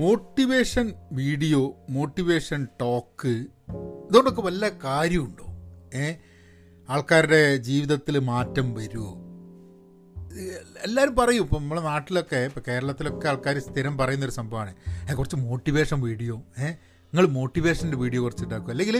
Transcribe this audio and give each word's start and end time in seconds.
Motivation 0.00 0.86
video 1.12 1.60
motivation 1.90 2.60
talk 2.80 3.32
ഇതുകൊണ്ടൊക്കെ 4.04 4.42
വല്ല 4.42 4.68
കാര്യമുണ്ടോ? 4.84 5.46
ഏ? 5.94 6.04
ആൾക്കാരുടെ 6.88 7.40
ജീവിതത്തിൽ 7.58 8.18
മാറ്റം 8.30 8.74
വരുമോ 8.74 9.10
എല്ലാവരും 10.84 11.16
പറയും 11.16 11.42
ഇപ്പം 11.42 11.60
നമ്മളെ 11.62 11.80
നാട്ടിലൊക്കെ 11.82 12.40
ഇപ്പം 12.44 12.62
കേരളത്തിലൊക്കെ 12.68 13.28
ആൾക്കാർ 13.28 13.58
സ്ഥിരം 13.58 13.98
പറയുന്നൊരു 13.98 14.30
സംഭവമാണ്. 14.30 14.72
കുറച്ച് 15.16 15.36
മോട്ടിവേഷൻ 15.44 16.00
വീഡിയോ 16.00 16.36
ഏ? 16.58 16.68
നിങ്ങൾ 17.12 17.26
മോട്ടിവേഷന്റെ 17.30 17.96
വീഡിയോ 17.96 18.22
കുറച്ച് 18.22 18.44
ഉണ്ടാക്കും 18.44 18.70
അല്ലെങ്കിൽ 18.70 18.98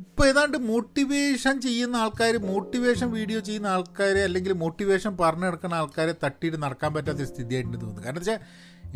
ഇപ്പോൾ 0.00 0.28
ഏതാണ്ട് 0.28 0.56
മോട്ടിവേഷൻ 0.66 1.60
ചെയ്യുന്ന 1.60 1.96
ആൾക്കാർ 1.96 2.34
മോട്ടിവേഷൻ 2.44 3.10
വീഡിയോ 3.10 3.40
ചെയ്യുന്ന 3.40 3.66
ആൾക്കാരെ 3.66 4.22
അല്ലെങ്കിൽ 4.22 4.52
മോട്ടിവേഷൻ 4.54 5.16
പറഞ്ഞു 5.20 5.46
നടക്കുന്ന 5.46 5.74
ആൾക്കാരെ 5.74 6.14
തട്ടിയിട്ട് 6.24 6.58
നടക്കാൻ 6.62 6.94
പറ്റാത്ത 6.94 7.24
സ്ഥിതിയായിട്ട് 7.24 7.72
തോന്നുന്നു. 7.72 8.02
കാരണം 8.02 8.20
വെച്ചാൽ 8.20 8.40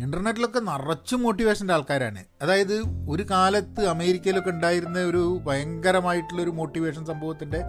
ഇന്റർനെറ്റിലൊക്കെ 0.01 0.59
നിറച്ചും 0.59 1.23
മോട്ടിവേഷന്റെ 1.23 1.73
ആൾക്കാരാണ്. 1.73 2.23
അതായത് 2.41 2.83
ഒരു 3.09 3.23
കാലത്ത് 3.31 3.85
അമേരിക്കയിലൊക്കെ 3.85 4.49
ഉണ്ടായിരുന്ന 4.49 4.99
ഒരു 4.99 5.39
ഭയങ്കരമായിട്ടുള്ളൊരു 5.43 6.49
മോട്ടിവേഷൻ 6.49 7.05
സംഭവത്തിന്റെ 7.05 7.61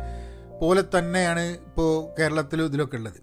പോലെ 0.61 0.85
തന്നെയാണ് 0.99 1.41
ഇപ്പോൾ 1.41 2.21
കേരളത്തിലും 2.21 2.65
ഇതിലൊക്കെ 2.65 2.97
ഉള്ളത്. 2.97 3.23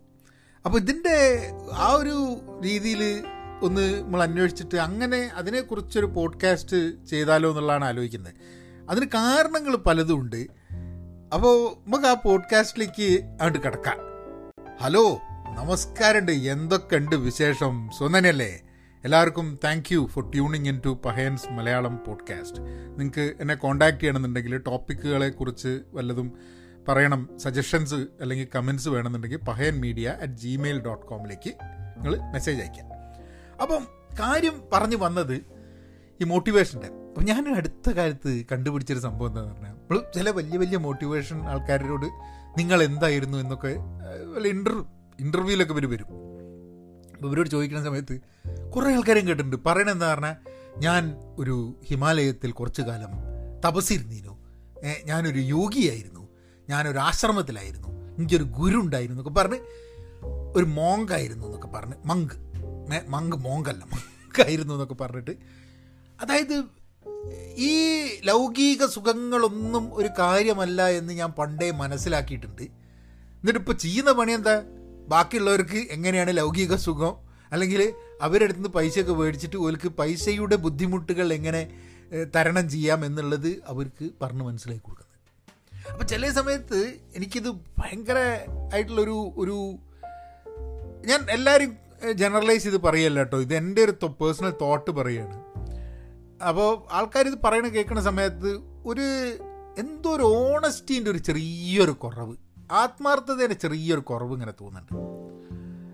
അപ്പോൾ 0.66 0.78
ഇതിന്റെ 0.78 1.50
ആ 1.74 1.94
ഒരു 1.94 2.38
രീതിയിൽ 2.64 3.24
ഒന്ന് 3.62 4.04
നമ്മൾ 4.04 4.24
അന്വേഷിച്ചിട്ട് 4.24 4.76
അങ്ങനെ 4.76 5.32
അതിനെക്കുറിച്ചൊരു 5.34 6.06
പോഡ്കാസ്റ്റ് 6.06 7.06
ചെയ്താലോ 7.06 7.50
എന്നുള്ളതാണ് 7.50 7.86
ആലോചിക്കുന്നത്. 7.86 8.34
അതിന് 8.90 9.06
കാരണങ്ങൾ 9.06 9.76
പലതും 9.76 10.20
ഉണ്ട്. 10.20 10.48
അപ്പോൾ 11.34 11.74
നമുക്ക് 11.88 12.06
ആ 12.06 12.14
പോഡ്കാസ്റ്റിലേക്ക് 12.14 13.24
അങ്ങോട്ട് 13.24 13.60
കിടക്കാം. 13.60 13.98
ഹലോ 14.82 15.20
നമസ്കാരമുണ്ട്. 15.58 16.32
എന്തൊക്കെയുണ്ട് 16.32 17.16
വിശേഷം? 17.16 17.90
സ്വന്തനല്ലേ 17.98 18.62
എല്ലാവർക്കും 19.04 19.60
thank 19.64 19.90
you 19.94 20.08
for 20.14 20.30
tuning 20.30 20.68
in 20.68 20.82
to 20.86 21.00
Pahayans 21.06 21.48
Malayalam 21.50 22.04
podcast 22.04 22.62
നിങ്ങൾക്ക് 22.98 23.36
എന്നെ 23.40 23.56
കോൺടാക്ട് 23.56 24.00
ചെയ്യണമെന്നുണ്ടെങ്കിൽ 24.00 24.58
ടോപ്പിക്കുകളെ 24.66 25.30
കുറിച്ച് 25.30 25.72
വല്ലതും 25.92 26.28
പറയണം 26.88 27.30
സജഷൻസ് 27.38 28.00
അല്ലെങ്കിൽ 28.22 28.48
കമൻസ് 28.56 28.90
വേണമെന്നുണ്ടെങ്കിൽ 28.90 29.40
Pahayan 29.48 29.80
media 29.80 30.10
at 30.22 30.34
Gmail 30.34 30.80
dot 30.82 31.06
കോമിലേക്ക് 31.06 31.52
നിങ്ങൾ 31.96 32.20
മെസ്സേജ് 32.32 32.62
അയക്കാം 32.62 32.88
അപ്പം 33.62 33.84
കാര്യം 34.20 34.64
പറഞ്ഞു 34.74 34.96
വന്നത് 34.98 35.36
ഈ 36.20 36.26
മോട്ടിവേഷന്റെ 36.26 36.90
അപ്പം 37.10 37.24
ഞാൻ 37.26 37.56
അടുത്ത 37.56 37.90
കാലത്ത് 37.90 38.46
കണ്ടുപിടിച്ചൊരു 38.52 39.00
സംഭവം 39.00 39.28
എന്താണെന്ന് 39.28 39.56
പറഞ്ഞാൽ 39.56 39.76
നമ്മൾ 39.76 40.00
ചില 40.14 40.30
വലിയ 40.30 40.58
വലിയ 40.58 40.78
മോട്ടിവേഷൻ 40.78 41.48
ആൾക്കാരോട് 41.48 42.08
നിങ്ങൾ 42.58 42.84
എന്തായിരുന്നു 42.84 43.38
എന്നൊക്കെ 43.38 43.74
വല്ല 44.34 44.48
ഇന്റർവ്യൂ 44.48 44.84
ഇന്റർവ്യൂവിലൊക്കെ 45.20 45.88
വരും. 45.88 46.10
ഇവരോട് 47.28 47.50
ചോദിക്കുന്ന 47.50 47.84
സമയത്ത് 47.84 48.20
കുറേ 48.72 48.96
ആൾക്കാരും 48.96 49.28
കേട്ടിട്ടുണ്ട്. 49.28 49.56
പറയണത് 49.66 49.92
എന്താ 49.92 50.14
പറഞ്ഞാൽ 50.14 50.36
ഞാൻ 50.78 51.16
ഒരു 51.38 51.76
ഹിമാലയത്തിൽ 51.84 52.52
കുറച്ചു 52.52 52.82
കാലം 52.82 53.10
തപസ്സിരുന്നീനു. 53.66 54.38
ഞാനൊരു 55.06 55.40
യോഗിയായിരുന്നു. 55.40 56.28
ഞാനൊരു 56.70 56.98
ആശ്രമത്തിലായിരുന്നു. 56.98 57.88
എനിക്കൊരു 58.18 58.44
ഗുരു 58.44 58.78
ഉണ്ടായിരുന്നു 58.78 59.22
എന്നൊക്കെ 59.22 59.42
പറഞ്ഞ് 59.42 59.60
ഒരു 60.56 60.66
മോങ്കായിരുന്നു 60.66 61.46
എന്നൊക്കെ 61.46 61.68
പറഞ്ഞ്. 61.68 61.94
മങ്ക്. 62.06 62.38
മങ്ക് 63.08 63.36
മോങ്കല്ല 63.36 63.84
മങ്കായിരുന്നു 63.84 64.74
എന്നൊക്കെ 64.74 64.94
പറഞ്ഞിട്ട്. 64.94 65.32
അതായത് 66.22 66.64
ഈ 67.58 68.06
ലൗകിക 68.24 68.86
സുഖങ്ങളൊന്നും 68.86 69.96
ഒരു 69.96 70.10
കാര്യമല്ല 70.20 70.88
എന്ന് 70.88 71.14
ഞാൻ 71.14 71.32
പണ്ടേ 71.32 71.72
മനസ്സിലാക്കിയിട്ടുണ്ട്. 71.72 72.62
എന്നിട്ട് 72.62 73.60
ഇപ്പോൾ 73.60 73.74
ചെയ്യുന്ന 73.74 74.12
പണി 74.12 74.32
എന്താ? 74.32 74.64
ബാക്കിയുള്ളവർക്ക് 75.10 75.80
എങ്ങനെയാണ് 75.92 76.38
ലൗകിക 76.38 76.76
സുഖം? 76.76 77.14
അല്ലെങ്കിൽ 77.52 77.82
അവരുടെ 78.22 78.46
അടുത്ത് 78.46 78.72
പൈസയൊക്കെ 78.78 79.14
മേടിച്ചിട്ട് 79.14 79.58
ഓർക്ക് 79.58 79.90
പൈസയുടെ 79.90 80.56
ബുദ്ധിമുട്ടുകൾ 80.56 81.34
എങ്ങനെ 81.34 81.62
തരണം 82.36 82.70
ചെയ്യാം 82.70 83.06
എന്നുള്ളത് 83.06 83.52
അവർക്ക് 83.68 84.06
പറഞ്ഞ് 84.22 84.44
മനസ്സിലാക്കി 84.44 84.84
കൊടുക്കുന്നത്. 84.84 85.06
അപ്പം 85.92 86.08
ചില 86.08 86.30
സമയത്ത് 86.30 86.80
എനിക്കിത് 87.16 87.50
ഭയങ്കര 87.80 88.18
ആയിട്ടുള്ളൊരു 88.74 89.18
ഒരു 89.38 89.58
ഞാൻ 91.06 91.22
എല്ലാവരും 91.32 91.72
ജനറലൈസ് 92.14 92.64
ചെയ്ത് 92.64 92.78
പറയല്ല 92.78 93.20
കേട്ടോ 93.20 93.38
ഇത് 93.42 93.54
എന്റെ 93.56 93.82
ഒരു 93.84 93.94
പേഴ്സണൽ 94.22 94.54
തോട്ട് 94.62 94.92
പറയുകയാണ് 94.92 95.38
അപ്പോൾ 96.50 96.70
ആൾക്കാർ 96.92 97.26
ഇത് 97.28 97.38
പറയണ 97.44 97.68
കേൾക്കുന്ന 97.68 98.02
സമയത്ത് 98.02 98.52
ഒരു 98.86 99.06
എന്തോ 99.78 100.10
ഒരു 100.16 100.24
ഓണസ്റ്റിന്റെ 100.24 101.10
ഒരു 101.12 101.18
ചെറിയൊരു 101.18 101.92
കുറവ്. 101.92 102.36
ആത്മാർത്ഥതയുടെ 102.72 103.54
ചെറിയൊരു 103.54 104.00
കുറവ് 104.00 104.34
ഇങ്ങനെ 104.34 104.54
തോന്നുന്നുണ്ട്. 104.62 104.94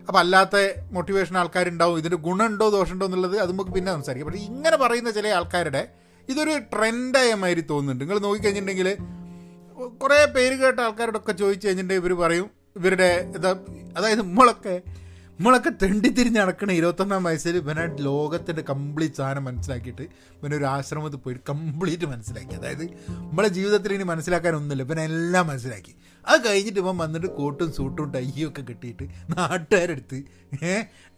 അപ്പോൾ 0.07 0.19
അല്ലാത്ത 0.19 0.55
മോട്ടിവേഷൻ 0.91 1.37
ആൾക്കാരുണ്ടാവും 1.37 1.97
ഇതിന്റെ 1.97 2.17
ഗുണമുണ്ടോ 2.17 2.69
ദോഷമുണ്ടോ 2.69 3.05
എന്നുള്ളത് 3.05 3.39
അത് 3.39 3.51
നമുക്ക് 3.51 3.71
പിന്നെ 3.71 3.91
സംസാരിക്കാം. 3.91 4.27
പക്ഷേ 4.31 4.45
ഇങ്ങനെ 4.45 4.77
പറയുന്ന 4.77 5.11
ചില 5.11 5.27
ആൾക്കാരുടെ 5.27 5.87
ഇതൊരു 6.29 6.57
ട്രെൻഡായ 6.57 7.33
മാതിരി 7.33 7.61
തോന്നുന്നുണ്ട്. 7.61 8.03
നിങ്ങൾ 8.03 8.19
നോക്കിക്കഴിഞ്ഞിട്ടുണ്ടെങ്കിൽ 8.19 8.97
കുറേ 9.87 10.25
പേര് 10.25 10.55
കേട്ട 10.55 10.79
ആൾക്കാരോടൊക്കെ 10.79 11.31
ചോദിച്ചു 11.31 11.67
കഴിഞ്ഞിട്ടുണ്ടെങ്കിൽ 11.67 12.13
ഇവർ 12.13 12.25
പറയും 12.25 12.49
ഇവരുടെ 12.75 13.31
അതായത് 13.97 14.19
നമ്മളൊക്കെ 14.19 14.81
നമ്മളൊക്കെ 15.39 15.69
തെണ്ടി 15.69 16.09
തിരിഞ്ഞ് 16.09 16.39
നടക്കണ 16.39 16.71
ഇരുപത്തൊന്നാം 16.71 17.23
വയസ്സിൽ 17.23 17.57
ഇവനെ 17.57 17.95
ലോകത്തിന്റെ 17.99 18.61
കംപ്ലീറ്റ് 18.61 19.15
സാധനം 19.15 19.43
മനസ്സിലാക്കിയിട്ട് 19.43 20.01
ഇവനൊരു 20.41 20.65
ആശ്രമത്തിൽ 20.65 21.17
പോയിട്ട് 21.17 21.43
കംപ്ലീറ്റ് 21.49 22.05
മനസ്സിലാക്കി. 22.05 22.55
അതായത് 22.55 22.83
നമ്മളെ 23.09 23.47
ജീവിതത്തിൽ 23.47 23.93
ഇനി 23.93 24.03
മനസ്സിലാക്കാനൊന്നുമില്ല 24.03 24.83
ഇവനെല്ലാം 24.83 25.47
മനസ്സിലാക്കി. 25.47 25.95
അത് 26.27 26.47
കഴിഞ്ഞിട്ട് 26.47 26.79
ഇവൻ 26.79 26.97
വന്നിട്ട് 26.97 27.27
കോട്ടും 27.27 27.73
സൂട്ടും 27.73 28.11
ടൈയും 28.11 28.49
ഒക്കെ 28.49 28.61
കെട്ടിയിട്ട് 28.61 29.03
നാട്ടുകാരെടുത്ത് 29.37 30.23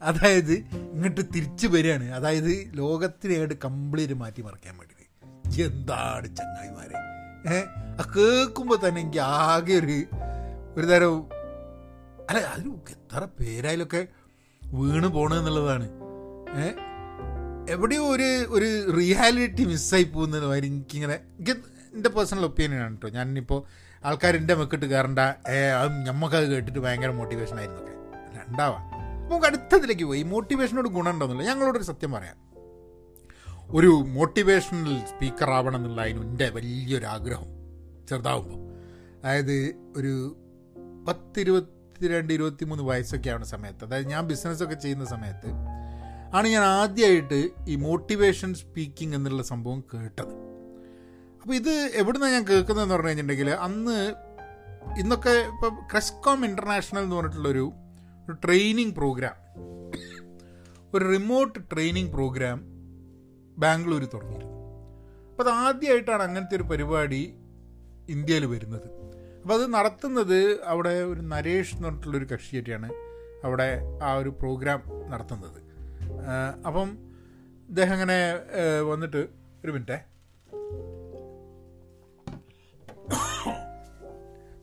അതായത് 0.02 0.54
ഇങ്ങോട്ട് 0.94 1.22
തിരിച്ചു 1.36 1.68
വരികയാണ്. 1.68 2.12
അതായത് 2.12 2.52
ലോകത്തിനായിട്ട് 2.74 3.54
കംപ്ലീറ്റ് 3.66 4.14
മാറ്റി 4.14 4.42
മറിക്കാൻ 4.42 4.78
വേണ്ടിയിട്ട് 4.78 5.64
എന്താണ് 5.64 6.28
ചങ്ങായിമാരെ? 6.36 6.98
ഏഹ് 7.54 7.68
കേൾക്കുമ്പോൾ 8.16 8.88
തന്നെ 8.88 9.02
എനിക്ക് 9.02 9.20
ആകെ 9.20 9.74
ഒരു 9.74 9.98
ഒരു 10.76 10.86
തരം 10.86 11.16
അല്ല 12.30 12.40
അതിൽ 12.40 12.68
എത്ര 12.90 13.28
പേരായാലൊക്കെ 13.40 14.08
വീണ് 14.62 15.08
പോണെന്നുള്ളതാണ്. 15.08 15.88
ഏഹ് 16.64 16.76
എവിടെയോ 17.72 18.04
ഒരു 18.16 18.30
ഒരു 18.50 18.70
റിയാലിറ്റി 18.98 19.64
മിസ്സായി 19.66 20.04
പോകുന്നത് 20.04 20.46
മാതിരി 20.46 20.68
എനിക്കിങ്ങനെ 20.68 21.14
എനിക്ക് 21.14 21.52
എന്റെ 21.96 22.10
പേഴ്സണൽ 22.10 22.46
ഒപ്പീനിയനാണ് 22.46 22.96
കേട്ടോ 22.96 23.10
ഞാനിപ്പോൾ 23.10 23.62
ആൾക്കാർ 24.06 24.36
എന്റെ 24.36 24.54
മെക്കിട്ട് 24.54 24.86
കയറണ്ട. 24.86 25.20
ഞമ്മക്കത് 26.06 26.52
കേട്ടിട്ട് 26.52 26.80
ഭയങ്കര 26.80 27.10
മോട്ടിവേഷൻ 27.10 27.58
ആയിരുന്നു 27.58 27.82
ഒക്കെ 27.82 27.94
ഉണ്ടാവാം. 28.48 28.82
നമുക്ക് 29.26 29.46
അടുത്തതിലേക്ക് 29.46 30.04
പോയി. 30.04 30.24
മോട്ടിവേഷനോട് 30.24 30.90
ഗുണമുണ്ടോന്നില്ല 30.90 31.44
ഞങ്ങളോടൊരു 31.44 31.84
സത്യം 31.84 32.12
പറയാം. 32.12 32.48
ഒരു 33.70 33.88
മോട്ടിവേഷണൽ 33.88 35.06
സ്പീക്കർ 35.06 35.50
ആവണം 35.50 35.76
എന്നുള്ള 35.76 36.02
അതിന് 36.02 36.22
എന്റെ 36.22 36.50
വലിയൊരു 36.50 37.06
ആഗ്രഹം 37.06 37.46
ചെറുതാവുമ്പോൾ 38.10 38.78
അതായത് 39.24 39.76
ഒരു 39.98 40.38
പത്തിരുപത്തിരണ്ട് 41.08 42.34
ഇരുപത്തി 42.34 42.66
മൂന്ന് 42.66 42.84
വയസ്സൊക്കെ 42.84 43.30
ആവുന്ന 43.30 43.46
സമയത്ത് 43.46 43.86
അതായത് 43.86 44.08
ഞാൻ 44.08 44.28
ബിസിനസ്സൊക്കെ 44.28 44.76
ചെയ്യുന്ന 44.76 45.06
സമയത്ത് 45.06 45.50
ആണ് 46.36 46.48
ഞാൻ 46.48 46.64
ആദ്യമായിട്ട് 46.64 47.50
ഈ 47.68 47.76
മോട്ടിവേഷൻ 47.76 48.54
സ്പീക്കിംഗ് 48.54 49.16
എന്നുള്ള 49.16 49.44
സംഭവം 49.44 49.84
കേട്ടത്. 49.94 50.47
ഇത് 51.54 51.92
എവിടുന്നാണ് 51.94 52.32
ഞാൻ 52.32 52.44
കേൾക്കുന്നതെന്ന് 52.44 52.94
പറഞ്ഞു 52.94 53.08
കഴിഞ്ഞിട്ടുണ്ടെങ്കിൽ 53.08 53.50
അന്ന് 53.50 54.14
ഇന്നൊക്കെ 55.00 55.30
ഇപ്പം 55.30 55.76
ക്രെസ്കോം 55.92 56.46
ഇന്റർനാഷണൽ 56.46 57.02
എന്ന് 57.02 57.16
പറഞ്ഞിട്ടുള്ളൊരു 57.16 57.74
ഒരു 58.26 58.32
ട്രെയിനിങ് 58.32 58.92
പ്രോഗ്രാം 58.92 59.36
ഒരു 60.94 61.06
റിമോട്ട് 61.06 61.60
ട്രെയിനിങ് 61.60 62.12
പ്രോഗ്രാം 62.12 62.62
ബാംഗ്ലൂർ 63.58 64.06
തുടങ്ങിയിരുന്നു. 64.06 64.54
അപ്പോൾ 65.30 65.44
അത് 65.44 65.50
ആദ്യമായിട്ടാണ് 65.50 66.24
അങ്ങനത്തെ 66.24 66.56
ഒരു 66.56 66.64
പരിപാടി 66.64 67.36
ഇന്ത്യയിൽ 68.10 68.46
വരുന്നത്. 68.46 68.88
അപ്പോൾ 69.42 69.54
അത് 69.54 69.74
നടത്തുന്നത് 69.74 70.62
അവിടെ 70.66 70.90
ഒരു 70.90 71.22
നരേഷ് 71.22 71.76
എന്ന് 71.76 71.88
പറഞ്ഞിട്ടുള്ളൊരു 71.88 72.26
കക്ഷിയായിട്ടാണ് 72.26 72.92
അവിടെ 73.44 73.82
ആ 74.04 74.14
ഒരു 74.14 74.30
പ്രോഗ്രാം 74.30 74.84
നടത്തുന്നത്. 75.10 75.62
അപ്പം 76.68 76.98
ഇദ്ദേഹം 77.70 77.94
അങ്ങനെ 77.94 78.34
വന്നിട്ട് 78.92 79.28
ഒരു 79.64 79.72
മിനിറ്റേ. 79.72 80.17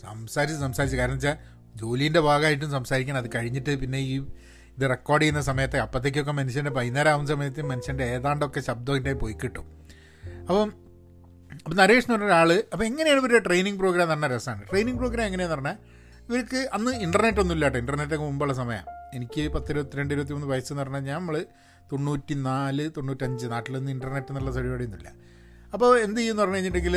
സംസാരിച്ച് 0.03 0.61
സംസാരിച്ച്. 0.61 0.97
കാരണം 0.97 1.15
വെച്ചാൽ 1.15 1.37
ജോലീന്റെ 1.77 2.21
ഭാഗമായിട്ടും 2.21 2.71
സംസാരിക്കണം. 2.71 3.19
അത് 3.19 3.31
കഴിഞ്ഞിട്ട് 3.35 3.81
പിന്നെ 3.81 3.99
ഈ 3.99 4.17
ഇത് 4.77 4.91
റെക്കോർഡ് 4.91 5.23
ചെയ്യുന്ന 5.23 5.41
സമയത്ത് 5.41 5.77
അപ്പോഴത്തേക്കൊക്കെ 5.77 6.33
മനുഷ്യന്റെ 6.33 6.71
വൈകുന്നേരം 6.71 7.11
ആവുന്ന 7.11 7.29
സമയത്ത് 7.29 7.63
മനുഷ്യന്റെ 7.63 8.05
ഏതാണ്ടൊക്കെ 8.05 8.61
ശബ്ദം 8.61 9.19
പോയി 9.19 9.37
കിട്ടും. 9.45 9.67
അപ്പം 10.41 10.73
അപ്പം 11.65 11.77
നരേഷ് 11.77 12.05
എന്ന് 12.05 12.15
പറഞ്ഞ 12.15 12.27
ഒരാൾ 12.27 12.65
അപ്പോൾ 12.73 12.85
എങ്ങനെയാണ് 12.85 13.21
ഇവരുടെ 13.21 13.39
ട്രെയിനിങ് 13.39 13.79
പ്രോഗ്രാം 13.79 14.03
എന്ന് 14.03 14.15
പറഞ്ഞാൽ 14.15 14.37
രസമാണ് 14.37 14.63
ട്രെയിനിങ് 14.71 14.97
പ്രോഗ്രാം 14.97 15.27
എങ്ങനെയാണെന്ന് 15.27 15.63
പറഞ്ഞാൽ 15.63 16.05
ഇവർക്ക് 16.29 16.69
അന്ന് 16.73 16.91
ഇന്റർനെറ്റ് 16.91 17.39
ഒന്നും 17.39 17.55
ഇല്ലാട്ടോ. 17.55 17.79
ഇന്റർനെറ്റൊക്കെ 17.79 18.25
മുമ്പുള്ള 18.25 18.53
സമയമാണ് 18.53 19.17
എനിക്ക് 19.17 19.53
പത്ത് 19.53 19.71
ഇരുപത്തിരണ്ട് 19.71 20.15
ഇരുപത്തി 20.15 20.33
മൂന്ന് 20.33 20.47
വയസ്സെന്ന് 20.47 20.83
പറഞ്ഞാൽ 20.83 21.15
നമ്മൾ 21.15 21.47
തൊണ്ണൂറ്റി 21.93 22.35
നാല് 22.35 22.91
തൊണ്ണൂറ്റഞ്ച് 22.97 23.47
നാട്ടിലൊന്നും 23.47 23.93
ഇന്റർനെറ്റ് 23.93 24.27
എന്നുള്ള 24.31 24.51
പരിപാടിയൊന്നുമില്ല. 24.51 25.13
അപ്പോൾ 25.75 26.01
എന്ത് 26.01 26.19
ചെയ്യുമെന്ന് 26.21 26.43
പറഞ്ഞു 26.43 26.57
കഴിഞ്ഞിട്ടുണ്ടെങ്കിൽ 26.57 26.97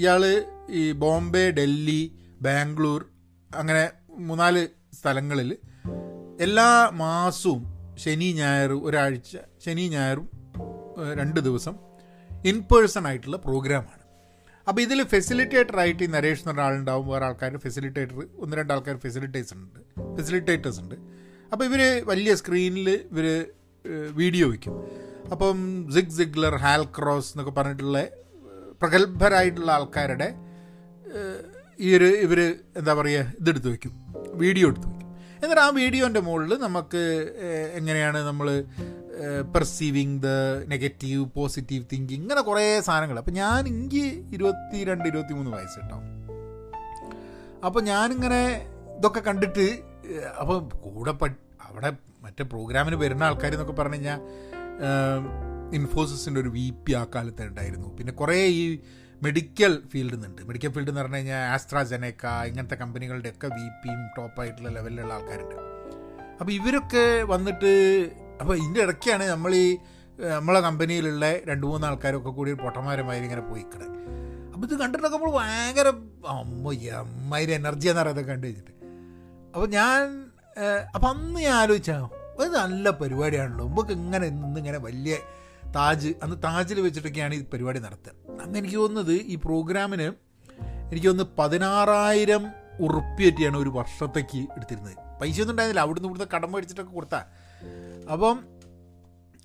ഇയാൾ 0.00 0.22
ഈ 0.70 0.82
ബോംബെ 0.92 1.44
ഡൽഹി 1.50 2.02
ബാംഗ്ലൂർ 2.42 3.00
അങ്ങനെ 3.50 3.90
മൂന്നാൽ 4.28 4.56
സ്ഥലങ്ങളിൽ 4.98 5.50
എല്ലാ 6.40 6.68
മാസവും 7.02 7.60
ശനി 8.04 8.28
ഞായർ 8.38 8.72
ഒരാഴ്ച 8.86 9.36
ശനി 9.64 9.84
ഞായറും 9.88 10.28
രണ്ട് 11.20 11.40
ദിവസം 11.40 11.74
ഇൻ 12.50 12.56
പേഴ്സൺ 12.70 13.06
ആയിട്ടുള്ള 13.06 13.36
പ്രോഗ്രാമാണ്. 13.36 14.02
അപ്പോൾ 14.68 14.80
ഇതിൽ 14.80 15.02
ഫെസിലിറ്റേറ്റർ 15.02 15.76
ആയിട്ട് 15.80 16.02
ഈ 16.04 16.06
നരേഷ് 16.06 16.42
എന്ന 16.48 16.60
ആളുണ്ടാവും. 16.60 17.06
വേറെ 17.08 17.24
ആൾക്കാർ 17.24 17.56
ഫെസിലിറ്റേറ്റർ 17.56 18.16
ഒന്ന് 18.42 18.56
രണ്ട് 18.56 18.72
ആൾക്കാർ 18.72 18.96
ഫെസിലിറ്റേഴ്സ് 18.96 19.54
ഉണ്ട്. 19.54 19.80
ഫെസിലിറ്റേറ്റേഴ്സ് 20.16 20.80
ഉണ്ട്. 20.80 20.94
അപ്പോൾ 21.52 21.64
ഇവർ 21.64 21.80
വലിയ 22.12 22.34
സ്ക്രീനിൽ 22.34 22.88
ഇവർ 23.12 23.26
വീഡിയോ 24.20 24.48
വയ്ക്കും 24.50 24.76
അപ്പം 25.32 25.58
സിഗ് 25.94 26.10
സിഗ്ലർ 26.10 26.56
ഹാൽ 26.56 26.82
ക്രോസ് 26.84 27.30
എന്നൊക്കെ 27.32 27.50
പറഞ്ഞിട്ടുള്ള 27.50 28.00
പ്രഗത്ഭരായിട്ടുള്ള 28.82 29.70
ആൾക്കാരുടെ 29.70 30.34
ഈ 31.78 31.96
ഒരു 31.96 32.08
ഇവർ 32.16 32.40
എന്താ 32.76 32.94
പറയുക 32.94 33.32
ഇതെടുത്ത് 33.40 33.68
വയ്ക്കും 33.68 33.92
വീഡിയോ 34.34 34.68
എടുത്ത് 34.68 34.86
വയ്ക്കും 34.86 35.00
എന്നിട്ട് 35.42 35.62
ആ 35.62 35.68
വീഡിയോന്റെ 35.68 36.20
മുകളിൽ 36.20 36.58
നമുക്ക് 36.58 37.32
എങ്ങനെയാണ് 37.74 38.18
നമ്മൾ 38.18 38.64
perceiving 39.52 40.20
the 40.22 40.28
negative 40.68 41.24
positive 41.34 41.84
thinking 41.92 42.22
ഇങ്ങനെ 42.22 42.40
കുറേ 42.40 42.80
സാധനങ്ങൾ. 42.80 43.18
അപ്പം 43.18 43.32
ഞാൻ 43.32 43.58
എനിക്ക് 43.66 44.04
ഇരുപത്തി 44.32 44.84
രണ്ട് 44.84 45.08
ഇരുപത്തി 45.08 45.32
മൂന്ന് 45.32 45.50
വയസ്സ് 45.50 45.80
കേട്ടോ 45.80 45.98
അപ്പോൾ 47.64 47.82
ഞാനിങ്ങനെ 47.82 48.70
ഇതൊക്കെ 48.98 49.20
കണ്ടിട്ട് 49.20 49.84
അപ്പം 50.40 50.56
അപ്പോൾ 50.56 50.78
കൂടെ 50.78 51.12
അവിടെ 51.66 51.90
മറ്റേ 52.22 52.44
പ്രോഗ്രാമിന് 52.44 52.96
വരുന്ന 52.96 53.24
ആൾക്കാർ 53.24 53.52
എന്നൊക്കെ 53.52 53.72
പറഞ്ഞു 53.72 53.94
കഴിഞ്ഞാൽ 53.94 54.20
ഇൻഫോസിസിന്റെ 55.72 56.40
ഒരു 56.40 56.48
വി 56.48 56.74
പി 56.84 56.92
ആ 56.92 57.06
കാലത്ത് 57.14 57.42
ഉണ്ടായിരുന്നു. 57.42 57.96
പിന്നെ 57.96 58.12
കുറേ 58.12 58.46
ഈ 58.46 58.80
മെഡിക്കൽ 59.22 59.82
ഫീൽഡിൽ 59.92 60.14
നിന്നുണ്ട് 60.14 60.42
മെഡിക്കൽ 60.42 60.68
ഫീൽഡ് 60.68 60.88
എന്ന് 60.88 61.00
പറഞ്ഞു 61.00 61.16
കഴിഞ്ഞാൽ 61.16 61.42
ആസ്ട്രാജനേക്ക 61.48 62.24
ഇങ്ങനത്തെ 62.26 62.74
കമ്പനികളുടെയൊക്കെ 62.74 63.46
വി 63.46 63.66
പിയും 63.82 64.00
ടോപ്പായിട്ടുള്ള 64.18 64.68
ലെവലിലുള്ള 64.68 65.14
ആൾക്കാരുണ്ട്. 65.14 65.54
അപ്പോൾ 66.40 66.52
ഇവരൊക്കെ 66.52 67.22
വന്നിട്ട് 67.22 67.72
അപ്പോൾ 68.40 68.56
ഇതിന്റെ 68.56 68.80
ഇടയ്ക്കാണ് 68.80 69.28
നമ്മൾ 69.28 69.54
ഈ 69.54 69.76
നമ്മളെ 70.18 70.60
കമ്പനിയിലുള്ള 70.60 71.32
രണ്ട് 71.44 71.66
മൂന്ന് 71.66 71.86
ആൾക്കാരൊക്കെ 71.86 72.30
കൂടി 72.30 72.52
പൊട്ടന്മാരുമായി 72.52 73.20
ഇങ്ങനെ 73.20 73.40
പോയിക്കണേ. 73.40 73.86
അപ്പോൾ 74.52 74.66
ഇത് 74.66 74.74
കണ്ടിട്ടൊക്കെ 74.80 75.16
നമ്മൾ 75.16 75.30
ഭയങ്കര 75.30 75.88
അമ്മ 76.28 76.72
അമ്മയുടെ 76.98 77.52
എനർജി 77.52 77.88
എന്ന് 77.88 78.00
പറയുന്നത് 78.00 78.26
കണ്ടു 78.26 78.46
കഴിഞ്ഞിട്ട്. 78.46 78.70
അപ്പോൾ 79.54 79.68
ഞാൻ 79.68 80.30
അപ്പം 80.94 81.08
അന്ന് 81.08 81.40
ഞാൻ 81.40 81.54
ആലോചിച്ചാ 81.54 82.08
അത് 82.40 82.48
നല്ല 82.48 82.90
പരിപാടിയാണല്ലോ. 82.90 83.68
നമുക്ക് 83.68 83.90
ഇങ്ങനെ 83.90 84.28
നിന്ന് 84.28 84.58
ഇങ്ങനെ 84.60 84.78
വലിയ 84.78 85.16
താജ് 85.74 86.08
അന്ന് 86.22 86.36
താജിൽ 86.44 86.80
വെച്ചിട്ടൊക്കെയാണ് 86.80 87.34
ഈ 87.34 87.44
പരിപാടി 87.52 87.78
നടത്തുക. 87.78 88.40
അന്ന് 88.40 88.58
എനിക്ക് 88.58 88.76
തോന്നുന്നത് 88.76 89.12
ഈ 89.12 89.34
പ്രോഗ്രാമിന് 89.34 90.12
എനിക്ക് 90.92 91.06
തോന്നുന്നു 91.06 91.32
പതിനാറായിരം 91.38 92.44
ഉറുപ്പിയറ്റിയാണ് 92.80 93.56
ഒരു 93.56 93.68
വർഷത്തേക്ക് 93.68 94.38
എടുത്തിരുന്നത്. 94.56 94.94
പൈസ 95.20 95.40
ഒന്നും 95.40 95.52
ഉണ്ടായിരുന്നില്ല. 95.52 95.80
അവിടുന്ന് 95.80 96.08
ഇവിടുന്ന് 96.08 96.36
കടം 96.36 96.52
മേടിച്ചിട്ടൊക്കെ 96.52 96.92
കൊടുത്താ. 96.92 97.24
അപ്പം 98.12 98.44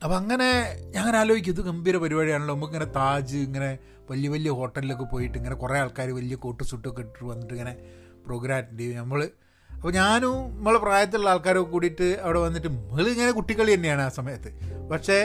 അപ്പം 0.03 0.18
അങ്ങനെ 0.18 0.47
ഞാൻ 0.95 1.15
ആലോചിക്കും 1.15 1.53
ഇത് 1.53 1.62
ഗംഭീര 1.62 1.97
പരിപാടിയാണല്ലോ. 1.97 2.56
നമുക്ക് 2.56 2.74
ഇങ്ങനെ 2.74 2.92
താജ് 2.92 3.38
ഇങ്ങനെ 3.38 3.77
വലിയ 4.09 4.30
വലിയ 4.30 4.51
ഹോട്ടലിലൊക്കെ 4.51 5.03
പോയിട്ട് 5.03 5.38
ഇങ്ങനെ 5.38 5.56
കുറേ 5.56 5.80
ആൾക്കാർ 5.80 6.09
വലിയ 6.09 6.35
കോട്ട് 6.35 6.63
സുട്ടൊക്കെ 6.63 7.01
ഇട്ടിട്ട് 7.01 7.25
വന്നിട്ട് 7.25 7.53
ഇങ്ങനെ 7.53 7.77
പ്രോഗ്രാം 8.25 8.57
അറ്റൻഡ് 8.57 8.80
ചെയ്യും. 8.80 8.97
നമ്മൾ 8.97 9.30
അപ്പോൾ 9.79 9.93
ഞാനും 9.93 10.55
നമ്മളെ 10.55 10.79
പ്രായത്തിലുള്ള 10.79 11.29
ആൾക്കാരൊക്കെ 11.29 11.71
കൂടിയിട്ട് 11.71 12.07
അവിടെ 12.23 12.39
വന്നിട്ട് 12.39 12.67
ഇങ്ങനെ 13.13 13.31
കുട്ടികളി 13.31 13.73
തന്നെയാണ് 13.73 14.01
ആ 14.01 14.09
സമയത്ത്. 14.09 14.49
പക്ഷേ 14.89 15.17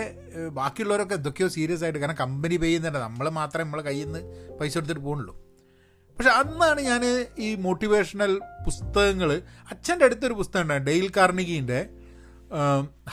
ബാക്കിയുള്ളവരൊക്കെ 0.53 1.15
എന്തൊക്കെയോ 1.15 1.49
സീരിയസ് 1.49 1.83
ആയിട്ട് 1.83 1.99
കാരണം 1.99 2.19
കമ്പനി 2.21 2.57
പേ 2.57 2.67
ചെയ്യുന്നുണ്ട്. 2.67 2.99
നമ്മൾ 2.99 3.29
മാത്രമേ 3.29 3.65
നമ്മളെ 3.65 3.83
കയ്യിൽ 3.83 4.05
നിന്ന് 4.05 4.21
പൈസ 4.59 4.79
എടുത്തിട്ട് 4.79 5.01
പോകുന്നുള്ളൂ. 5.01 5.35
പക്ഷെ 6.19 6.31
അന്നാണ് 6.31 6.81
ഞാൻ 6.81 7.27
ഈ 7.39 7.55
മോട്ടിവേഷണൽ 7.55 8.33
പുസ്തകങ്ങൾ 8.65 9.43
അച്ഛന്റെ 9.71 10.05
അടുത്തൊരു 10.05 10.35
പുസ്തകം 10.35 10.63
ഉണ്ടായിരുന്നു 10.63 10.91
Dale 10.93 11.11
കാർണിഗീന്റെ 11.17 11.81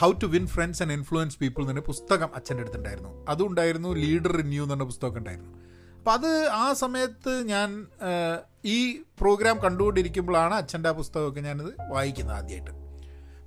how 0.01 0.11
to 0.11 0.25
win 0.25 0.47
friends 0.47 0.83
and 0.83 0.93
influence 0.93 1.39
people 1.39 1.61
എന്നൊരു 1.61 1.85
പുസ്തകം 1.87 2.29
അച്ഛന്റെ 2.35 2.63
അടുത്തുണ്ടായിരുന്നു. 2.63 3.25
അതും 3.29 3.47
ഉണ്ടായിരുന്നു 3.47 3.89
ലീഡർ 4.03 4.31
റിന്യൂ 4.37 4.63
എന്ന് 4.63 4.75
പറഞ്ഞ 4.75 4.85
പുസ്തകമൊക്കെ 4.85 5.19
ഉണ്ടായിരുന്നു. 5.19 5.60
അപ്പം 6.01 6.13
അത് 6.13 6.47
ആ 6.47 6.73
സമയത്ത് 6.73 7.43
ഞാൻ 7.47 7.85
ഈ 8.65 8.97
പ്രോഗ്രാം 9.19 9.59
കണ്ടുകൊണ്ടിരിക്കുമ്പോഴാണ് 9.59 10.53
അച്ഛന്റെ 10.53 10.89
ആ 10.89 10.91
പുസ്തകമൊക്കെ 10.91 11.41
ഞാനത് 11.41 11.91
വായിക്കുന്നത് 11.91 12.35
ആദ്യമായിട്ട് 12.35 12.71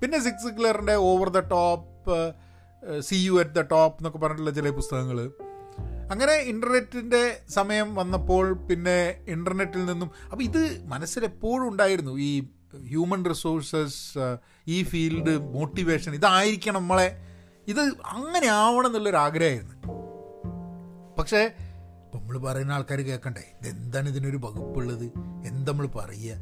പിന്നെ 0.00 0.18
Zig 0.18 0.42
സിഗ്ലറിന്റെ 0.42 0.94
over 0.94 1.28
the 1.28 1.38
top 1.38 2.34
see 3.00 3.14
you 3.14 3.40
at 3.40 3.50
the 3.50 3.60
top 3.60 3.98
എന്നൊക്കെ 3.98 4.18
പറഞ്ഞിട്ടുള്ള 4.18 4.50
ചില 4.50 4.70
പുസ്തകങ്ങൾ. 4.70 5.18
അങ്ങനെ 6.10 6.32
ഇന്റർനെറ്റിന്റെ 6.32 7.42
സമയം 7.48 7.94
വന്നപ്പോൾ 7.94 8.52
പിന്നെ 8.52 9.24
ഇന്റർനെറ്റിൽ 9.28 9.84
നിന്നും 9.84 10.10
അപ്പോൾ 10.32 10.44
ഇത് 10.44 10.86
മനസ്സിൽ 10.86 11.24
എപ്പോഴും 11.24 11.68
ഉണ്ടായിരുന്നു. 11.68 12.18
ഈ 12.18 12.40
ഹ്യൂമൻ 12.88 13.24
റിസോഴ്സസ് 13.24 14.18
ഈ 14.68 14.82
ഫീൽഡ് 14.82 15.38
മോട്ടിവേഷൻ 15.38 16.14
ഇതായിരിക്കണം 16.14 16.80
നമ്മളെ. 16.80 17.08
ഇത് 17.68 17.80
അങ്ങനെ 18.06 18.46
ആവണം 18.46 18.86
എന്നുള്ളൊരു 18.86 19.16
ആഗ്രഹമായിരുന്നു 19.16 19.74
പക്ഷേ 21.18 21.42
നമ്മൾ 22.14 22.38
പറയുന്ന 22.38 22.72
ആൾക്കാർ 22.72 23.00
കേൾക്കണ്ടേ 23.00 23.44
ഇതെന്താണ് 23.60 24.08
ഇതിനൊരു 24.08 24.36
വകുപ്പുള്ളത്? 24.36 25.06
എന്താ 25.46 25.72
നമ്മൾ 25.72 25.86
പറയുക? 25.86 26.36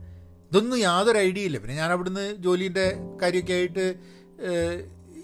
ഇതൊന്നും 0.50 0.78
യാതൊരു 0.78 1.18
ഐഡിയ 1.18 1.42
ഇല്ല. 1.42 1.58
പിന്നെ 1.58 1.74
ഞാൻ 1.74 1.90
അവിടുന്ന് 1.92 2.36
ജോലീന്റെ 2.36 2.86
കാര്യമൊക്കെ 3.22 3.52
ആയിട്ട് 3.52 3.84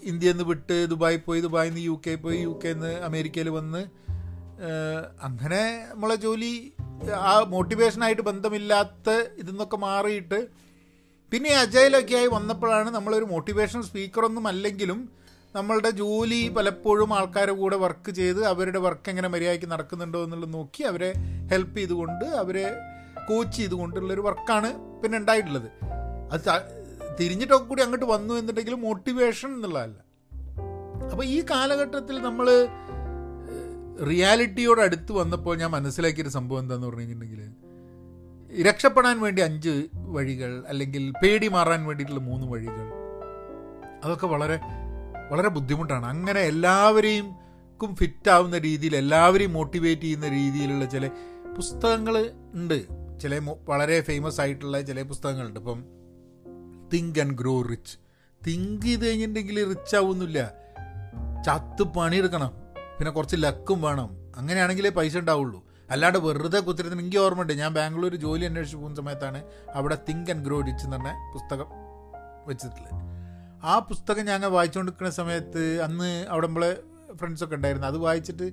ഇന്ത്യയിൽ 0.03 0.33
നിന്ന് 0.33 0.43
വിട്ട് 0.43 0.87
ദുബായി 0.89 1.15
പോയി 1.15 1.41
ദുബായിൽ 1.41 1.69
നിന്ന് 1.69 1.81
യു 1.81 2.01
കെ 2.07 2.15
പോയി 2.15 2.37
യു 2.37 2.59
കെ 2.65 2.69
നിന്ന് 2.73 2.91
അമേരിക്കയിൽ 3.03 3.49
വന്ന് 3.49 3.81
അങ്ങനെ 5.21 5.89
നമ്മളെ 5.89 6.15
ജോലി 6.15 6.51
ആ 7.15 7.33
മോട്ടിവേഷനായിട്ട് 7.43 8.21
ബന്ധമില്ലാത്ത 8.21 9.09
ഇതെന്നൊക്കെ 9.37 9.77
മാറിയിട്ട് 9.77 10.39
പിന്നെ 11.31 11.49
അജയിലൊക്കെ 11.49 12.15
ആയി 12.15 12.27
വന്നപ്പോഴാണ് 12.27 12.89
നമ്മളൊരു 12.89 13.25
മോട്ടിവേഷൻ 13.25 13.81
സ്പീക്കറൊന്നും 13.83 14.47
അല്ലെങ്കിലും 14.47 14.99
നമ്മളുടെ 15.55 15.89
ജോലി 15.89 16.47
പലപ്പോഴും 16.47 17.13
ആൾക്കാരുടെ 17.13 17.55
കൂടെ 17.57 17.75
വർക്ക് 17.75 18.11
ചെയ്ത് 18.11 18.45
അവരുടെ 18.45 18.79
വർക്ക് 18.79 19.09
എങ്ങനെ 19.09 19.27
മര്യാദയ്ക്ക് 19.27 19.65
നടക്കുന്നുണ്ടോ 19.71 20.23
എന്നുള്ളത് 20.23 20.53
നോക്കി 20.53 20.83
അവരെ 20.83 21.13
ഹെൽപ്പ് 21.51 21.77
ചെയ്തുകൊണ്ട് 21.77 22.25
അവരെ 22.25 22.65
കോച്ച് 23.29 23.57
ചെയ്തുകൊണ്ടുള്ളൊരു 23.57 24.21
വർക്കാണ് 24.21 24.69
പിന്നെ 25.01 25.17
ഉണ്ടായിട്ടുള്ളത്. 25.17 25.69
അത് 26.31 26.49
തിരിഞ്ഞിട്ടൊക്കെ 27.19 27.65
കൂടി 27.65 27.81
അങ്ങോട്ട് 27.81 28.05
വന്നു 28.05 28.33
എന്നുണ്ടെങ്കിൽ 28.33 28.73
മോട്ടിവേഷൻ 28.73 29.49
എന്നുള്ളതല്ല. 29.49 29.97
അപ്പോൾ 31.11 31.25
ഈ 31.25 31.43
കാലഘട്ടത്തിൽ 31.51 32.21
നമ്മൾ 32.21 32.47
റിയാലിറ്റിയോട് 34.07 34.81
അടുത്ത് 34.81 35.11
വന്നപ്പോൾ 35.11 35.57
ഞാൻ 35.57 35.71
മനസ്സിലാക്കിയൊരു 35.71 36.29
സംഭവം 36.29 36.59
എന്താന്ന് 36.59 36.87
പറഞ്ഞു 36.87 37.01
കഴിഞ്ഞിട്ടുണ്ടെങ്കിൽ 37.01 37.41
രക്ഷപ്പെടാൻ 38.65 39.21
വേണ്ടി 39.21 39.41
അഞ്ച് 39.41 39.73
വഴികൾ 39.95 40.63
അല്ലെങ്കിൽ 40.67 41.13
പേടി 41.23 41.47
മാറാൻ 41.47 41.85
വേണ്ടിയിട്ടുള്ള 41.85 42.21
മൂന്ന് 42.21 42.47
വഴികൾ 42.47 42.85
അതൊക്കെ 44.03 44.27
വളരെ 44.27 44.57
വളരെ 45.31 45.49
ബുദ്ധിമുട്ടാണ്. 45.49 46.05
അങ്ങനെ 46.05 46.39
എല്ലാവരെയും 46.39 47.49
ക്കും 47.83 47.95
ഫിറ്റാവുന്ന 47.95 48.57
രീതിയിൽ 48.57 48.95
എല്ലാവരെയും 48.95 49.53
മോട്ടിവേറ്റ് 49.53 50.01
ചെയ്യുന്ന 50.01 50.27
രീതിയിലുള്ള 50.27 50.85
ചില 50.85 51.07
പുസ്തകങ്ങൾ 51.55 52.31
ഉണ്ട്. 52.53 52.87
ചില 53.19 53.39
വളരെ 53.67 54.01
ഫേമസ് 54.01 54.41
ആയിട്ടുള്ള 54.41 54.81
ചില 54.81 55.01
പുസ്തകങ്ങളുണ്ട്. 55.01 55.59
ഇപ്പം 55.59 55.83
think 56.93 57.19
and 57.19 57.37
grow 57.37 57.61
rich 57.61 57.97
think 58.47 58.81
ചെയ്ത് 58.81 59.07
കഴിഞ്ഞിട്ടുണ്ടെങ്കിൽ 59.07 59.67
റിച്ച് 59.67 59.95
ആവുന്നില്ല. 59.95 60.51
ചത്ത് 61.45 61.83
പണിയെടുക്കണം 61.83 62.49
പിന്നെ 62.97 63.11
കുറച്ച് 63.11 63.35
ലക്കും 63.35 63.81
വേണം. 63.81 64.09
അങ്ങനെയാണെങ്കിലേ 64.37 64.89
പൈസ 64.89 65.17
ഉണ്ടാവുള്ളൂ. 65.17 65.65
അല്ലാണ്ട് 65.89 66.19
വെറുതെ 66.19 66.59
കുത്തിരുന്ന് 66.59 67.03
എനിക്ക് 67.03 67.17
ഓർമ്മയുണ്ട് 67.17 67.53
ഞാൻ 67.53 67.73
ബാംഗ്ലൂർ 67.73 68.15
ജോലി 68.15 68.45
അന്വേഷിച്ച് 68.45 68.77
പോകുന്ന 68.77 68.95
സമയത്താണ് 68.95 69.43
അവിടെ 69.73 69.97
തിങ്ക് 70.09 70.31
ആൻഡ് 70.31 70.45
ഗ്രോ 70.45 70.61
റിച്ച് 70.61 70.85
എന്ന് 70.85 70.97
പറഞ്ഞ 70.97 71.33
പുസ്തകം 71.33 71.65
വെച്ചിട്ടുള്ളത്. 72.47 73.18
ആ 73.63 73.79
പുസ്തകം 73.79 74.25
ഞാൻ 74.25 74.41
വായിച്ചുകൊണ്ടിരിക്കുന്ന 74.41 75.11
സമയത്ത് 75.11 75.81
അന്ന് 75.81 76.27
അവിടെ 76.27 76.47
നമ്മളെ 76.47 76.79
ഫ്രണ്ട്സൊക്കെ 77.15 77.55
ഉണ്ടായിരുന്നു. 77.55 77.87
അത് 77.87 77.97
വായിച്ചിട്ട് 77.97 78.43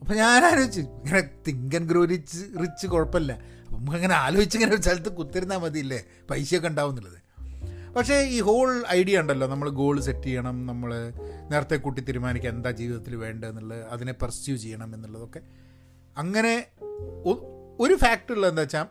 അപ്പം 0.00 0.16
ഞാൻ 0.16 0.44
ആലോചിച്ചു 0.44 0.80
ഇങ്ങനെ 0.80 1.30
തിങ്കൻ 1.48 1.86
ഗ്രോ 1.86 2.04
റിച്ച് 2.04 2.38
റിച്ച് 2.62 2.86
കുഴപ്പമില്ല. 2.86 3.32
അപ്പം 3.32 3.78
നമുക്ക് 3.78 3.96
അങ്ങനെ 3.96 4.14
ആലോചിച്ച് 4.14 4.56
ഇങ്ങനെ 4.58 4.74
ഒരു 4.74 4.82
സ്ഥലത്ത് 4.82 5.12
കുത്തിരുന്നാൽ 5.12 5.58
മതിയില്ലേ? 5.58 6.04
പൈസയൊക്കെ 6.30 6.68
ഉണ്ടാവും 6.68 6.90
എന്നുള്ളത്. 6.90 7.18
പക്ഷേ 7.94 8.20
ഈ 8.20 8.40
ഹോൾ 8.40 8.84
ഐഡിയ 8.90 9.20
ഉണ്ടല്ലോ 9.20 9.46
നമ്മൾ 9.46 9.68
ഗോൾ 9.70 10.00
സെറ്റ് 10.00 10.22
ചെയ്യണം 10.22 10.66
നമ്മൾ 10.66 11.12
നേരത്തെ 11.50 11.76
കൂട്ടി 11.76 12.00
തീരുമാനിക്കുക 12.00 12.50
എന്താ 12.50 12.70
ജീവിതത്തിൽ 12.70 13.16
വേണ്ടതെന്നുള്ളത് 13.16 13.84
അതിനെ 13.84 14.12
പെർസ്യൂ 14.12 14.56
ചെയ്യണം 14.56 14.94
എന്നുള്ളതൊക്കെ. 14.94 15.40
അങ്ങനെ 16.16 16.66
ഒരു 17.80 17.94
ഫാക്ട് 17.94 18.32
ഉള്ളത് 18.32 18.50
എന്താ 18.50 18.62
വെച്ചാൽ 18.62 18.86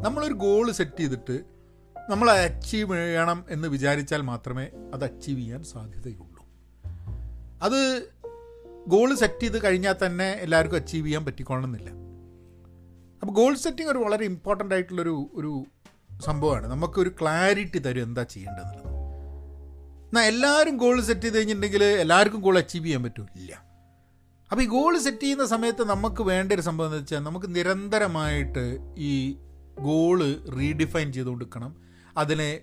നമ്മളൊരു 0.00 0.32
ഗോൾ 0.32 0.72
സെറ്റ് 0.72 0.98
ചെയ്തിട്ട് 0.98 1.59
നമ്മൾ 2.08 2.30
അച്ചീവ് 2.30 2.94
ചെയ്യണം 2.94 3.44
എന്ന് 3.50 3.68
വിചാരിച്ചാൽ 3.68 4.22
മാത്രമേ 4.22 4.70
അത് 4.94 5.04
അച്ചീവ് 5.04 5.40
ചെയ്യാൻ 5.40 5.64
സാധ്യതയുള്ളൂ. 5.64 6.44
അത് 7.62 8.08
ഗോൾ 8.86 9.14
സെറ്റ് 9.14 9.40
ചെയ്ത് 9.40 9.64
കഴിഞ്ഞാൽ 9.64 9.94
തന്നെ 10.06 10.24
എല്ലാവർക്കും 10.24 10.76
അച്ചീവ് 10.76 11.06
ചെയ്യാൻ 11.06 11.24
പറ്റിക്കൊള്ളണമെന്നില്ല 11.24 11.90
അപ്പോൾ 13.22 13.32
ഗോൾ 13.32 13.54
സെറ്റിംഗ് 13.54 13.90
ഒരു 13.90 13.98
വളരെ 13.98 14.24
ഇമ്പോർട്ടന്റ് 14.24 14.74
ആയിട്ടുള്ളൊരു 14.74 15.30
ഒരു 15.34 15.64
സംഭവമാണ്. 16.20 16.66
നമുക്കൊരു 16.66 17.14
ക്ലാരിറ്റി 17.20 17.78
തരും 17.78 18.02
എന്താ 18.02 18.22
ചെയ്യേണ്ടതെന്നുള്ളത് 18.22 18.90
എന്നാൽ 20.08 20.24
എല്ലാവരും 20.24 20.76
ഗോൾ 20.76 21.00
സെറ്റ് 21.00 21.20
ചെയ്ത് 21.20 21.36
കഴിഞ്ഞിട്ടുണ്ടെങ്കിൽ 21.36 21.84
എല്ലാവർക്കും 21.84 22.40
ഗോൾ 22.40 22.58
അച്ചീവ് 22.58 22.84
ചെയ്യാൻ 22.84 23.02
പറ്റില്ല. 23.02 23.70
അപ്പോൾ 24.52 24.62
ഈ 24.62 24.66
ഗോൾ 24.66 24.98
സെറ്റ് 24.98 25.22
ചെയ്യുന്ന 25.22 25.46
സമയത്ത് 25.46 25.88
നമുക്ക് 25.88 26.22
വേണ്ട 26.22 26.52
ഒരു 26.52 26.60
സംഭവം 26.60 26.88
എന്ന് 26.88 26.98
വെച്ചാൽ 26.98 27.18
നമുക്ക് 27.18 27.54
നിരന്തരമായിട്ട് 27.54 28.94
ഈ 28.98 29.32
ഗോൾ 29.80 30.44
റീഡിഫൈൻ 30.58 31.12
ചെയ്തുകൊണ്ടിരിക്കണം 31.12 31.89
അതിനെ 32.16 32.60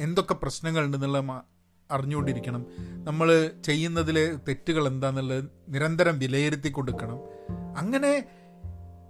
എന്തൊക്കെ 0.00 0.34
പ്രശ്നങ്ങളുണ്ടെന്നുള്ള 0.34 1.42
അറിഞ്ഞുകൊണ്ടിരിക്കണം. 1.90 2.66
നമ്മൾ 3.04 3.50
ചെയ്യുന്നതിലെ 3.64 4.36
തെറ്റുകൾ 4.48 4.88
എന്താണെന്നുള്ളത് 4.88 5.44
നിരന്തരം 5.68 6.18
വിലയിരുത്തി 6.18 6.68
കൊടുക്കണം. 6.68 7.20
അങ്ങനെ 7.76 8.24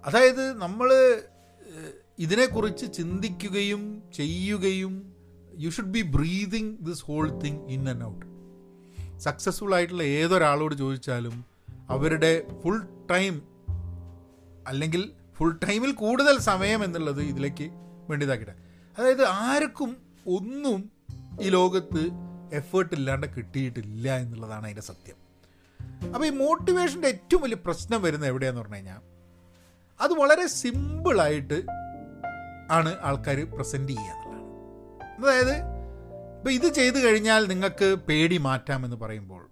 അതായത് 0.06 0.58
നമ്മൾ 0.58 0.88
ഇതിനെക്കുറിച്ച് 2.18 2.92
ചിന്തിക്കുകയും 2.92 4.02
ചെയ്യുകയും 4.14 5.14
you 5.58 5.70
should 5.70 5.90
be 5.90 6.02
breathing 6.02 6.76
this 6.80 7.04
whole 7.04 7.38
thing 7.38 7.66
in 7.68 7.88
and 7.88 8.04
out 8.04 8.26
successful 9.18 9.74
ആയിട്ടുള്ള 9.74 10.02
ഏതൊരാളോട് 10.02 10.74
ചോദിച്ചാലും 10.74 11.44
അവരുടെ 11.88 12.46
ഫുൾ 12.62 12.80
ടൈം 13.10 13.42
അല്ലെങ്കിൽ 14.66 15.12
ഫുൾ 15.36 15.58
ടൈമിൽ 15.68 15.92
കൂടുതൽ 15.92 16.38
സമയം 16.38 16.84
എന്നുള്ളത് 16.84 17.22
ഇതിലേക്ക് 17.22 17.70
വേണ്ടിയതാക്കിയിട്ട് 18.08 18.69
അതായത് 19.00 19.26
ആർക്കും 19.26 19.90
ഒന്നും 20.26 20.80
ഈ 21.40 21.48
ലോകത്ത് 21.48 22.02
എഫേർട്ട് 22.52 22.94
ഇല്ലാണ്ട് 22.94 23.26
കിട്ടിയിട്ടില്ല 23.36 24.16
എന്നുള്ളതാണ് 24.16 24.64
അതിന്റെ 24.64 24.82
സത്യം. 24.82 25.16
അപ്പോൾ 26.14 26.26
ഈ 26.26 26.30
മോട്ടിവേഷന്റെ 26.30 27.08
ഏറ്റവും 27.08 27.42
വലിയ 27.42 27.56
പ്രശ്നം 27.64 28.02
വരുന്നത് 28.02 28.28
എവിടെയാന്ന് 28.28 28.60
പറഞ്ഞു 28.60 28.74
കഴിഞ്ഞാൽ 28.74 29.00
അത് 30.00 30.12
വളരെ 30.12 30.46
സിമ്പിളായിട്ട് 30.46 31.58
ആണ് 32.70 32.96
ആൾക്കാർ 33.00 33.44
പ്രസന്റ് 33.54 33.92
ചെയ്യുക 33.92 34.16
അതായത് 35.20 35.54
ഇപ്പം 36.36 36.52
ഇത് 36.52 36.72
ചെയ്തു 36.72 36.98
കഴിഞ്ഞാൽ 36.98 37.48
നിങ്ങൾക്ക് 37.48 37.94
പേടി 38.08 38.38
മാറ്റാമെന്ന് 38.38 38.96
പറയുമ്പോൾ 38.96 39.42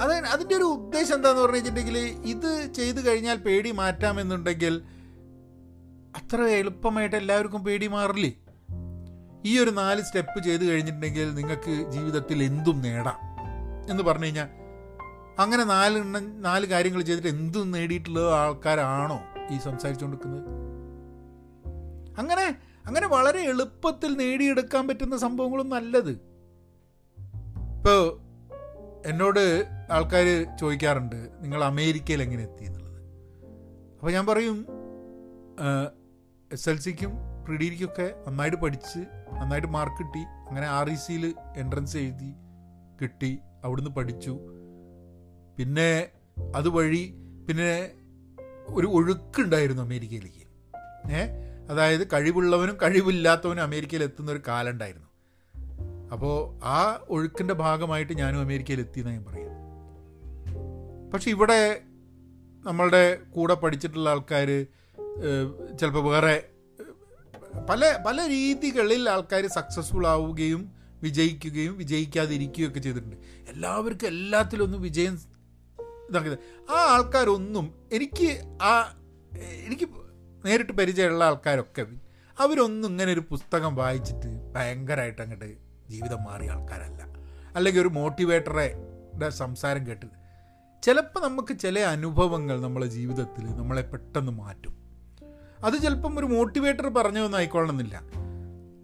അത് 0.00 0.12
അതിന്റെ 0.26 0.54
ഒരു 0.56 0.64
ഉദ്ദേശം 0.64 1.14
എന്താണെന്ന് 1.14 1.42
പറഞ്ഞു 1.42 1.56
വെച്ചിട്ടുണ്ടെങ്കിൽ 1.56 1.98
ഇത് 2.24 2.72
ചെയ്തു 2.72 3.08
കഴിഞ്ഞാൽ 3.08 3.36
പേടി 3.36 3.70
മാറ്റാമെന്നുണ്ടെങ്കിൽ 3.70 4.74
അത്ര 6.16 6.42
എളുപ്പമായിട്ട് 6.42 7.16
എല്ലാവർക്കും 7.16 7.64
പേടി 7.64 7.86
മാറില്ലേ? 7.86 8.32
ഈ 9.44 9.58
ഒരു 9.58 9.70
നാല് 9.70 10.02
സ്റ്റെപ്പ് 10.02 10.42
ചെയ്ത് 10.42 10.64
കഴിഞ്ഞിട്ടുണ്ടെങ്കിൽ 10.64 11.34
നിങ്ങൾക്ക് 11.34 11.90
ജീവിതത്തിൽ 11.90 12.42
എന്തും 12.42 12.82
നേടാം 12.82 13.18
എന്ന് 13.90 14.02
പറഞ്ഞു 14.02 14.24
കഴിഞ്ഞാൽ 14.24 14.48
അങ്ങനെ 15.38 15.64
നാല് 15.64 16.02
നാല് 16.44 16.66
കാര്യങ്ങൾ 16.66 17.02
ചെയ്തിട്ട് 17.02 17.28
എന്തും 17.28 17.70
നേടിയിട്ടുള്ള 17.70 18.20
ആൾക്കാരാണോ 18.20 19.20
ഈ 19.50 19.58
സംസാരിച്ചുകൊണ്ടിരിക്കുന്നത്? 19.58 20.44
അങ്ങനെ 22.18 22.56
അങ്ങനെ 22.86 23.06
വളരെ 23.06 23.40
എളുപ്പത്തിൽ 23.40 24.16
നേടിയെടുക്കാൻ 24.16 24.88
പറ്റുന്ന 24.88 25.16
സംഭവങ്ങളും 25.16 25.68
നല്ലത്. 25.68 26.10
ഇപ്പോൾ 27.76 28.18
എന്നോട് 29.06 29.64
ആൾക്കാർ 29.92 30.56
ചോദിക്കാറുണ്ട് 30.60 31.28
നിങ്ങൾ 31.40 31.64
അമേരിക്കയിൽ 31.64 32.22
എങ്ങനെ 32.22 32.42
എത്തി? 32.42 32.64
എന്നുള്ളത്. 32.64 33.02
അപ്പോൾ 33.98 34.12
ഞാൻ 34.12 34.26
പറയും 34.26 34.66
എസ് 36.56 36.68
എൽ 36.68 36.78
സിക്കും 36.78 37.10
പ്രീ 37.46 37.56
ഡിഗ്രിക്കൊക്കെ 37.56 38.14
നന്നായിട്ട് 38.26 38.56
പഠിച്ച് 38.56 38.98
നന്നായിട്ട് 39.42 39.68
മാർക്ക് 39.68 39.98
കിട്ടി. 39.98 40.18
അങ്ങനെ 40.18 40.66
ആർ 40.66 40.90
ഇ 40.90 40.94
സിയിൽ 40.94 41.34
എൻട്രൻസ് 41.56 41.96
എഴുതി 41.96 42.34
കിട്ടി 43.02 43.38
അവിടുന്ന് 43.64 43.90
പഠിച്ചു. 43.90 44.38
പിന്നെ 45.58 46.08
അതുവഴി 46.54 47.14
പിന്നെ 47.48 47.90
ഒരു 48.66 48.86
ഒഴുക്കുണ്ടായിരുന്നു 48.86 49.82
അമേരിക്കയിലേക്ക്. 49.82 50.42
ഏ? 51.12 51.26
അതായത് 51.70 52.06
കഴിവുള്ളവനും 52.06 52.78
കഴിവില്ലാത്തവനും 52.82 53.62
അമേരിക്കയിൽ 53.62 54.02
എത്തുന്ന 54.02 54.32
ഒരു 54.32 54.40
കാലം 54.48 54.70
ഉണ്ടായിരുന്നു 54.70 55.06
അപ്പോൾ 56.12 56.64
ആ 56.64 57.00
ഒഴുക്കിന്റെ 57.08 57.54
ഭാഗമായിട്ട് 57.54 58.12
ഞാനും 58.12 58.40
അമേരിക്കയിൽ 58.40 58.80
എത്തിയെന്ന് 58.80 59.12
ഞാൻ 59.12 59.24
പറയാം. 59.24 59.52
പക്ഷെ 61.10 61.30
ഇവിടെ 61.30 61.80
നമ്മളുടെ 62.64 63.18
കൂടെ 63.30 63.54
പഠിച്ചിട്ടുള്ള 63.54 64.10
ആൾക്കാർ 64.10 64.66
ചിലപ്പോൾ 65.78 66.12
വേറെ 66.12 66.48
പല 67.70 67.98
പല 68.06 68.28
രീതികളിൽ 68.28 69.10
ആൾക്കാർ 69.10 69.46
സക്സസ്ഫുൾ 69.46 70.06
ആവുകയും 70.06 70.72
വിജയിക്കുകയും 71.02 71.78
വിജയിക്കാതിരിക്കുകയും 71.78 72.68
ഒക്കെ 72.68 72.80
ചെയ്തിട്ടുണ്ട്. 72.80 73.16
എല്ലാവർക്കും 73.48 74.06
എല്ലാത്തിലൊന്നും 74.06 74.82
വിജയം 74.82 75.20
ഇതാക്കിയത്. 76.10 76.38
ആ 76.70 76.94
ആൾക്കാരൊന്നും 76.94 77.74
എനിക്ക് 77.92 78.58
ആ 78.62 78.96
എനിക്ക് 79.66 79.88
നേരിട്ട് 80.44 80.72
പരിചയമുള്ള 80.72 81.24
ആൾക്കാരൊക്കെ 81.24 81.86
അവരൊന്നും 82.38 82.88
ഇങ്ങനെ 82.88 83.12
ഒരു 83.12 83.20
പുസ്തകം 83.20 83.76
വായിച്ചിട്ട് 83.76 84.52
ഭയങ്കരമായിട്ട് 84.52 85.22
അങ്ങോട്ട് 85.22 85.56
ജീവിതം 85.90 86.24
മാറിയ 86.24 86.50
ആൾക്കാരല്ല. 86.50 87.02
അല്ലെങ്കിൽ 87.56 87.80
ഒരു 87.80 87.88
മോട്ടിവേറ്ററെ 87.88 88.76
സംസാരം 89.28 89.86
കേട്ടത്. 89.86 90.26
ചിലപ്പോൾ 90.82 91.20
നമുക്ക് 91.20 91.58
ചില 91.58 91.78
അനുഭവങ്ങൾ 91.78 92.60
നമ്മളെ 92.60 92.86
ജീവിതത്തിൽ 92.86 93.44
നമ്മളെ 93.44 93.82
പെട്ടെന്ന് 93.82 94.32
മാറ്റും. 94.32 94.85
അത് 95.66 95.82
ചിലപ്പം 95.82 96.18
ഒരു 96.18 96.26
മോട്ടിവേറ്റർ 96.26 96.88
പറഞ്ഞതൊന്നും 96.88 97.38
ആയിക്കൊള്ളണമെന്നില്ല. 97.38 98.02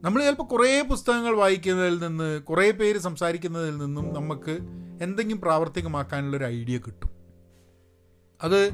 നമ്മൾ 0.02 0.24
ചിലപ്പോൾ 0.24 0.42
കുറേ 0.42 0.82
പുസ്തകങ്ങൾ 0.82 1.34
വായിക്കുന്നതിൽ 1.34 1.98
നിന്ന് 1.98 2.42
കുറേ 2.42 2.70
പേര് 2.70 2.98
സംസാരിക്കുന്നതിൽ 2.98 3.78
നിന്നും 3.78 4.14
നമുക്ക് 4.14 4.58
എന്തെങ്കിലും 5.02 5.40
പ്രാവർത്തികമാക്കാനുള്ളൊരു 5.40 6.44
ഐഡിയ 6.44 6.78
കിട്ടും. 6.78 7.10
അത് 8.42 8.70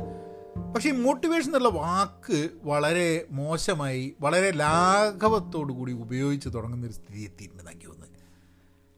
പക്ഷേ 0.75 0.89
ഈ 0.89 0.93
മോട്ടിവേഷൻ 0.93 1.49
എന്നുള്ള 1.49 1.69
വാക്ക് 1.69 2.49
വളരെ 2.63 3.27
മോശമായി 3.31 4.15
വളരെ 4.21 4.51
ലാഘവത്തോടു 4.51 5.73
കൂടി 5.73 5.93
ഉപയോഗിച്ച് 5.93 6.49
തുടങ്ങുന്ന 6.55 6.87
ഒരു 6.87 6.93
സ്ഥിതി 6.93 7.21
എത്തിയിട്ടുണ്ട് 7.21 7.71
എനിക്ക് 7.71 7.87
തോന്നുന്നത്. 7.87 8.09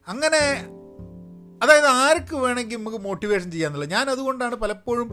അങ്ങനെ 0.07 0.67
അതായത് 1.63 1.85
ആർക്ക് 1.85 2.35
വേണമെങ്കിൽ 2.35 2.77
നമുക്ക് 2.77 2.97
മോട്ടിവേഷൻ 2.97 3.51
ചെയ്യാന്നുള്ളത് 3.51 3.91
ഞാൻ 3.91 4.09
അതുകൊണ്ടാണ് 4.09 4.55
പലപ്പോഴും 4.55 5.11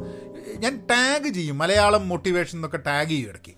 ഞാൻ 0.58 0.86
ടാഗ് 0.86 1.28
ചെയ്യും. 1.28 1.58
മലയാളം 1.58 2.08
മോട്ടിവേഷൻ 2.08 2.58
എന്നൊക്കെ 2.58 2.76
ടാഗ് 2.76 3.08
ചെയ്യും 3.08 3.28
ഇടയ്ക്ക്. 3.28 3.57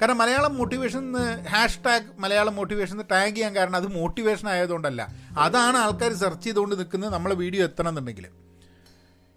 കാരണം 0.00 0.18
മലയാളം 0.18 0.52
മോട്ടിവേഷൻ 0.56 0.98
എന്ന് 0.98 1.24
ഹാഷ് 1.48 1.80
ടാഗ് 1.86 2.06
മലയാളം 2.18 2.54
മോട്ടിവേഷൻ 2.56 2.92
എന്ന് 2.92 3.04
ടാഗ് 3.10 3.34
ചെയ്യാൻ 3.34 3.56
കാരണം 3.56 3.76
അത് 3.76 3.88
മോട്ടിവേഷൻ 3.96 4.48
ആയതുകൊണ്ടല്ല. 4.48 5.02
അതാണ് 5.38 5.78
ആൾക്കാർ 5.78 6.12
സെർച്ച് 6.22 6.44
ചെയ്തുകൊണ്ട് 6.46 6.74
നിൽക്കുന്നത് 6.78 7.12
നമ്മളെ 7.12 7.34
വീഡിയോ 7.34 7.64
എത്തണം 7.64 7.88
എന്നുണ്ടെങ്കിൽ 7.88 8.28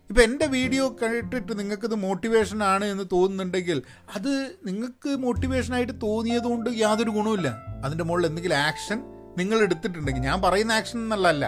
ഇപ്പം 0.09 0.23
എന്റെ 0.23 0.45
വീഡിയോ 0.45 0.97
കേട്ടിട്ട് 1.01 1.59
നിങ്ങൾക്കിത് 1.59 1.95
മോട്ടിവേഷൻ 1.95 2.63
ആണ് 2.63 2.85
എന്ന് 2.85 3.03
തോന്നുന്നുണ്ടെങ്കിൽ 3.11 3.77
അത് 4.15 4.31
നിങ്ങൾക്ക് 4.65 5.09
മോട്ടിവേഷനായിട്ട് 5.25 5.93
തോന്നിയത് 6.03 6.43
കൊണ്ട് 6.43 6.69
യാതൊരു 6.69 7.09
ഗുണവുമില്ല. 7.09 7.49
അതിന്റെ 7.85 8.03
മുകളിൽ 8.03 8.25
എന്തെങ്കിലും 8.29 8.57
ആക്ഷൻ 8.57 8.99
നിങ്ങൾ 9.37 9.57
എടുത്തിട്ടുണ്ടെങ്കിൽ 9.61 10.23
ഞാൻ 10.29 10.41
പറയുന്ന 10.41 10.71
ആക്ഷൻ 10.71 10.99
എന്നുള്ളതല്ല 10.99 11.45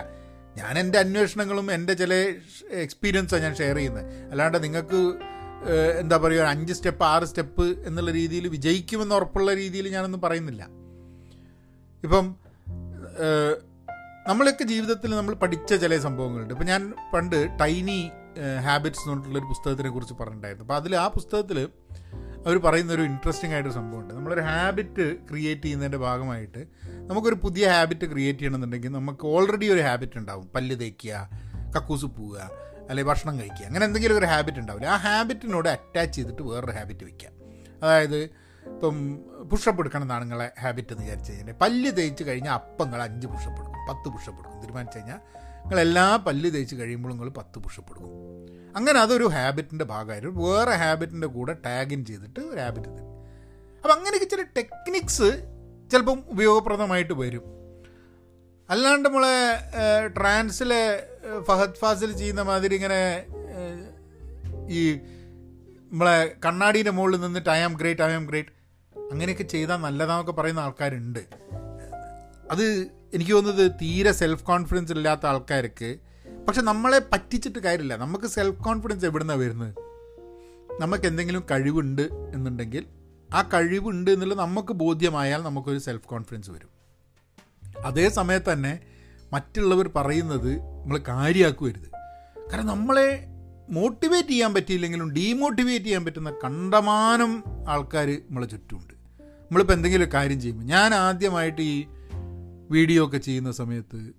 ഞാൻ 0.57 0.79
എന്റെ 0.79 0.97
അന്വേഷണങ്ങളും 0.99 1.71
എന്റെ 1.73 1.93
ചില 1.93 2.13
എക്സ്പീരിയൻസാണ് 2.85 3.43
ഞാൻ 3.43 3.55
ഷെയർ 3.55 3.75
ചെയ്യുന്നത്. 3.75 4.05
അല്ലാണ്ട് 4.31 4.57
നിങ്ങൾക്ക് 4.63 4.99
എന്താ 5.99 6.17
പറയുക 6.17 6.41
അഞ്ച് 6.41 6.73
സ്റ്റെപ്പ് 6.73 7.03
ആറ് 7.03 7.23
സ്റ്റെപ്പ് 7.23 7.87
എന്നുള്ള 7.87 8.11
രീതിയിൽ 8.11 8.47
വിജയിക്കുമെന്ന് 8.47 9.15
ഉറപ്പുള്ള 9.15 9.53
രീതിയിൽ 9.53 9.87
ഞാനൊന്നും 9.87 10.21
പറയുന്നില്ല. 10.21 10.67
ഇപ്പം 12.03 12.35
നമ്മളൊക്കെ 14.27 14.63
ജീവിതത്തിൽ 14.63 15.15
നമ്മൾ 15.15 15.33
പഠിച്ച 15.33 15.73
ചില 15.73 15.97
സംഭവങ്ങളുണ്ട്. 15.97 16.53
ഇപ്പം 16.53 16.65
ഞാൻ 16.65 16.93
പണ്ട് 17.13 17.57
ടൈനി 17.61 18.11
ഹാബിറ്റ്സ് 18.63 19.01
എന്ന് 19.01 19.11
പറഞ്ഞിട്ടുള്ളൊരു 19.11 19.45
പുസ്തകത്തിനെ 19.45 19.89
കുറിച്ച് 19.89 20.13
പറഞ്ഞിട്ടുണ്ടായിരുന്നു. 20.13 20.63
അപ്പോൾ 20.63 20.75
അതിൽ 20.75 20.95
ആ 20.95 21.07
പുസ്തകത്തിൽ 21.07 21.69
അവർ 22.45 22.57
പറയുന്ന 22.57 22.93
ഒരു 22.93 23.01
ഇൻട്രസ്റ്റിംഗ് 23.01 23.53
ആയിട്ടൊരു 23.53 23.75
സംഭവമുണ്ട്. 23.75 24.13
നമ്മളൊരു 24.13 24.41
ഹാബിറ്റ് 24.41 25.15
ക്രിയേറ്റ് 25.29 25.61
ചെയ്യുന്നതിന്റെ 25.61 25.97
ഭാഗമായിട്ട് 25.97 26.65
നമുക്കൊരു 27.09 27.35
പുതിയ 27.35 27.67
ഹാബിറ്റ് 27.67 28.11
ക്രിയേറ്റ് 28.11 28.39
ചെയ്യണമെന്നുണ്ടെങ്കിൽ 28.39 28.89
നമുക്ക് 28.89 29.27
ഓൾറെഡി 29.27 29.65
ഒരു 29.65 29.79
ഹാബിറ്റ് 29.79 30.17
ഉണ്ടാവും. 30.17 30.49
പല്ല് 30.55 30.79
തേക്കുക 30.79 31.29
കക്കൂസ് 31.75 32.05
പോവുക. 32.05 32.64
അല്ലെങ്കിൽ 32.89 33.11
ഭക്ഷണം 33.11 33.39
കഴിക്കുക. 33.39 33.65
അങ്ങനെ 33.65 33.85
എന്തെങ്കിലും 33.85 34.17
ഒരു 34.17 34.25
ഹാബിറ്റ് 34.25 34.59
ഉണ്ടാവില്ല? 34.59 34.87
ആ 34.87 34.95
ഹാബിറ്റിനോട് 34.95 35.69
അറ്റാച്ച് 35.69 36.15
ചെയ്തിട്ട് 36.15 36.41
വേറൊരു 36.41 36.71
ഹാബിറ്റ് 36.71 37.05
വയ്ക്കുക 37.05 37.29
അതായത് 37.83 38.17
ഇപ്പം 38.65 39.19
പുഷപ്പ് 39.51 39.81
എടുക്കണം 39.81 40.01
എന്നാണ് 40.01 40.21
നിങ്ങളെ 40.21 40.51
ഹാബിറ്റ് 40.61 40.93
എന്ന് 40.93 41.03
വിചാരിച്ചു 41.03 41.31
കഴിഞ്ഞാൽ 41.31 41.53
പല്ല് 41.53 41.91
തേച്ച് 41.91 42.23
കഴിഞ്ഞാൽ 42.23 42.53
അപ്പം 42.53 42.85
നിങ്ങൾ 42.85 43.03
അഞ്ച് 43.03 43.27
പുഷപ്പ് 43.27 43.59
എടുക്കും. 43.61 43.87
പത്ത് 43.89 44.09
പുഷപ്പ് 44.09 44.39
എടുക്കും. 44.39 44.61
തീരുമാനിച്ചു 44.61 44.97
കഴിഞ്ഞാൽ 44.97 45.19
നിങ്ങൾ 45.61 45.79
എല്ലാ 45.79 46.15
പല്ല് 46.15 46.53
തേച്ച് 46.53 46.75
കഴിയുമ്പോൾ 46.75 47.09
നിങ്ങൾ 47.09 47.29
പത്ത് 47.29 47.59
പുഷപ്പ് 47.59 47.91
എടുക്കും. 47.91 48.11
അങ്ങനെ 48.77 48.99
അതൊരു 48.99 49.25
ഹാബിറ്റിന്റെ 49.25 49.85
ഭാഗമായിരുന്നു 49.85 50.41
വേറെ 50.41 50.71
ഹാബിറ്റിന്റെ 50.71 51.27
കൂടെ 51.27 51.55
ടാഗിൻ 51.65 52.05
ചെയ്തിട്ട് 52.05 52.39
ഒരു 52.39 52.59
ഹാബിറ്റ് 52.59 52.89
അപ്പം 52.89 53.93
അങ്ങനെയൊക്കെ 53.93 54.35
ചില 54.35 54.41
ടെക്നിക്സ് 54.57 55.29
ചിലപ്പം 55.91 56.23
ഉപയോഗപ്രദമായിട്ട് 56.27 57.13
വരും. 57.13 57.43
അല്ലാണ്ട് 58.69 59.09
നമ്മളെ 59.09 59.35
ട്രാൻസിലെ 60.17 60.83
ഫഹദ് 61.41 61.79
ഫാസിൽ 61.81 62.11
ചെയ്യുന്ന 62.17 62.41
മാതിരി 62.41 62.75
ഇങ്ങനെ 62.75 63.01
ഈ 64.69 64.81
നമ്മളെ 65.91 66.35
കണ്ണാടീന്റെ 66.45 66.91
മുകളിൽ 66.91 67.21
നിന്നിട്ട് 67.21 67.49
I 67.49 67.59
am 67.59 67.73
great 67.73 68.01
I 68.01 68.11
am 68.11 68.25
great 68.25 68.49
അങ്ങനെയൊക്കെ 69.11 69.43
ചെയ്താൽ 69.43 69.77
നല്ലതാന്നൊക്കെ 69.77 70.31
പറയുന്ന 70.31 70.59
ആൾക്കാരുണ്ട്. 70.59 71.21
അത് 72.51 72.65
എനിക്ക് 73.13 73.31
തോന്നുന്നത് 73.31 73.71
തീരെ 73.71 74.11
സെൽഫ് 74.11 74.43
കോൺഫിഡൻസ് 74.43 74.91
ഇല്ലാത്ത 74.91 75.25
ആൾക്കാർക്ക് 75.25 75.99
പക്ഷെ 76.47 76.61
നമ്മളെ 76.61 76.99
പറ്റിച്ചിട്ട് 77.13 77.59
കാര്യമില്ല. 77.59 77.95
നമുക്ക് 77.95 78.25
സെൽഫ് 78.25 78.63
കോൺഫിഡൻസ് 78.63 79.05
എവിടുന്നാണ് 79.05 79.39
വരുന്നത്? 79.39 79.73
നമുക്ക് 80.81 81.05
എന്തെങ്കിലും 81.05 81.43
കഴിവുണ്ട് 81.51 82.01
എന്നുണ്ടെങ്കിൽ 82.01 82.85
ആ 83.35 83.41
കഴിവുണ്ട് 83.53 84.11
എന്നുള്ളത് 84.11 84.39
നമുക്ക് 84.39 84.73
ബോധ്യമായാൽ 84.73 85.43
നമുക്കൊരു 85.43 85.79
സെൽഫ് 85.79 86.07
കോൺഫിഡൻസ് 86.07 86.51
വരും. 86.51 86.74
അതേ 87.83 88.09
സമയത്ത് 88.09 88.51
തന്നെ 88.53 88.79
മറ്റുള്ളവർ 89.33 89.87
പറയുന്നത് 89.95 90.57
നമ്മൾ 90.57 90.97
കാര്യമാക്കുവരുത് 90.97 91.89
കാരണം 92.51 92.65
നമ്മളെ 92.65 93.27
മോട്ടിവേറ്റ് 93.69 94.29
ചെയ്യാൻ 94.29 94.53
പറ്റിയില്ലെങ്കിലും 94.53 95.11
ഡീമോട്ടിവേറ്റ് 95.11 95.85
ചെയ്യാൻ 95.85 96.05
പറ്റുന്ന 96.05 96.33
കണ്ടമാനം 96.43 97.43
ആൾക്കാർ 97.67 98.09
നമ്മളെ 98.09 98.47
ചുറ്റുമുണ്ട്. 98.47 98.93
നമ്മളിപ്പോൾ 99.19 99.73
എന്തെങ്കിലും 99.73 100.09
കാര്യം 100.13 100.41
ചെയ്യുമ്പോൾ 100.41 100.63
ഞാൻ 100.63 100.93
ആദ്യമായിട്ട് 100.93 101.61
ഈ 101.61 101.85
വീഡിയോ 102.71 103.07
ഒക്കെ 103.07 103.17
ചെയ്യുന്ന 103.17 103.51
സമയത്ത് 103.51 104.13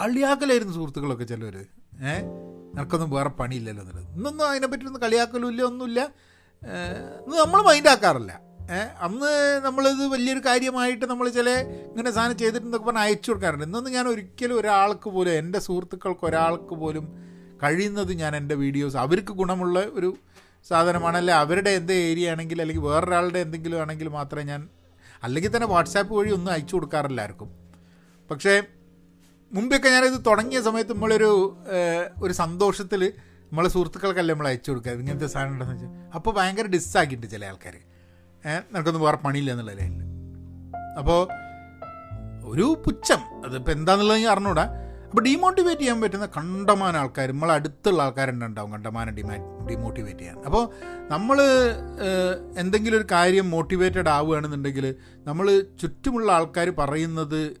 കളിയാക്കലായിരുന്നു 0.00 0.74
സുഹൃത്തുക്കളൊക്കെ 0.74 1.24
ചിലവർ 1.24 1.56
ഏഹ് 2.02 2.24
നിനക്കൊന്നും 2.74 3.10
വേറെ 3.10 3.28
പണിയില്ലല്ലോ 3.28 3.82
എന്നുള്ളത്. 3.82 4.16
ഇന്നൊന്നും 4.16 4.48
അതിനെപ്പറ്റി 4.48 4.84
ഒന്നും 4.84 5.02
കളിയാക്കലും 5.02 5.48
ഇല്ല 5.48 5.62
ഒന്നുമില്ല. 5.62 6.00
നമ്മൾ 7.44 7.62
മൈൻഡാക്കാറില്ല 7.62 8.47
അന്ന് 9.06 9.32
നമ്മളിത് 9.66 10.02
വലിയൊരു 10.14 10.42
കാര്യമായിട്ട് 10.46 11.06
നമ്മൾ 11.06 11.26
ചില 11.36 11.50
ഇങ്ങനെ 11.90 12.10
സാധനം 12.10 12.36
ചെയ്തിട്ടുണ്ടെന്നൊക്കെ 12.38 12.86
പറഞ്ഞാൽ 12.88 13.06
അയച്ചു 13.08 13.28
കൊടുക്കാറുണ്ട്. 13.30 13.64
ഇന്നൊന്നും 13.64 13.92
ഞാൻ 13.92 14.08
ഒരിക്കലും 14.08 14.56
ഒരാൾക്ക് 14.60 15.08
പോലും 15.14 15.32
എന്റെ 15.40 15.58
സുഹൃത്തുക്കൾക്ക് 15.66 16.26
ഒരാൾക്ക് 16.30 16.74
പോലും 16.82 17.04
കഴിയുന്നത് 17.62 18.12
ഞാൻ 18.22 18.36
എന്റെ 18.36 18.54
വീഡിയോസ് 18.54 18.96
അവർക്ക് 19.04 19.32
ഗുണമുള്ള 19.40 19.78
ഒരു 19.98 20.10
സാധനമാണല്ലേ 20.70 21.34
അവരുടെ 21.42 21.70
എന്ത് 21.70 21.92
ഏരിയ 21.92 22.30
ആണെങ്കിൽ 22.32 22.58
അല്ലെങ്കിൽ 22.62 22.84
വേറൊരാളുടെ 22.90 23.40
എന്തെങ്കിലും 23.46 23.80
ആണെങ്കിൽ 23.80 24.08
മാത്രമേ 24.18 24.44
ഞാൻ 24.52 24.62
അല്ലെങ്കിൽ 25.22 25.52
തന്നെ 25.56 25.68
വാട്സാപ്പ് 25.74 26.12
വഴി 26.18 26.30
ഒന്നും 26.30 26.52
അയച്ചു 26.52 26.74
കൊടുക്കാറില്ല 26.76 27.20
ആർക്കും. 27.20 27.48
പക്ഷേ 28.30 28.54
മുമ്പൊക്കെ 29.52 29.88
ഞാനിത് 29.88 30.20
തുടങ്ങിയ 30.26 30.60
സമയത്ത് 30.60 30.92
നമ്മളൊരു 30.92 31.30
ഒരു 32.22 32.32
സന്തോഷത്തിൽ 32.32 33.02
നമ്മളെ 33.50 33.68
സുഹൃത്തുക്കൾക്കല്ലേ 33.74 34.32
നമ്മൾ 34.34 34.48
അയച്ചു 34.48 34.70
കൊടുക്കുക 34.70 34.92
ഇങ്ങനത്തെ 35.02 35.28
സാധനം 35.34 35.52
ഉണ്ടെന്ന് 35.52 35.74
വെച്ചാൽ 35.74 35.92
അപ്പോൾ 36.16 36.32
ഭയങ്കര 36.38 36.66
ഡിസ്സാക്കിയിട്ടുണ്ട് 36.76 37.34
ചില 37.34 37.44
ആൾക്കാർ 37.44 37.76
നിനക്കൊന്നും 38.46 39.02
വേറെ 39.02 39.16
പണിയില്ല 39.16 39.50
എന്നുള്ള 39.50 39.72
ലൈനിൽ. 39.72 40.04
അപ്പോൾ 40.98 41.28
ഒരു 42.44 42.82
പുച്ഛം. 42.86 43.46
അതിപ്പോൾ 43.46 43.72
എന്താണെന്നുള്ളത് 43.72 44.18
ഞാൻ 44.18 44.32
അറിഞ്ഞൂടാ. 44.32 44.62
അപ്പോൾ 45.06 45.22
ഡീമോട്ടിവേറ്റ് 45.22 45.80
ചെയ്യാൻ 45.80 46.00
പറ്റുന്ന 46.00 46.26
കണ്ടമാന 46.26 46.96
ആൾക്കാർ 46.96 47.32
നമ്മളെ 47.32 47.54
അടുത്തുള്ള 47.54 48.02
ആൾക്കാരുണ്ടാവും 48.02 48.72
കണ്ടമാനം 48.72 49.14
ഡിമാ 49.14 49.36
ഡിമോട്ടിവേറ്റ് 49.70 50.20
ചെയ്യാൻ. 50.20 50.42
അപ്പോൾ 50.44 50.70
നമ്മൾ 51.10 51.40
എന്തെങ്കിലും 52.58 52.96
ഒരു 52.96 53.06
കാര്യം 53.12 53.50
മോട്ടിവേറ്റഡ് 53.50 54.08
ആവുകയാണെന്നുണ്ടെങ്കിൽ 54.08 54.94
നമ്മൾ 55.18 55.60
ചുറ്റുമുള്ള 55.80 56.32
ആൾക്കാർ 56.32 56.70
പറയുന്നത് 56.70 57.56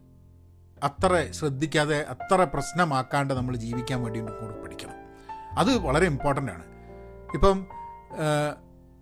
അത്ര 0.82 1.26
ശ്രദ്ധിക്കാതെ 1.30 2.06
അത്ര 2.08 2.44
പ്രശ്നമാക്കാണ്ട് 2.44 3.34
നമ്മൾ 3.34 3.56
ജീവിക്കാൻ 3.56 4.02
വേണ്ടി 4.02 4.20
കൂടെ 4.20 4.62
പഠിക്കണം. 4.62 4.94
അത് 5.58 5.78
വളരെ 5.78 6.06
ഇമ്പോർട്ടന്റ് 6.06 6.52
ആണ്. 6.52 6.64
ഇപ്പം 7.34 7.66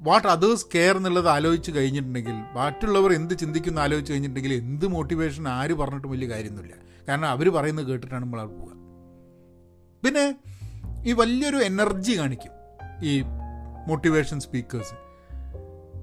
വാട്ട് 0.00 0.29
അതേഴ്സ് 0.29 0.67
കെയർ 0.75 0.97
എന്നുള്ളത് 0.97 1.29
ആലോചിച്ച് 1.29 1.71
കഴിഞ്ഞിട്ടുണ്ടെങ്കിൽ 1.73 2.33
മറ്റുള്ളവർ 2.33 3.12
എന്ത് 3.12 3.35
ചിന്തിക്കുന്നു 3.38 3.81
ആലോചിച്ച് 3.81 4.12
കഴിഞ്ഞിട്ടുണ്ടെങ്കിൽ 4.12 4.57
എന്ത് 4.57 4.87
മോട്ടിവേഷൻ 4.87 5.49
ആര് 5.49 5.75
പറഞ്ഞിട്ടും 5.75 6.11
വലിയ 6.11 6.29
കാര്യമൊന്നുമില്ല. 6.29 6.75
കാരണം 7.09 7.29
അവർ 7.29 7.49
പറയുന്നത് 7.49 7.87
കേട്ടിട്ടാണ് 7.87 8.23
നമ്മൾ 8.23 8.41
അവിടെ 8.41 8.53
പോവുക. 8.53 8.73
പിന്നെ 10.05 10.35
ഈ 11.07 11.12
വലിയൊരു 11.12 11.57
എനർജി 11.57 12.19
കാണിക്കും 12.19 12.53
ഈ 13.03 13.23
മോട്ടിവേഷൻ 13.88 14.41
സ്പീക്കേഴ്സ് 14.41 14.95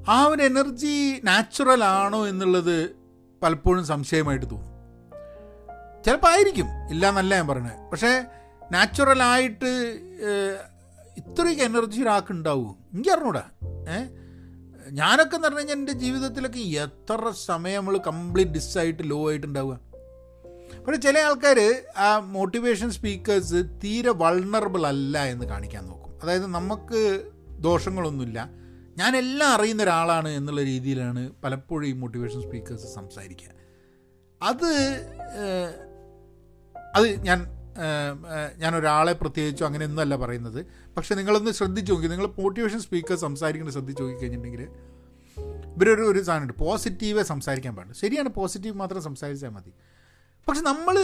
ആ 0.09 0.25
ഒരു 0.25 0.41
എനർജി 0.41 1.21
നാച്ചുറൽ 1.23 1.83
ആണോ 1.83 2.27
എന്നുള്ളത് 2.27 2.89
പലപ്പോഴും 3.43 3.85
സംശയമായിട്ട് 3.85 4.45
തോന്നും. 4.45 4.71
ചിലപ്പോൾ 6.03 6.27
ആയിരിക്കും. 6.27 6.67
ഇല്ല 6.89 7.09
എന്നല്ല 7.09 7.35
ഞാൻ 7.35 7.47
പറയുന്നത് 7.47 7.89
പക്ഷേ 7.91 8.23
നാച്ചുറലായിട്ട് 8.71 9.71
ഇത്രയ്ക്ക് 11.17 11.61
എനർജി 11.61 12.01
ഒരാൾക്ക് 12.01 12.31
ഉണ്ടാവും. 12.31 12.75
എനിക്ക് 12.93 13.09
അറിഞ്ഞൂടാ. 13.09 13.43
ഞാനൊക്കെ 14.91 15.35
എന്ന് 15.35 15.47
പറഞ്ഞു 15.47 15.59
കഴിഞ്ഞാൽ 15.59 15.75
എന്റെ 15.75 15.91
ജീവിതത്തിലൊക്കെ 15.91 16.59
എത്ര 16.59 17.31
സമയം 17.45 17.75
നമ്മൾ 17.75 17.97
കംപ്ലീറ്റ് 17.97 18.51
ഡിസ്സായിട്ട് 18.51 19.09
ലോ 19.09 19.29
ആയിട്ടുണ്ടാവുക. 19.29 19.79
പക്ഷേ 20.85 21.01
ചില 21.01 21.19
ആൾക്കാർ 21.19 21.83
ആ 21.97 22.19
മോട്ടിവേഷൻ 22.19 22.91
സ്പീക്കേഴ്സ് 22.91 23.63
തീരെ 23.83 24.09
വൾണറബിൾ 24.09 24.87
അല്ല 24.87 25.23
എന്ന് 25.25 25.45
കാണിക്കാൻ 25.45 25.87
നോക്കും. 25.87 26.19
അതായത് 26.23 26.47
നമുക്ക് 26.47 27.31
ദോഷങ്ങളൊന്നുമില്ല. 27.59 28.49
ഞാനെല്ലാം 28.97 29.49
അറിയുന്ന 29.49 29.83
ഒരാളാണ് 29.83 30.29
എന്നുള്ള 30.29 30.63
രീതിയിലാണ് 30.63 31.31
പലപ്പോഴും 31.43 31.87
ഈ 31.87 31.91
മോട്ടിവേഷൻ 31.91 32.41
സ്പീക്കേഴ്സ് 32.41 32.95
സംസാരിക്കുക. 32.95 33.47
അത് 34.41 34.71
അത് 36.95 37.25
ഞാൻ 37.25 37.62
ഞാൻ 38.57 38.73
പ്രത്യേകിച്ചും 39.13 39.65
അങ്ങനെ 39.65 39.65
അങ്ങനെയൊന്നുമല്ല 39.65 40.15
പറയുന്നത്. 40.15 40.65
പക്ഷെ 40.97 41.15
നിങ്ങളൊന്ന് 41.15 41.51
ശ്രദ്ധിച്ചു 41.51 41.93
നോക്കി. 41.93 42.07
നിങ്ങൾ 42.07 42.27
മോട്ടിവേഷൻ 42.27 42.79
സ്പീക്കർ 42.79 43.15
സംസാരിക്കുന്നത് 43.15 43.73
ശ്രദ്ധിച്ച് 43.73 44.03
നോക്കിക്കഴിഞ്ഞിട്ടുണ്ടെങ്കിൽ 44.03 44.69
ഇവരൊരു 45.77 46.01
ഒരു 46.01 46.21
സാധനമുണ്ട് 46.21 46.53
പോസിറ്റീവേ 46.53 47.23
സംസാരിക്കാൻ 47.23 47.75
പാടില്ല 47.75 47.99
ശരിയാണ് 47.99 48.29
പോസിറ്റീവ് 48.29 48.75
മാത്രം 48.75 49.01
സംസാരിച്ചാൽ 49.01 49.49
മതി. 49.49 49.71
പക്ഷെ 50.47 50.61
നമ്മൾ 50.61 50.95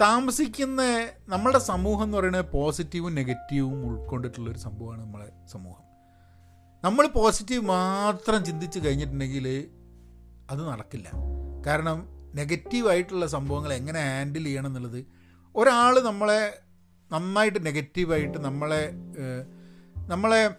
താമസിക്കുന്ന 0.00 0.82
നമ്മളുടെ 1.28 1.58
സമൂഹം 1.58 2.04
എന്ന് 2.04 2.18
പറയുന്നത് 2.18 2.44
പോസിറ്റീവും 2.52 3.14
നെഗറ്റീവും 3.14 3.86
ഉൾക്കൊണ്ടിട്ടുള്ളൊരു 3.86 4.58
സംഭവമാണ് 4.58 5.00
നമ്മളെ 5.00 5.28
സമൂഹം. 5.52 5.82
നമ്മൾ 6.84 7.06
പോസിറ്റീവ് 7.06 7.62
മാത്രം 7.62 8.44
ചിന്തിച്ച് 8.44 8.78
കഴിഞ്ഞിട്ടുണ്ടെങ്കിൽ 8.86 9.68
അത് 10.50 10.68
നടക്കില്ല. 10.68 11.10
കാരണം 11.66 12.06
നെഗറ്റീവായിട്ടുള്ള 12.34 13.26
സംഭവങ്ങൾ 13.26 13.72
എങ്ങനെ 13.72 14.00
ഹാൻഡിൽ 14.00 14.44
ചെയ്യണം 14.44 14.66
എന്നുള്ളത് 14.66 15.21
ഒരാൾ 15.56 16.00
നമ്മളെ 16.00 16.58
നന്നായിട്ട് 17.12 17.66
നെഗറ്റീവായിട്ട് 17.66 18.38
നമ്മളെ 18.38 18.92
നമ്മളെ 20.08 20.54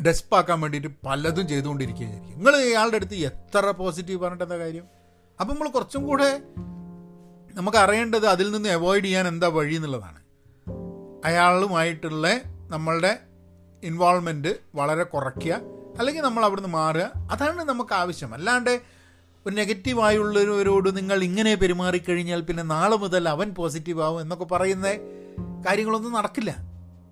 ഡെസ്പാക്കാൻ 0.00 0.60
വേണ്ടിയിട്ട് 0.60 0.88
പലതും 1.06 1.48
ചെയ്തുകൊണ്ടിരിക്കുകയായിരിക്കും. 1.48 2.36
നിങ്ങൾ 2.36 2.56
ഇയാളുടെ 2.56 2.96
അടുത്ത് 2.96 3.14
എത്ര 3.14 3.70
പോസിറ്റീവ് 3.70 4.20
പറഞ്ഞിട്ട് 4.20 4.44
എന്താ 4.44 4.58
കാര്യം? 4.58 4.84
അപ്പം 5.40 5.54
നമ്മൾ 5.54 5.68
കുറച്ചും 5.68 6.06
കൂടെ 6.06 6.42
നമുക്ക് 7.54 7.78
അറിയേണ്ടത് 7.78 8.26
അതിൽ 8.26 8.50
നിന്ന് 8.50 8.68
അവോയ്ഡ് 8.68 9.04
ചെയ്യാൻ 9.04 9.28
എന്താ 9.28 9.48
വഴി 9.48 9.74
എന്നുള്ളതാണ്. 9.74 10.20
അയാളുമായിട്ടുള്ള 11.24 12.28
നമ്മളുടെ 12.68 13.18
ഇൻവോൾവ്മെന്റ് 13.82 14.56
വളരെ 14.74 15.02
കുറയ്ക്കുക 15.02 15.52
അല്ലെങ്കിൽ 15.98 16.22
നമ്മൾ 16.22 16.44
അവിടുന്ന് 16.44 16.68
മാറുക. 16.68 17.12
അതാണ് 17.30 17.64
നമുക്ക് 17.64 17.94
ആവശ്യം. 17.94 18.34
അല്ലാണ്ട് 18.34 18.80
ഒരു 19.46 19.54
നെഗറ്റീവായുള്ളവരോട് 19.54 20.96
നിങ്ങൾ 20.96 21.22
ഇങ്ങനെ 21.22 21.54
പെരുമാറിക്കഴിഞ്ഞാൽ 21.54 22.40
പിന്നെ 22.40 22.62
നാളെ 22.62 22.96
മുതൽ 22.96 23.28
അവൻ 23.28 23.54
പോസിറ്റീവ് 23.54 24.02
ആവും 24.02 24.20
എന്നൊക്കെ 24.20 24.44
പറയുന്ന 24.44 24.88
കാര്യങ്ങളൊന്നും 25.66 26.12
നടക്കില്ല. 26.12 26.50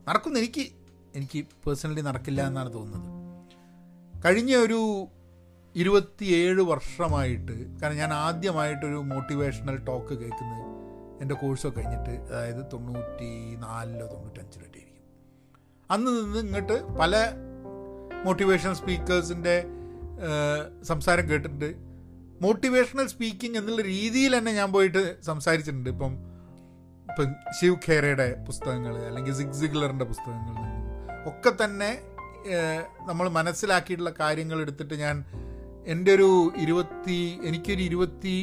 നടക്കുന്ന 0.08 0.38
എനിക്ക് 0.38 0.64
എനിക്ക് 1.14 1.38
പേഴ്സണലി 1.66 2.00
നടക്കില്ല 2.00 2.46
എന്നാണ് 2.46 2.74
തോന്നുന്നത്. 2.74 3.08
കഴിഞ്ഞ 4.24 4.56
ഒരു 4.56 5.08
ഇരുപത്തിയേഴ് 5.74 6.60
വർഷമായിട്ട് 6.60 7.54
കാരണം 7.78 7.96
ഞാൻ 7.96 8.12
ആദ്യമായിട്ടൊരു 8.12 9.00
മോട്ടിവേഷണൽ 9.12 9.76
ടോക്ക് 9.88 10.14
കേൾക്കുന്നത് 10.20 10.64
എന്റെ 11.22 11.34
കോഴ്സൊക്കെ 11.34 11.80
കഴിഞ്ഞിട്ട് 11.80 12.14
അതായത് 12.30 12.62
തൊണ്ണൂറ്റി 12.72 13.30
നാലിലോ 13.64 14.06
തൊണ്ണൂറ്റഞ്ചിലോ 14.06 14.64
ആയിരിക്കും. 14.66 15.02
അന്ന് 15.90 16.10
നിന്ന് 16.10 16.38
ഇങ്ങോട്ട് 16.38 16.76
പല 17.00 17.16
മോട്ടിവേഷണൽ 18.24 18.74
സ്പീക്കേഴ്സിന്റെ 18.74 19.64
സംസാരം 20.82 21.30
കേട്ടിട്ടുണ്ട്. 21.30 21.87
മോട്ടിവേഷണൽ 22.42 23.06
സ്പീക്കിംഗ് 23.06 23.58
എന്നുള്ള 23.58 23.82
രീതിയിൽ 23.82 24.38
തന്നെ 24.38 24.52
ഞാൻ 24.52 24.72
പോയിട്ട് 24.72 25.02
സംസാരിച്ചിട്ടുണ്ട്. 25.22 25.90
ഇപ്പം 25.90 26.12
ഇപ്പം 27.10 27.30
ശിവ് 27.60 27.76
ഖേരയുടെ 27.86 28.28
പുസ്തകങ്ങൾ 28.46 28.94
അല്ലെങ്കിൽ 29.06 29.34
സിഗ് 29.34 29.52
സിഗ്ലറിന്റെ 29.52 30.04
പുസ്തകങ്ങളിൽ 30.04 30.66
ഒക്കെ 31.30 31.64
തന്നെ 31.64 31.90
നമ്മൾ 33.06 33.28
മനസ്സിലാക്കിയിട്ടുള്ള 33.28 34.12
കാര്യങ്ങൾ 34.20 34.58
എടുത്തിട്ട് 34.60 34.94
ഞാൻ 34.94 35.24
എന്റെ 35.86 36.10
ഒരു 36.14 36.52
ഇരുപത്തി 36.56 37.18
എനിക്കൊരു 37.44 37.82
ഇരുപത്തി 37.82 38.36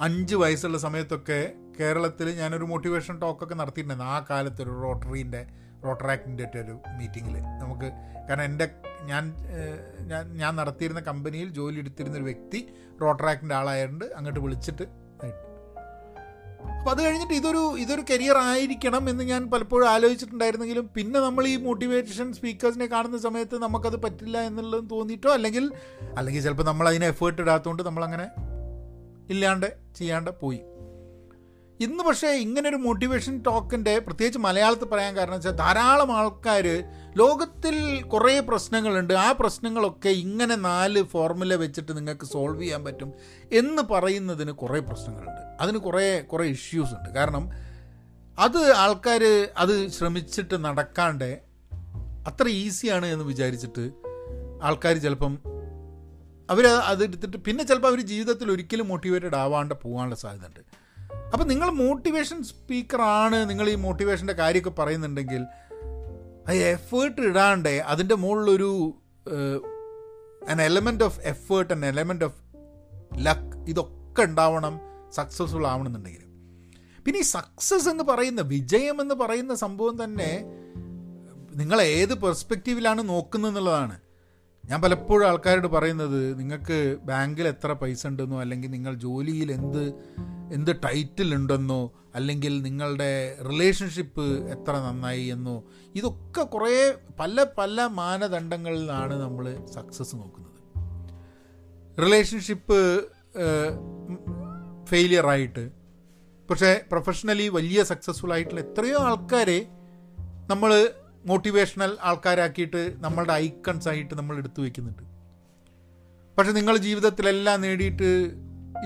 അഞ്ച് 0.00 0.34
വയസ്സുള്ള 0.34 0.78
സമയത്തൊക്കെ 0.78 1.40
കേരളത്തിൽ 1.80 2.28
ഞാനൊരു 2.34 2.64
മോട്ടിവേഷൻ 2.64 3.14
ടോക്കൊക്കെ 3.18 3.54
നടത്തിയിട്ടുണ്ടായിരുന്നു. 3.54 4.16
ആ 4.16 4.26
കാലത്ത് 4.30 4.62
ഒരു 4.62 4.72
റോട്ടറീന്റെ 4.82 5.42
റോട്ടറാക്ടിന്റെ 5.84 6.60
ഒരു 6.60 6.80
മീറ്റിങ്ങിൽ 6.98 7.36
നമുക്ക് 7.58 7.88
കാരണം 8.28 8.44
എന്റെ 8.44 8.66
ഞാൻ 9.06 9.24
ഞാൻ 10.06 10.36
ഞാൻ 10.36 10.56
നടത്തിയിരുന്ന 10.56 11.00
കമ്പനിയിൽ 11.00 11.48
ജോലി 11.48 11.78
എടുത്തിരുന്ന 11.78 12.16
ഒരു 12.16 12.24
വ്യക്തി 12.24 12.60
റോട്ടറാക്ടിന്റെ 13.00 13.54
ആളായതുകൊണ്ട് 13.54 14.04
അങ്ങോട്ട് 14.14 14.40
വിളിച്ചിട്ട് 14.40 14.84
അപ്പോൾ 16.78 16.90
അത് 16.90 17.06
കഴിഞ്ഞിട്ട് 17.06 17.34
ഇതൊരു 17.34 17.76
ഇതൊരു 17.76 18.04
കരിയർ 18.10 18.36
ആയിരിക്കണം 18.38 19.10
എന്ന് 19.10 19.24
ഞാൻ 19.24 19.50
പലപ്പോഴും 19.50 19.88
ആലോചിച്ചിട്ടുണ്ടായിരുന്നെങ്കിലും 19.88 20.90
പിന്നെ 20.94 21.20
നമ്മൾ 21.20 21.46
ഈ 21.46 21.56
മോട്ടിവേഷൻ 21.56 22.32
സ്പീക്കേഴ്സിനെ 22.32 22.86
കാണുന്ന 22.86 23.18
സമയത്ത് 23.18 23.58
നമുക്കത് 23.58 24.02
പറ്റില്ല 24.02 24.38
എന്നുള്ളത് 24.40 24.90
തോന്നിയിട്ടോ? 24.90 25.30
അല്ലെങ്കിൽ 25.30 25.64
അല്ലെങ്കിൽ 26.16 26.42
ചിലപ്പോൾ 26.42 26.62
നമ്മൾ 26.62 26.88
അതിനെ 26.88 27.06
എഫേർട്ട് 27.06 27.42
ഇടാത്തതുകൊണ്ട് 27.42 27.82
നമ്മളങ്ങനെ 27.82 28.26
ഇല്ലാണ്ട് 29.28 29.68
ചെയ്യാണ്ട് 29.96 30.30
പോയി. 30.40 30.60
ഇന്ന് 31.82 32.04
പക്ഷേ 32.04 32.28
ഇങ്ങനൊരു 32.28 32.76
മോട്ടിവേഷൻ 32.76 33.42
ടോക്കിന്റെ 33.42 33.98
പ്രത്യേകിച്ച് 33.98 34.38
മലയാളത്തിൽ 34.38 34.84
പറയാൻ 34.84 35.16
കാരണം 35.16 35.32
വെച്ചാൽ 35.32 35.50
ധാരാളം 35.50 36.12
ആൾക്കാർ 36.12 36.84
ലോകത്തിൽ 37.16 38.02
കുറേ 38.02 38.40
പ്രശ്നങ്ങളുണ്ട്. 38.40 39.14
ആ 39.14 39.32
പ്രശ്നങ്ങളൊക്കെ 39.32 40.08
ഇങ്ങനെ 40.08 40.54
നാല് 40.54 41.02
ഫോർമുല 41.02 41.54
വെച്ചിട്ട് 41.54 41.96
നിങ്ങൾക്ക് 41.96 42.24
സോൾവ് 42.24 42.62
ചെയ്യാൻ 42.62 42.84
പറ്റും 42.84 43.12
എന്ന് 43.52 43.82
പറയുന്നതിന് 43.82 44.52
കുറേ 44.52 44.80
പ്രശ്നങ്ങളുണ്ട്. 44.80 45.62
അതിന് 45.62 45.78
കുറേ 45.78 46.20
കുറേ 46.20 46.48
ഇഷ്യൂസ് 46.48 46.92
ഉണ്ട്. 46.92 47.08
കാരണം 47.08 47.50
അത് 48.38 48.72
ആൾക്കാർ 48.76 49.48
അത് 49.56 49.88
ശ്രമിച്ചിട്ട് 49.88 50.64
നടക്കാണ്ട് 50.64 51.40
അത്ര 52.26 52.48
ഈസിയാണ് 52.48 53.06
എന്ന് 53.06 53.24
വിചാരിച്ചിട്ട് 53.24 53.90
ആൾക്കാർ 54.62 54.96
ചിലപ്പം 54.96 55.38
അവർ 56.50 56.66
അതെടുത്തിട്ട് 56.66 57.36
പിന്നെ 57.36 57.64
ചിലപ്പോൾ 57.64 57.88
അവർ 57.88 58.00
ജീവിതത്തിൽ 58.00 58.50
ഒരിക്കലും 58.50 58.88
മോട്ടിവേറ്റഡ് 58.88 59.36
ആവാണ്ട് 59.36 59.74
പോകാനുള്ള 59.74 60.14
സാധ്യതയുണ്ട്. 60.14 60.81
അപ്പം 61.32 61.48
നിങ്ങൾ 61.48 61.70
മോട്ടിവേഷൻ 61.70 62.42
സ്പീക്കറാണ് 62.42 63.48
നിങ്ങൾ 63.50 63.68
ഈ 63.68 63.74
മോട്ടിവേഷന്റെ 63.74 64.32
കാര്യമൊക്കെ 64.32 64.70
പറയുന്നുണ്ടെങ്കിൽ 64.70 65.42
അത് 66.46 66.56
എഫേർട്ട് 66.56 67.20
ഇടാണ്ട് 67.20 67.80
അതിന്റെ 67.86 68.14
മുകളിലൊരു 68.14 68.70
an 70.48 70.62
element 70.62 71.04
of 71.04 71.20
effort 71.24 71.72
an 71.72 71.86
element 71.86 72.24
of 72.24 72.38
luck 73.18 73.68
ഇതൊക്കെ 73.68 74.22
ഉണ്ടാവണം 74.22 74.80
സക്സസ്ഫുൾ 75.12 75.66
ആവണമെന്നുണ്ടെങ്കിൽ. 75.66 76.18
പിന്നെ 77.06 77.18
ഈ 77.20 77.22
സക്സസ് 77.22 77.88
എന്ന് 77.88 78.04
പറയുന്ന 78.04 78.40
വിജയം 78.40 79.00
എന്ന് 79.00 79.14
പറയുന്ന 79.14 79.54
സംഭവം 79.54 80.04
തന്നെ 80.04 80.30
നിങ്ങൾ 81.50 81.82
ഏത് 81.82 82.14
പെർസ്പെക്റ്റീവിലാണ് 82.14 83.08
നോക്കുന്നത് 83.08 83.50
എന്നുള്ളതാണ് 83.50 83.96
ഞാൻ 84.64 84.82
പലപ്പോഴും 84.82 85.28
ആൾക്കാരോട് 85.28 85.66
പറയുന്നത് 85.66 86.38
നിങ്ങൾക്ക് 86.38 86.96
ബാങ്കിൽ 87.04 87.48
എത്ര 87.48 87.72
പൈസ 87.72 88.06
ഉണ്ടെന്നോ 88.06 88.40
അല്ലെങ്കിൽ 88.40 88.70
നിങ്ങൾ 88.70 88.94
ജോലിയിൽ 88.94 89.52
എന്ത് 89.52 89.94
എന്ത് 90.52 90.76
ടൈറ്റിൽ 90.84 91.34
ഉണ്ടെന്നോ 91.34 91.92
അല്ലെങ്കിൽ 92.14 92.62
നിങ്ങളുടെ 92.62 93.38
റിലേഷൻഷിപ്പ് 93.50 94.48
എത്ര 94.48 94.72
നന്നായി 94.72 95.24
എന്നോ 95.24 95.64
ഇതൊക്കെ 95.94 96.42
കുറേ 96.42 96.94
പല 97.20 97.46
പല 97.58 97.86
മാനദണ്ഡങ്ങളിൽ 97.86 98.80
നിന്നാണ് 98.80 99.14
നമ്മൾ 99.14 99.66
സക്സസ് 99.66 100.16
നോക്കുന്നത്. 100.16 100.48
റിലേഷൻഷിപ്പ് 102.00 103.06
ഫെയിലിയറായിട്ട് 104.88 105.70
പക്ഷേ 106.50 106.84
പ്രൊഫഷണലി 106.90 107.48
വലിയ 107.48 107.82
സക്സസ്ഫുൾ 107.82 108.32
ആയിട്ടുള്ള 108.32 108.60
എത്രയോ 108.60 108.98
ആൾക്കാരെ 108.98 109.66
നമ്മൾ 110.48 110.70
മോട്ടിവേഷണൽ 111.26 111.96
ആൾക്കാരാക്കിയിട്ട് 112.02 112.94
നമ്മളുടെ 112.98 113.32
ഐക്കൺസ് 113.32 113.88
ആയിട്ട് 113.88 114.14
നമ്മൾ 114.14 114.36
എടുത്തു 114.36 114.62
വയ്ക്കുന്നുണ്ട് 114.62 115.02
പക്ഷെ 116.38 116.52
നിങ്ങൾ 116.52 116.76
ജീവിതത്തിലെല്ലാം 116.76 117.60
നേടിയിട്ട് 117.60 118.10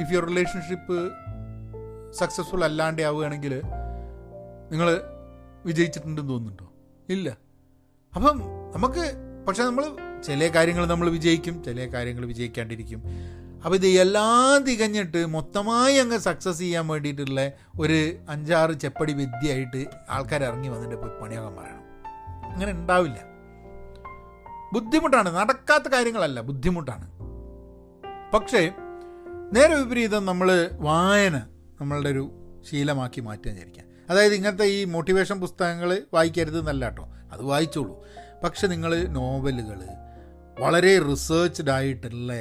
ഇഫ് 0.01 0.12
യുവർ 0.12 0.25
റിലേഷൻഷിപ്പ് 0.29 1.11
സക്സസ്ഫുൾ 2.12 2.64
അല്ലാണ്ട് 2.64 3.03
ആവുകയാണെങ്കിൽ 3.03 3.62
നിങ്ങൾ 4.70 5.01
വിജയിച്ചിട്ടുണ്ടെന്ന് 5.66 6.31
തോന്നുന്നുണ്ടോ? 6.31 6.72
ഇല്ല. 7.09 7.37
അപ്പം 8.14 8.38
നമുക്ക് 8.75 9.12
പക്ഷെ 9.46 9.62
നമ്മൾ 9.62 9.85
ചില 10.22 10.49
കാര്യങ്ങൾ 10.49 10.87
നമ്മൾ 10.87 11.11
വിജയിക്കും 11.11 11.64
ചില 11.64 11.87
കാര്യങ്ങൾ 11.87 12.27
വിജയിക്കാണ്ടിരിക്കും. 12.27 13.03
അപ്പോൾ 13.64 13.75
ഇത് 13.75 13.87
എല്ലാം 13.87 14.64
തികഞ്ഞിട്ട് 14.64 15.27
മൊത്തമായി 15.27 15.96
അങ്ങ് 15.96 16.18
സക്സസ് 16.18 16.59
ചെയ്യാൻ 16.59 16.88
വേണ്ടിയിട്ടുള്ള 16.88 17.53
ഒരു 17.81 18.16
അഞ്ചാറ് 18.29 18.72
ചെപ്പടി 18.72 19.12
വിദ്യയായിട്ട് 19.12 19.85
ആൾക്കാർ 20.11 20.44
ഇറങ്ങി 20.44 20.68
വന്നിട്ട് 20.68 20.96
പോയി 20.96 21.20
പണിയാകാൻ 21.22 21.55
പറയണം. 21.55 21.75
അങ്ങനെ 22.56 22.72
ഉണ്ടാവില്ല. 22.72 23.18
ബുദ്ധിമുട്ടാണ്. 24.72 25.36
നടക്കാത്ത 25.36 25.84
കാര്യങ്ങളല്ല 25.84 26.40
ബുദ്ധിമുട്ടാണ്. 26.40 27.10
പക്ഷേ 28.32 28.72
നേരെ 29.52 29.74
വിപരീതം 29.74 30.26
നമ്മൾ 30.26 30.70
വായന 30.72 31.36
നമ്മളുടെ 31.80 32.10
ഒരു 32.10 32.30
ശീലമാക്കി 32.70 33.20
മാറ്റുക 33.20 33.50
വിചാരിക്കാം 33.50 33.86
അതായത് 34.10 34.34
ഇങ്ങനത്തെ 34.34 34.64
ഈ 34.64 34.84
മോട്ടിവേഷൻ 34.84 35.40
പുസ്തകങ്ങൾ 35.40 36.02
വായിക്കരുത് 36.14 36.58
എന്നല്ല 36.58 36.84
കേട്ടോ 36.84 37.08
അത് 37.32 37.42
വായിച്ചോളൂ. 37.42 38.04
പക്ഷെ 38.44 38.66
നിങ്ങൾ 38.66 39.06
നോവലുകൾ 39.06 39.80
വളരെ 40.60 40.98
റിസേർച്ച്ഡ് 40.98 41.70
ആയിട്ടുള്ള 41.70 42.32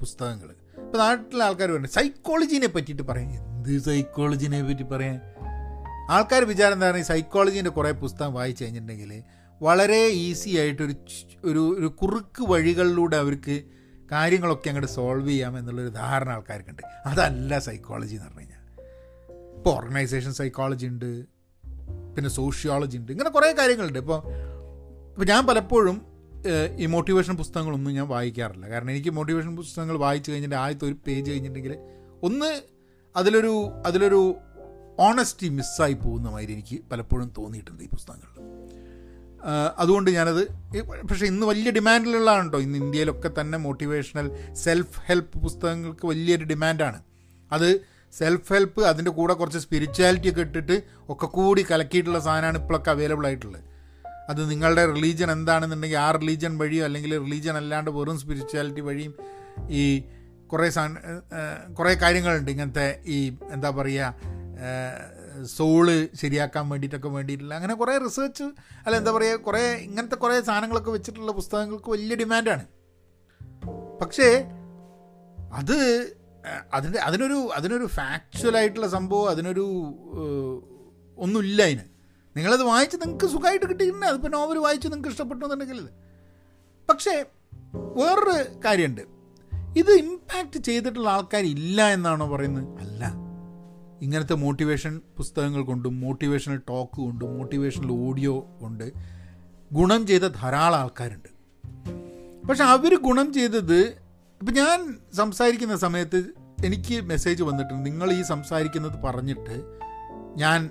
പുസ്തകങ്ങൾ 0.00 0.54
ഇപ്പോൾ 0.80 0.98
നാട്ടിലെ 0.98 1.44
ആൾക്കാർ 1.44 1.68
പറയുന്നത് 1.68 1.90
സൈക്കോളജിനെ 1.90 2.66
പറ്റിയിട്ട് 2.66 3.02
പറയാം. 3.02 3.28
എന്ത് 3.28 3.78
സൈക്കോളജിനെ 3.78 4.62
പറ്റി 4.62 4.82
പറയാൻ? 4.82 5.20
ആൾക്കാർ 6.10 6.44
വിചാരം 6.44 6.72
എന്താണ് 6.72 7.02
സൈക്കോളജീന്റെ 7.02 7.70
കുറേ 7.70 7.90
പുസ്തകം 7.90 8.34
വായിച്ചു 8.34 8.64
കഴിഞ്ഞിട്ടുണ്ടെങ്കിൽ 8.64 9.22
വളരെ 9.62 10.06
ഈസി 10.06 10.50
ആയിട്ടൊരു 10.50 10.94
ഒരു 11.44 11.76
ഒരു 11.78 11.86
കുറുക്ക് 11.86 12.42
വഴികളിലൂടെ 12.42 13.16
അവർക്ക് 13.16 13.62
കാര്യങ്ങളൊക്കെ 14.12 14.68
അങ്ങോട്ട് 14.68 14.92
സോൾവ് 14.92 15.28
ചെയ്യാം 15.28 15.58
എന്നുള്ളൊരു 15.58 15.88
ധാരണ 15.88 16.30
ആൾക്കാർക്കുണ്ട്. 16.30 16.82
അതല്ല 17.06 17.58
സൈക്കോളജി 17.58 18.14
എന്ന് 18.14 18.26
പറഞ്ഞു 18.26 18.40
കഴിഞ്ഞാൽ. 18.40 18.62
ഇപ്പോൾ 19.56 19.70
ഓർഗനൈസേഷൻ 19.70 20.32
സൈക്കോളജി 20.32 20.86
ഉണ്ട് 20.86 21.24
പിന്നെ 22.16 22.30
സോഷ്യോളജി 22.30 22.96
ഉണ്ട് 22.96 23.12
ഇങ്ങനെ 23.12 23.30
കുറേ 23.30 23.52
കാര്യങ്ങളുണ്ട്. 23.52 23.98
ഇപ്പോൾ 23.98 24.22
ഇപ്പോൾ 25.10 25.24
ഞാൻ 25.24 25.46
പലപ്പോഴും 25.46 26.02
ഈ 26.76 26.86
മോട്ടിവേഷൻ 26.86 27.36
പുസ്തകങ്ങളൊന്നും 27.36 27.94
ഞാൻ 27.94 28.08
വായിക്കാറില്ല. 28.08 28.68
കാരണം 28.68 28.90
എനിക്ക് 28.90 29.10
മോട്ടിവേഷൻ 29.10 29.56
പുസ്തകങ്ങൾ 29.56 29.98
വായിച്ചു 29.98 30.30
കഴിഞ്ഞിട്ട് 30.30 30.56
ആദ്യത്തെ 30.56 30.86
ഒരു 30.86 30.96
പേജ് 31.06 31.30
കഴിഞ്ഞിട്ടുണ്ടെങ്കിൽ 31.30 31.78
ഒന്ന് 32.22 32.62
അതിലൊരു 33.16 33.70
അതിലൊരു 33.86 34.34
ഓണസ്റ്റി 34.98 35.48
മിസ്സായി 35.48 35.92
പോകുന്ന 35.92 36.30
മാതിരി 36.30 36.52
എനിക്ക് 36.52 36.76
പലപ്പോഴും 36.92 37.32
തോന്നിയിട്ടുണ്ട് 37.38 37.82
ഈ 37.82 37.88
പുസ്തകങ്ങളിൽ. 37.88 38.59
അതുകൊണ്ട് 39.78 40.10
ഞാനത് 40.10 40.42
പക്ഷേ 41.10 41.26
ഇന്ന് 41.26 41.46
വലിയ 41.46 41.70
ഡിമാൻഡിലുള്ളതാണ് 41.70 42.44
കേട്ടോ 42.44 42.60
ഇന്ന് 42.60 42.78
ഇന്ത്യയിലൊക്കെ 42.78 43.30
തന്നെ 43.40 43.58
മോട്ടിവേഷണൽ 43.58 44.30
സെൽഫ് 44.54 45.00
ഹെൽപ്പ് 45.06 45.38
പുസ്തകങ്ങൾക്ക് 45.38 46.06
വലിയൊരു 46.06 46.44
ഡിമാൻഡാണ്. 46.44 47.02
അത് 47.52 47.80
സെൽഫ് 48.18 48.52
ഹെൽപ്പ് 48.52 48.82
അതിന്റെ 48.82 49.10
കൂടെ 49.10 49.34
കുറച്ച് 49.34 49.58
സ്പിരിച്വാലിറ്റി 49.58 50.30
ഒക്കെ 50.30 50.40
ഇട്ടിട്ട് 50.40 50.82
ഒക്കെ 51.08 51.26
കൂടി 51.26 51.66
കലക്കിയിട്ടുള്ള 51.70 52.18
സാധനമാണ് 52.18 52.58
ഇപ്പോഴൊക്കെ 52.58 52.90
അവൈലബിൾ 52.90 53.26
ആയിട്ടുള്ളത് 53.26 53.64
അത് 54.28 54.50
നിങ്ങളുടെ 54.50 54.92
റിലീജിയൻ 54.92 55.32
എന്താണെന്നുണ്ടെങ്കിൽ 55.32 55.98
ആ 55.98 56.10
റിലീജിയൻ 56.10 56.58
വഴിയോ 56.58 56.84
അല്ലെങ്കിൽ 56.84 57.18
റിലീജിയൻ 57.18 57.56
അല്ലാണ്ട് 57.56 57.90
വെറും 57.90 58.18
സ്പിരിച്വാലിറ്റി 58.20 58.80
വഴിയും 58.80 59.14
ഈ 59.70 60.02
കുറേ 60.46 60.70
സാ 60.70 60.88
കുറേ 61.78 61.94
കാര്യങ്ങളുണ്ട്. 61.94 62.50
ഇങ്ങനത്തെ 62.50 63.00
ഈ 63.06 63.32
എന്താ 63.52 63.70
പറയുക 63.70 64.14
സോൾ 65.44 66.08
ശരിയാക്കാൻ 66.14 66.68
വേണ്ടിയിട്ടൊക്കെ 66.68 67.08
വേണ്ടിയിട്ടുള്ള 67.08 67.54
അങ്ങനെ 67.54 67.74
കുറേ 67.74 67.98
റിസേർച്ച് 67.98 68.42
അല്ല 68.84 68.96
എന്താ 68.96 69.10
പറയുക 69.12 69.36
കുറേ 69.36 69.74
ഇങ്ങനത്തെ 69.74 70.14
കുറേ 70.14 70.40
സാധനങ്ങളൊക്കെ 70.40 70.90
വെച്ചിട്ടുള്ള 70.90 71.32
പുസ്തകങ്ങൾക്ക് 71.32 71.90
വലിയ 71.90 72.16
ഡിമാൻഡാണ് 72.16 72.66
പക്ഷേ 74.00 74.44
അത് 75.52 76.06
അതിന്റെ 76.72 76.98
അതിനൊരു 76.98 77.50
അതിനൊരു 77.54 77.86
ഫാക്ച്വലായിട്ടുള്ള 77.86 78.88
സംഭവം 78.88 79.30
അതിനൊരു 79.30 79.64
ഒന്നുമില്ല 81.18 81.62
അതിന്. 81.62 81.80
നിങ്ങളത് 82.36 82.62
വായിച്ച് 82.62 82.96
നിങ്ങൾക്ക് 82.96 83.26
സുഖമായിട്ട് 83.26 83.66
കിട്ടിയിട്ടുണ്ട്. 83.66 84.06
അതിപ്പോൾ 84.06 84.28
നോവൽ 84.28 84.58
വായിച്ച് 84.58 84.88
നിങ്ങൾക്ക് 84.88 85.08
ഇഷ്ടപ്പെട്ടു 85.08 85.44
എന്നുണ്ടെങ്കിൽ. 85.44 85.88
പക്ഷേ 86.90 87.24
വേറൊരു 87.74 88.60
കാര്യമുണ്ട്. 88.64 89.00
ഇത് 89.76 89.92
ഇമ്പാക്റ്റ് 89.92 90.60
ചെയ്തിട്ടുള്ള 90.60 91.08
ആൾക്കാർ 91.08 91.44
ഇല്ല 91.44 91.88
എന്നാണോ 91.88 92.36
പറയുന്നത്? 92.36 92.78
അല്ല. 92.78 93.29
ഇങ്ങനത്തെ 94.02 94.34
മോട്ടിവേഷൻ 94.34 95.00
പുസ്തകങ്ങൾ 95.16 95.62
കൊണ്ടും 95.62 96.00
മോട്ടിവേഷണൽ 96.00 96.56
ടോക്ക് 96.68 96.96
കൊണ്ടും 96.96 97.38
മോട്ടിവേഷണൽ 97.38 97.90
ഓഡിയോ 97.92 98.40
കൊണ്ട് 98.60 98.92
ഗുണം 99.72 100.06
ചെയ്ത 100.06 100.22
ധാരാളം 100.22 100.78
ആൾക്കാരുണ്ട്. 100.78 101.28
പക്ഷെ 102.46 102.64
അവർ 102.64 103.00
ഗുണം 103.00 103.32
ചെയ്തത് 103.32 103.78
ഇപ്പം 104.40 104.54
ഞാൻ 104.54 104.98
സംസാരിക്കുന്ന 105.14 105.76
സമയത്ത് 105.76 106.32
എനിക്ക് 106.64 107.00
മെസ്സേജ് 107.00 107.42
വന്നിട്ടുണ്ട്. 107.42 107.86
നിങ്ങൾ 107.86 108.12
ഈ 108.12 108.22
സംസാരിക്കുന്നത് 108.22 109.02
പറഞ്ഞിട്ട് 109.02 109.78
ഞാൻ 110.36 110.70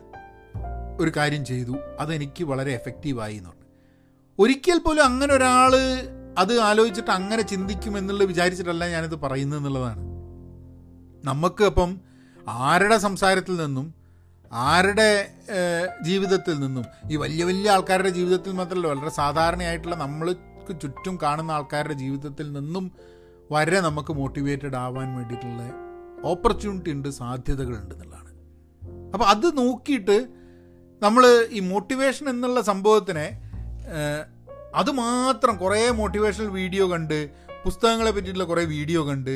ഒരു 0.99 1.11
കാര്യം 1.17 1.45
ചെയ്തു. 1.45 1.77
അതെനിക്ക് 1.99 2.43
വളരെ 2.43 2.71
എഫക്റ്റീവായി 2.71 3.35
എന്നുണ്ട് 3.35 3.65
ഒരിക്കൽ 4.39 4.79
പോലും 4.79 5.03
അങ്ങനെ 5.03 5.33
ഒരാൾ 5.33 5.75
അത് 6.37 6.59
ആലോചിച്ചിട്ട് 6.59 7.11
അങ്ങനെ 7.11 7.41
ചിന്തിക്കുമെന്നുള്ള 7.41 8.23
വിചാരിച്ചിട്ടല്ല 8.23 8.87
ഞാനിത് 8.87 9.15
പറയുന്നത് 9.15 9.59
എന്നുള്ളതാണ്. 9.59 9.99
നമുക്ക് 11.27 11.63
അപ്പം 11.63 12.08
ആരുടെ 12.57 12.97
സംസാരത്തിൽ 12.97 13.55
നിന്നും 13.63 13.87
ആരുടെ 14.51 15.09
ജീവിതത്തിൽ 16.01 16.55
നിന്നും 16.59 16.85
ഈ 17.11 17.15
വലിയ 17.15 17.43
വലിയ 17.43 17.69
ആൾക്കാരുടെ 17.71 18.09
ജീവിതത്തിൽ 18.09 18.51
മാത്രമല്ല 18.51 18.87
വളരെ 18.87 19.09
സാധാരണയായിട്ടുള്ള 19.09 19.95
നമ്മൾക്ക് 19.95 20.73
ചുറ്റും 20.81 21.19
കാണുന്ന 21.23 21.51
ആൾക്കാരുടെ 21.51 21.93
ജീവിതത്തിൽ 21.93 22.47
നിന്നും 22.51 22.91
വരെ 23.51 23.79
നമുക്ക് 23.79 24.13
മോട്ടിവേറ്റഡ് 24.13 24.75
ആവാൻ 24.75 25.15
വേണ്ടിയിട്ടുള്ള 25.17 25.61
ഓപ്പർച്യൂണിറ്റി 26.23 26.91
ഉണ്ട് 26.91 27.09
സാധ്യതകളുണ്ട് 27.09 27.93
എന്നുള്ളതാണ്. 27.95 28.31
അപ്പോൾ 29.13 29.25
അത് 29.25 29.47
നോക്കിയിട്ട് 29.57 30.17
നമ്മൾ 31.01 31.23
ഈ 31.49 31.59
മോട്ടിവേഷൻ 31.59 32.29
എന്നുള്ള 32.29 32.61
സംഭവത്തിനെ 32.61 33.27
അതുമാത്രം 34.75 35.57
കുറേ 35.57 35.89
മോട്ടിവേഷണൽ 35.89 36.49
വീഡിയോ 36.49 36.85
കണ്ട് 36.87 37.19
പുസ്തകങ്ങളെ 37.63 38.11
പറ്റിയിട്ടുള്ള 38.11 38.47
കുറേ 38.47 38.63
വീഡിയോ 38.63 39.01
കണ്ട് 39.03 39.35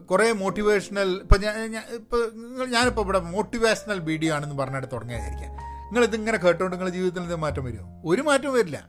കുറേ 0.00 0.32
മോട്ടിവേഷണൽ 0.32 1.10
ഇപ്പം 1.22 1.40
ഞാൻ 1.40 1.84
ഇപ്പോൾ 1.90 2.22
ഞാനിപ്പോൾ 2.66 3.00
ഇവിടെ 3.00 3.18
മോട്ടിവേഷണൽ 3.18 3.98
വീഡിയോ 4.00 4.34
ആണെന്ന് 4.34 4.58
പറഞ്ഞിട്ട് 4.58 4.86
തുടങ്ങിയായിരിക്കാം 4.92 5.52
നിങ്ങൾ 5.86 6.04
ഇതിങ്ങനെ 6.04 6.36
കേട്ടോണ്ട് 6.36 6.74
നിങ്ങളുടെ 6.74 6.94
ജീവിതത്തിൽ 6.94 7.18
എന്തെങ്കിലും 7.18 7.40
മാറ്റം 7.40 7.64
വരുമോ? 7.64 8.02
ഒരു 8.04 8.22
മാറ്റവും 8.22 8.54
വരില്ല. 8.54 8.88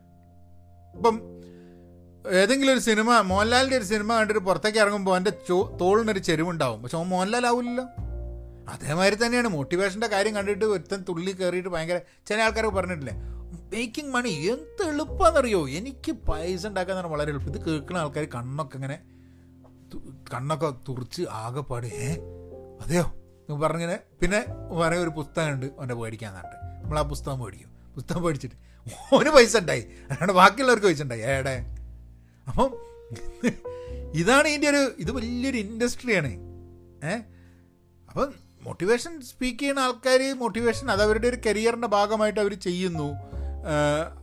ഇപ്പം 0.95 1.15
ഏതെങ്കിലും 2.31 2.73
ഒരു 2.73 2.79
സിനിമ 2.79 3.21
മോഹൻലാലിന്റെ 3.21 3.77
ഒരു 3.77 3.83
സിനിമ 3.83 4.13
കണ്ടിട്ട് 4.17 4.41
പുറത്തേക്ക് 4.41 4.77
ഇറങ്ങുമ്പോൾ 4.77 5.17
എന്റെ 5.17 5.29
ചോ 5.29 5.77
തോളിനൊരു 5.81 6.19
ചെരുവുണ്ടാവും. 6.19 6.81
പക്ഷെ 6.83 6.97
അവൻ 6.97 7.07
മോഹൻലാൽ 7.07 7.47
ആവില്ലല്ലോ. 7.47 7.85
അതേമാതിരി 8.69 9.25
തന്നെയാണ് 9.25 9.47
മോട്ടിവേഷന്റെ 9.47 10.07
കാര്യം 10.07 10.35
കണ്ടിട്ട് 10.35 10.65
ഒരുത്തൻ 10.65 11.05
തുള്ളി 11.09 11.31
കയറിയിട്ട് 11.31 11.69
ഭയങ്കര 11.69 11.97
ചില 12.27 12.41
ആൾക്കാർക്ക് 12.41 12.75
പറഞ്ഞിട്ടില്ലേ 12.75 13.15
മേക്കിംഗ് 13.73 14.13
മണി 14.13 14.29
എന്ത് 14.29 14.83
എളുപ്പമെന്നറിയോ 14.89 15.69
എനിക്ക് 15.69 16.11
പൈസ 16.11 16.67
ഉണ്ടാക്കാൻ 16.67 17.09
വളരെ 17.09 17.31
എളുപ്പം. 17.31 17.51
ഇത് 17.55 17.65
കേൾക്കുന്ന 17.65 17.97
ആൾക്കാർ 17.97 18.27
കണ്ണൊക്കെ 18.35 18.75
ഇങ്ങനെ 18.75 18.97
കണ്ണൊക്കെ 20.33 20.73
തുറച്ച് 20.89 21.21
ആകെപ്പാട് 21.31 21.87
ഏ? 21.87 22.11
അതെയോ? 22.81 23.13
പറഞ്ഞിങ്ങനെ 23.57 23.99
പിന്നെ 24.21 24.45
വേറെ 24.71 24.97
ഒരു 24.97 25.09
പുസ്തകമുണ്ട് 25.09 25.65
അവന്റെ 25.65 25.95
പേടിക്കാന്നുണ്ട് 25.95 26.83
നമ്മൾ 26.83 26.99
ആ 26.99 27.01
പുസ്തകം 27.01 27.39
മേടിക്കും. 27.39 27.69
പുസ്തകം 27.95 28.23
മേടിച്ചിട്ട് 28.23 28.55
ഓന് 29.15 29.29
പൈസ 29.29 29.57
ഉണ്ടായി. 29.57 29.87
അതാണ് 30.11 30.31
ബാക്കിയുള്ളവർക്ക് 30.31 30.87
പൈസ 30.87 31.01
ഉണ്ടായി. 31.01 31.21
ഏടെ 31.21 31.75
അപ്പം 32.47 32.77
ഇതാണ് 34.13 34.47
ഇതിന്റെ 34.47 34.69
ഒരു 34.69 34.91
ഇത് 34.99 35.11
വലിയൊരു 35.11 35.57
ഇൻഡസ്ട്രിയാണ്. 35.57 36.31
ഏ? 37.05 37.15
അപ്പം 38.09 38.33
മോട്ടിവേഷൻ 38.61 39.21
സ്പീക്ക് 39.21 39.59
ചെയ്യുന്ന 39.59 39.79
ആൾക്കാർ 39.79 40.39
മോട്ടിവേഷൻ 40.39 40.91
അത് 40.91 41.03
അവരുടെ 41.03 41.27
ഒരു 41.27 41.37
കരിയറിന്റെ 41.45 41.87
ഭാഗമായിട്ട് 41.87 42.39
അവർ 42.39 42.53
ചെയ്യുന്നു. 42.59 43.13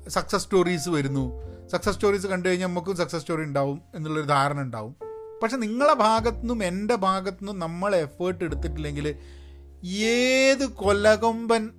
സക്സസ് 0.09 0.45
സ്റ്റോറീസ് 0.45 0.89
വരുന്നു. 0.89 1.43
സക്സസ് 1.69 1.95
സ്റ്റോറീസ് 1.95 2.27
കണ്ടു 2.27 2.49
കഴിഞ്ഞാൽ 2.49 2.67
നമുക്കും 2.67 2.97
സക്സസ് 2.97 3.21
സ്റ്റോറി 3.21 3.43
ഉണ്ടാവും 3.43 3.83
എന്നുള്ളൊരു 3.95 4.27
ധാരണ 4.27 4.61
ഉണ്ടാവും. 4.61 4.97
പക്ഷെ 5.43 5.57
നിങ്ങളെ 5.57 5.95
ഭാഗത്തുനിന്നും 5.95 6.65
എന്റെ 6.65 6.95
ഭാഗത്തുനിന്നും 6.95 7.59
നമ്മൾ 7.59 7.97
എഫേർട്ട് 7.97 8.45
എടുത്തിട്ടില്ലെങ്കിൽ 8.45 9.17
ഏത് 9.85 10.67
കൊല്ലകൊമ്പൻ 10.67 11.71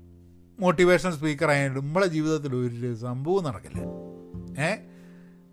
മോട്ടിവേഷൻ 0.60 1.12
സ്പീക്കർ 1.12 1.50
ആയാലും 1.52 1.86
നമ്മളെ 1.86 2.08
ജീവിതത്തിൽ 2.08 2.56
ഒരു 2.56 2.96
സംഭവം 2.96 3.44
നടക്കില്ല. 3.44 3.78
ഏ? 4.62 4.76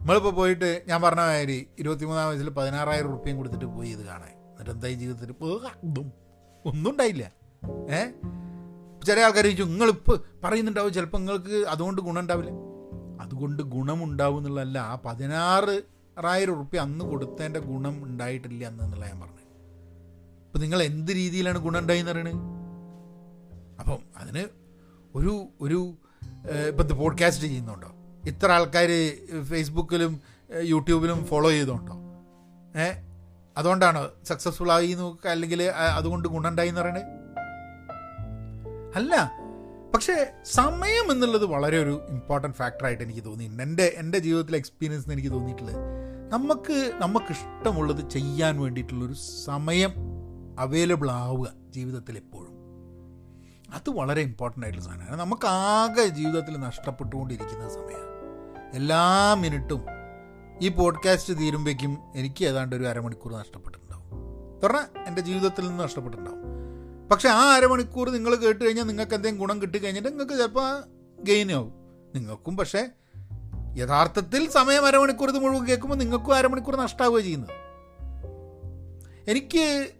നമ്മളിപ്പോൾ 0.00 0.32
പോയിട്ട് 0.32 0.82
ഞാൻ 0.88 1.02
പറഞ്ഞ 1.02 1.20
മാതിരി 1.20 1.66
ഇരുപത്തിമൂന്നാം 1.78 2.28
വയസ്സിൽ 2.28 2.50
പതിനാറായിരം 2.50 3.10
റുപ്യം 3.10 3.36
കൊടുത്തിട്ട് 3.36 3.64
പോയി 3.64 3.88
ഇത് 3.88 4.06
കാണാൻ. 4.06 4.28
എന്നിട്ട് 4.28 4.70
എന്തായി 4.70 4.94
ജീവിതത്തിൽ? 4.94 5.34
ഒന്നും 6.64 6.90
ഉണ്ടായില്ല. 6.90 7.32
ഏ? 7.90 8.10
ചില 9.06 9.20
ആൾക്കാർ 9.20 9.44
ചോദിച്ചു 9.44 9.62
നിങ്ങളിപ്പോൾ 9.64 10.24
പറയുന്നുണ്ടാവും 10.44 10.92
ചിലപ്പോൾ 10.92 11.18
നിങ്ങൾക്ക് 11.18 11.66
അതുകൊണ്ട് 11.68 12.02
ഗുണം 12.02 12.20
ഉണ്ടാവില്ല. 12.20 12.50
അതുകൊണ്ട് 13.20 13.62
ഗുണമുണ്ടാവും 13.62 14.38
എന്നുള്ളതല്ല 14.38 14.78
ആ 14.78 14.98
പതിനാറ് 15.06 15.82
ആറായിരം 16.20 16.54
റുപ്യ 16.54 16.78
അന്ന് 16.78 17.04
കൊടുത്തതിന്റെ 17.04 17.60
ഗുണം 17.60 18.04
ഉണ്ടായിട്ടില്ല 18.04 18.66
അന്ന് 18.66 18.84
എന്നുള്ള 18.84 19.06
ഞാൻ 19.06 19.20
പറഞ്ഞത്. 19.20 19.44
അപ്പം 20.46 20.60
നിങ്ങൾ 20.60 20.82
എന്ത് 20.82 21.12
രീതിയിലാണ് 21.12 21.58
ഗുണം 21.58 21.78
ഉണ്ടായിന്ന് 21.78 22.12
പറയണത് 22.12 22.34
അപ്പം 23.80 23.98
അതിന് 24.16 24.44
ഒരു 25.14 25.48
ഒരു 25.60 25.94
ഇപ്പം 26.68 26.98
പോഡ്കാസ്റ്റ് 26.98 27.44
ചെയ്യുന്നുണ്ടോ? 27.44 27.92
ഇത്ര 28.28 28.52
ആൾക്കാർ 28.52 28.90
ഫേസ്ബുക്കിലും 29.42 30.20
യൂട്യൂബിലും 30.62 31.24
ഫോളോ 31.24 31.50
ചെയ്തുകൊണ്ടോ? 31.50 31.96
ഏ 32.80 32.86
അതുകൊണ്ടാണോ 33.56 34.08
സക്സസ്ഫുൾ 34.24 34.72
ആയി 34.72 34.92
നോക്കുക? 34.92 35.30
അല്ലെങ്കിൽ 35.30 35.62
അതുകൊണ്ട് 35.98 36.28
ഗുണമുണ്ടായി 36.28 36.68
എന്ന് 36.68 36.80
പറയണേ? 36.80 37.02
അല്ല 38.94 39.32
പക്ഷേ 39.94 40.32
സമയം 40.44 41.12
എന്നുള്ളത് 41.12 41.46
വളരെ 41.46 41.82
ഒരു 41.82 42.00
ഇമ്പോർട്ടന്റ് 42.08 42.56
ഫാക്ടറായിട്ട് 42.56 43.02
എനിക്ക് 43.02 43.24
തോന്നിയിട്ടുണ്ട്. 43.24 43.62
എന്റെ 43.62 43.92
എന്റെ 43.96 44.18
ജീവിതത്തിലെ 44.18 44.58
എക്സ്പീരിയൻസ് 44.58 45.10
എനിക്ക് 45.10 45.30
തോന്നിയിട്ടുള്ളത്. 45.30 46.09
നമുക്ക് 46.30 46.92
നമുക്ക് 46.98 47.30
ഇഷ്ടമുള്ളത് 47.30 48.10
ചെയ്യാൻ 48.10 48.60
വേണ്ടിയിട്ടുള്ളൊരു 48.60 49.14
സമയം 49.44 49.92
അവൈലബിൾ 50.58 51.10
ആവുക 51.10 51.52
ജീവിതത്തിൽ 51.70 52.16
എപ്പോഴും 52.16 52.50
അത് 53.74 53.90
വളരെ 53.90 54.20
ഇമ്പോർട്ടന്റ് 54.20 54.66
ആയിട്ടുള്ള 54.66 54.86
സാധനമാണ്. 54.86 55.20
നമുക്ക് 55.20 55.46
ആകെ 55.46 56.06
ജീവിതത്തിൽ 56.06 56.56
നഷ്ടപ്പെട്ടുകൊണ്ടിരിക്കുന്ന 56.56 57.68
സമയമാണ്. 57.68 58.10
എല്ലാ 58.72 59.34
മിനിറ്റും 59.34 59.82
ഈ 60.62 60.68
പോഡ്കാസ്റ്റ് 60.68 61.38
തീരുമ്പോഴേക്കും 61.38 61.98
എനിക്ക് 62.14 62.44
ഏതാണ്ട് 62.44 62.76
ഒരു 62.76 62.84
അരമണിക്കൂർ 62.84 63.32
നഷ്ടപ്പെട്ടിട്ടുണ്ടാവും. 63.32 64.10
പറഞ്ഞാൽ 64.64 65.02
എന്റെ 65.06 65.22
ജീവിതത്തിൽ 65.22 65.68
നിന്ന് 65.68 65.84
നഷ്ടപ്പെട്ടിട്ടുണ്ടാവും. 65.84 66.40
പക്ഷേ 67.08 67.28
ആ 67.28 67.54
അരമണിക്കൂർ 67.54 68.10
നിങ്ങൾ 68.10 68.34
കേട്ട് 68.34 68.64
കഴിഞ്ഞാൽ 68.64 68.84
നിങ്ങൾക്ക് 68.84 69.14
എന്തെങ്കിലും 69.14 69.48
ഗുണം 69.48 69.62
കിട്ടി 69.62 69.78
നിങ്ങൾക്ക് 69.78 70.32
ചിലപ്പോൾ 70.32 70.82
ഗെയിൻ 71.22 71.52
ആവും. 71.52 71.72
നിങ്ങൾക്കും 72.14 72.56
പക്ഷേ 72.56 72.88
യഥാർത്ഥത്തിൽ 73.76 74.50
സമയം 74.50 74.86
അരമണിക്കൂർ 74.86 75.28
ഇത് 75.28 75.38
മുഴുവൻ 75.38 75.66
കേൾക്കുമ്പോൾ 75.66 75.96
നിങ്ങൾക്കും 75.96 76.34
അരമണിക്കൂർ 76.34 76.76
നഷ്ടമാവുകയാണ് 76.76 77.24
ചെയ്യുന്നത്. 77.24 77.50
എനിക്ക് 79.30 79.90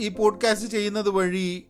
ഈ 0.00 0.08
പോഡ്കാസ്റ്റ് 0.08 0.70
ചെയ്യുന്നത് 0.70 1.08
വഴി 1.08 1.66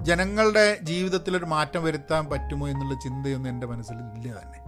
ജനങ്ങളുടെ 0.00 0.78
ജീവിതത്തിലൊരു 0.82 1.44
മാറ്റം 1.44 1.84
വരുത്താൻ 1.84 2.26
പറ്റുമോ 2.26 2.68
എന്നുള്ള 2.68 2.94
ചിന്തയൊന്നും 2.94 3.50
എന്റെ 3.50 3.66
മനസ്സിൽ 3.66 3.94
ഇല്ല 3.94 4.40
തന്നെ. 4.42 4.58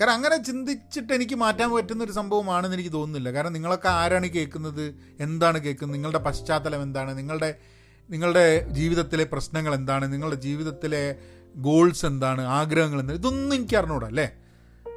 കാരണം 0.00 0.12
അങ്ങനെ 0.12 0.36
ചിന്തിച്ചിട്ട് 0.36 1.12
എനിക്ക് 1.12 1.34
മാറ്റാൻ 1.34 1.74
പറ്റുന്ന 1.74 2.04
ഒരു 2.04 2.12
സംഭവമാണെന്ന് 2.12 2.76
എനിക്ക് 2.76 2.92
തോന്നുന്നില്ല. 2.92 3.32
കാരണം 3.32 3.52
നിങ്ങളൊക്കെ 3.52 3.88
ആരാണ് 3.88 4.26
കേൾക്കുന്നത്? 4.26 4.94
എന്താണ് 5.20 5.58
കേൾക്കുന്നത്? 5.58 5.94
നിങ്ങളുടെ 5.94 6.18
പശ്ചാത്തലം 6.18 6.82
എന്താണ്? 6.82 7.18
നിങ്ങളുടെ 7.18 7.54
നിങ്ങളുടെ 8.10 8.68
ജീവിതത്തിലെ 8.68 9.24
പ്രശ്നങ്ങൾ 9.24 9.74
എന്താണ്? 9.74 10.12
നിങ്ങളുടെ 10.12 10.36
ജീവിതത്തിലെ 10.36 11.16
ഗോൾസ് 11.56 12.06
എന്താണ്? 12.06 12.40
ആഗ്രഹങ്ങൾ 12.40 13.00
എന്താണ്? 13.00 13.18
ഇതൊന്നും 13.18 13.56
എനിക്ക് 13.56 13.76
അറിഞ്ഞൂടാ 13.76 14.06
അല്ലേ? 14.06 14.32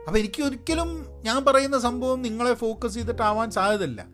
അപ്പോൾ 0.08 0.20
എനിക്ക് 0.20 0.44
ഒരിക്കലും 0.44 1.06
ഞാൻ 1.24 1.46
പറയുന്ന 1.46 1.80
സംഭവം 1.80 2.22
നിങ്ങളെ 2.22 2.54
ഫോക്കസ് 2.54 2.94
ചെയ്തിട്ടാവാൻ 2.94 3.52
സാധ്യതയില്ല. 3.52 4.08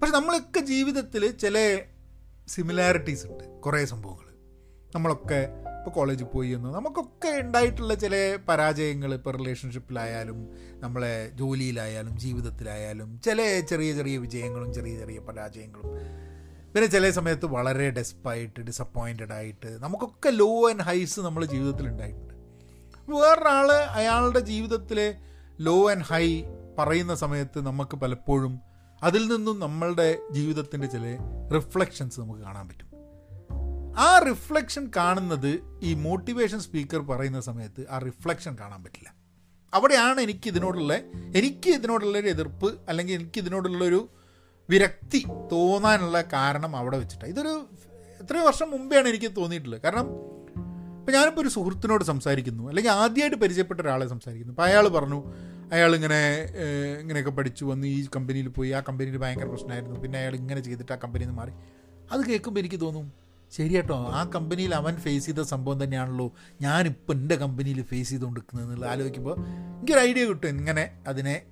പക്ഷെ 0.00 0.14
നമ്മളൊക്കെ 0.14 0.60
ജീവിതത്തിൽ 0.60 1.30
ചില 1.30 1.80
സിമിലാരിറ്റീസ് 2.48 3.26
ഉണ്ട്. 3.26 3.60
കുറേ 3.60 3.84
സംഭവങ്ങൾ 3.84 4.24
നമ്മളൊക്കെ 4.94 5.48
ഇപ്പോൾ 5.78 5.90
കോളേജിൽ 5.90 6.24
പോയി 6.24 6.50
എന്ന് 6.50 6.68
നമുക്കൊക്കെ 6.68 7.28
ഉണ്ടായിട്ടുള്ള 7.28 7.94
ചില 7.94 8.38
പരാജയങ്ങൾ 8.48 9.14
ഇപ്പോൾ 9.14 9.36
റിലേഷൻഷിപ്പിലായാലും 9.36 10.48
നമ്മളെ 10.80 11.30
ജോലിയിലായാലും 11.34 12.18
ജീവിതത്തിലായാലും 12.18 13.20
ചില 13.24 13.60
ചെറിയ 13.60 13.92
ചെറിയ 13.92 14.18
വിജയങ്ങളും 14.18 14.74
ചെറിയ 14.74 14.98
ചെറിയ 14.98 15.18
പരാജയങ്ങളും. 15.18 15.90
പിന്നെ 16.72 16.86
ചില 16.86 17.10
സമയത്ത് 17.10 17.46
വളരെ 17.46 17.90
ഡെസ്പായിട്ട് 17.90 18.60
ഡിസപ്പോയിന്റഡ് 18.60 19.32
ആയിട്ട് 19.32 19.66
നമുക്കൊക്കെ 19.66 20.30
ലോ 20.30 20.70
ആൻഡ് 20.70 20.82
ഹൈസ് 20.82 21.20
നമ്മൾ 21.20 21.44
ജീവിതത്തിൽ 21.44 21.88
ഉണ്ടായിട്ടുണ്ട് 21.88 22.33
വേറൊരാൾ 23.08 23.72
അയാളുടെ 23.72 24.38
ജീവിതത്തിലെ 24.40 25.14
ലോ 25.60 25.90
ആൻഡ് 25.90 26.02
ഹൈ 26.02 26.42
പറയുന്ന 26.78 27.14
സമയത്ത് 27.14 27.66
നമുക്ക് 27.66 27.96
പലപ്പോഴും 27.96 28.60
അതിൽ 29.02 29.36
നിന്നും 29.36 29.60
നമ്മളുടെ 29.60 30.18
ജീവിതത്തിന്റെ 30.30 30.86
ചില 30.86 31.18
റിഫ്ലക്ഷൻസ് 31.54 32.20
നമുക്ക് 32.20 32.40
കാണാൻ 32.40 32.68
പറ്റും. 32.68 32.94
ആ 33.98 34.18
റിഫ്ലക്ഷൻ 34.18 34.90
കാണുന്നത് 34.96 35.80
ഈ 35.82 35.94
മോട്ടിവേഷൻ 35.94 36.60
സ്പീക്കർ 36.60 36.98
പറയുന്ന 36.98 37.40
സമയത്ത് 37.40 37.86
ആ 37.90 37.98
റിഫ്ലക്ഷൻ 37.98 38.56
കാണാൻ 38.60 38.84
പറ്റില്ല. 38.84 39.14
അവിടെയാണ് 39.74 40.20
എനിക്ക് 40.20 40.48
ഇതിനോടുള്ള 40.48 40.94
എനിക്ക് 41.36 41.70
ഇതിനോടുള്ളൊരു 41.70 42.28
എതിർപ്പ് 42.28 42.80
അല്ലെങ്കിൽ 42.88 43.14
എനിക്ക് 43.14 43.40
ഇതിനോടുള്ളൊരു 43.40 44.08
വിരക്തി 44.70 45.24
തോന്നാനുള്ള 45.52 46.22
കാരണം 46.22 46.76
അവിടെ 46.76 46.98
വെച്ചിട്ടാണ്. 46.98 47.30
ഇതൊരു 47.30 47.66
എത്രയോ 48.20 48.46
വർഷം 48.46 48.70
മുമ്പേയാണ് 48.70 49.08
എനിക്ക് 49.08 49.36
തോന്നിയിട്ടുള്ളത്. 49.36 49.82
കാരണം 49.82 50.33
ഇപ്പം 51.04 51.14
ഞാനിപ്പോൾ 51.14 51.40
ഒരു 51.40 51.48
സുഹൃത്തിനോട് 51.48 52.04
സംസാരിക്കുന്നു. 52.04 52.68
അല്ലെങ്കിൽ 52.68 52.90
ആദ്യമായിട്ട് 52.90 53.36
പരിചയപ്പെട്ട 53.36 53.80
ഒരാളെ 53.80 54.06
സംസാരിക്കുന്നു. 54.08 54.52
അപ്പോൾ 54.52 54.62
അയാൾ 54.62 54.88
പറഞ്ഞു 54.88 55.18
അയാൾ 55.72 55.94
ഇങ്ങനെ 55.94 56.48
ഇങ്ങനെയൊക്കെ 57.00 57.30
പഠിച്ചു 57.30 57.64
വന്ന് 57.64 57.86
ഈ 57.86 58.06
കമ്പനിയിൽ 58.16 58.48
പോയി 58.48 58.70
ആ 58.70 58.80
കമ്പനിയിൽ 58.80 59.16
ഭയങ്കര 59.16 59.44
പ്രശ്നമായിരുന്നു. 59.44 60.00
പിന്നെ 60.00 60.18
അയാൾ 60.18 60.34
ഇങ്ങനെ 60.34 60.60
ചെയ്തിട്ട് 60.60 60.92
ആ 60.92 60.96
കമ്പനിയിൽ 61.04 61.28
നിന്ന് 61.28 61.40
മാറി. 61.40 61.52
അത് 62.12 62.26
കേൾക്കുമ്പോൾ 62.26 62.60
എനിക്ക് 62.60 62.80
തോന്നും 62.80 63.12
ശരി 63.52 63.74
കേട്ടോ 63.74 64.06
ആ 64.06 64.30
കമ്പനിയിൽ 64.34 64.74
അവൻ 64.74 64.96
ഫേസ് 64.96 65.26
ചെയ്ത 65.26 65.42
സംഭവം 65.42 65.84
തന്നെയാണല്ലോ 65.84 66.34
ഞാനിപ്പോൾ 66.60 67.12
എന്റെ 67.12 67.36
കമ്പനിയിൽ 67.36 67.82
ഫേസ് 67.82 68.10
ചെയ്തുകൊണ്ടിരിക്കുന്നത് 68.10 68.66
എന്നുള്ളത് 68.66 68.90
ആലോചിക്കുമ്പോൾ 68.90 69.36
എനിക്കൊരു 69.76 69.98
ഐഡിയ 69.98 70.24
കിട്ടും. 70.24 70.48
ഇങ്ങനെ 70.48 70.90
അതിനെ 71.08 71.42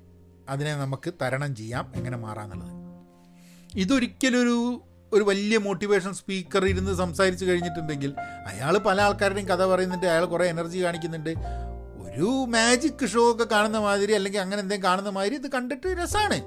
അതിനെ 0.49 0.77
നമുക്ക് 0.77 1.13
തരണം 1.23 1.57
ചെയ്യാം 1.57 1.93
എങ്ങനെ 1.95 2.17
മാറാമെന്നുള്ളത് 2.17 2.73
ഇതൊരിക്കലൊരു 3.77 4.83
ഒരു 5.13 5.25
വലിയ 5.25 5.59
മോട്ടിവേഷൻ 5.59 6.15
സ്പീക്കർ 6.15 6.65
ഇരുന്ന് 6.65 6.95
സംസാരിച്ച് 6.95 7.45
കഴിഞ്ഞിട്ടുണ്ടെങ്കിൽ 7.45 8.15
അയാൾ 8.47 8.79
പല 8.79 9.01
ആൾക്കാരുടെയും 9.01 9.49
കഥ 9.49 9.65
പറയുന്നുണ്ട് 9.65 10.07
അയാൾ 10.07 10.25
കുറേ 10.25 10.47
എനർജി 10.47 10.85
കാണിക്കുന്നുണ്ട്. 10.85 11.31
ഒരു 12.07 12.47
മാജിക് 12.49 13.07
ഷോ 13.07 13.33
ഒക്കെ 13.33 13.45
കാണുന്ന 13.45 13.79
മാതിരി 13.79 14.13
അല്ലെങ്കിൽ 14.13 14.41
അങ്ങനെ 14.41 14.61
എന്തെങ്കിലും 14.61 14.91
കാണുന്ന 14.91 15.11
മാതിരി 15.11 15.35
ഇത് 15.35 15.53
കണ്ടിട്ട് 15.53 15.87
രസമാണ് 15.87 16.39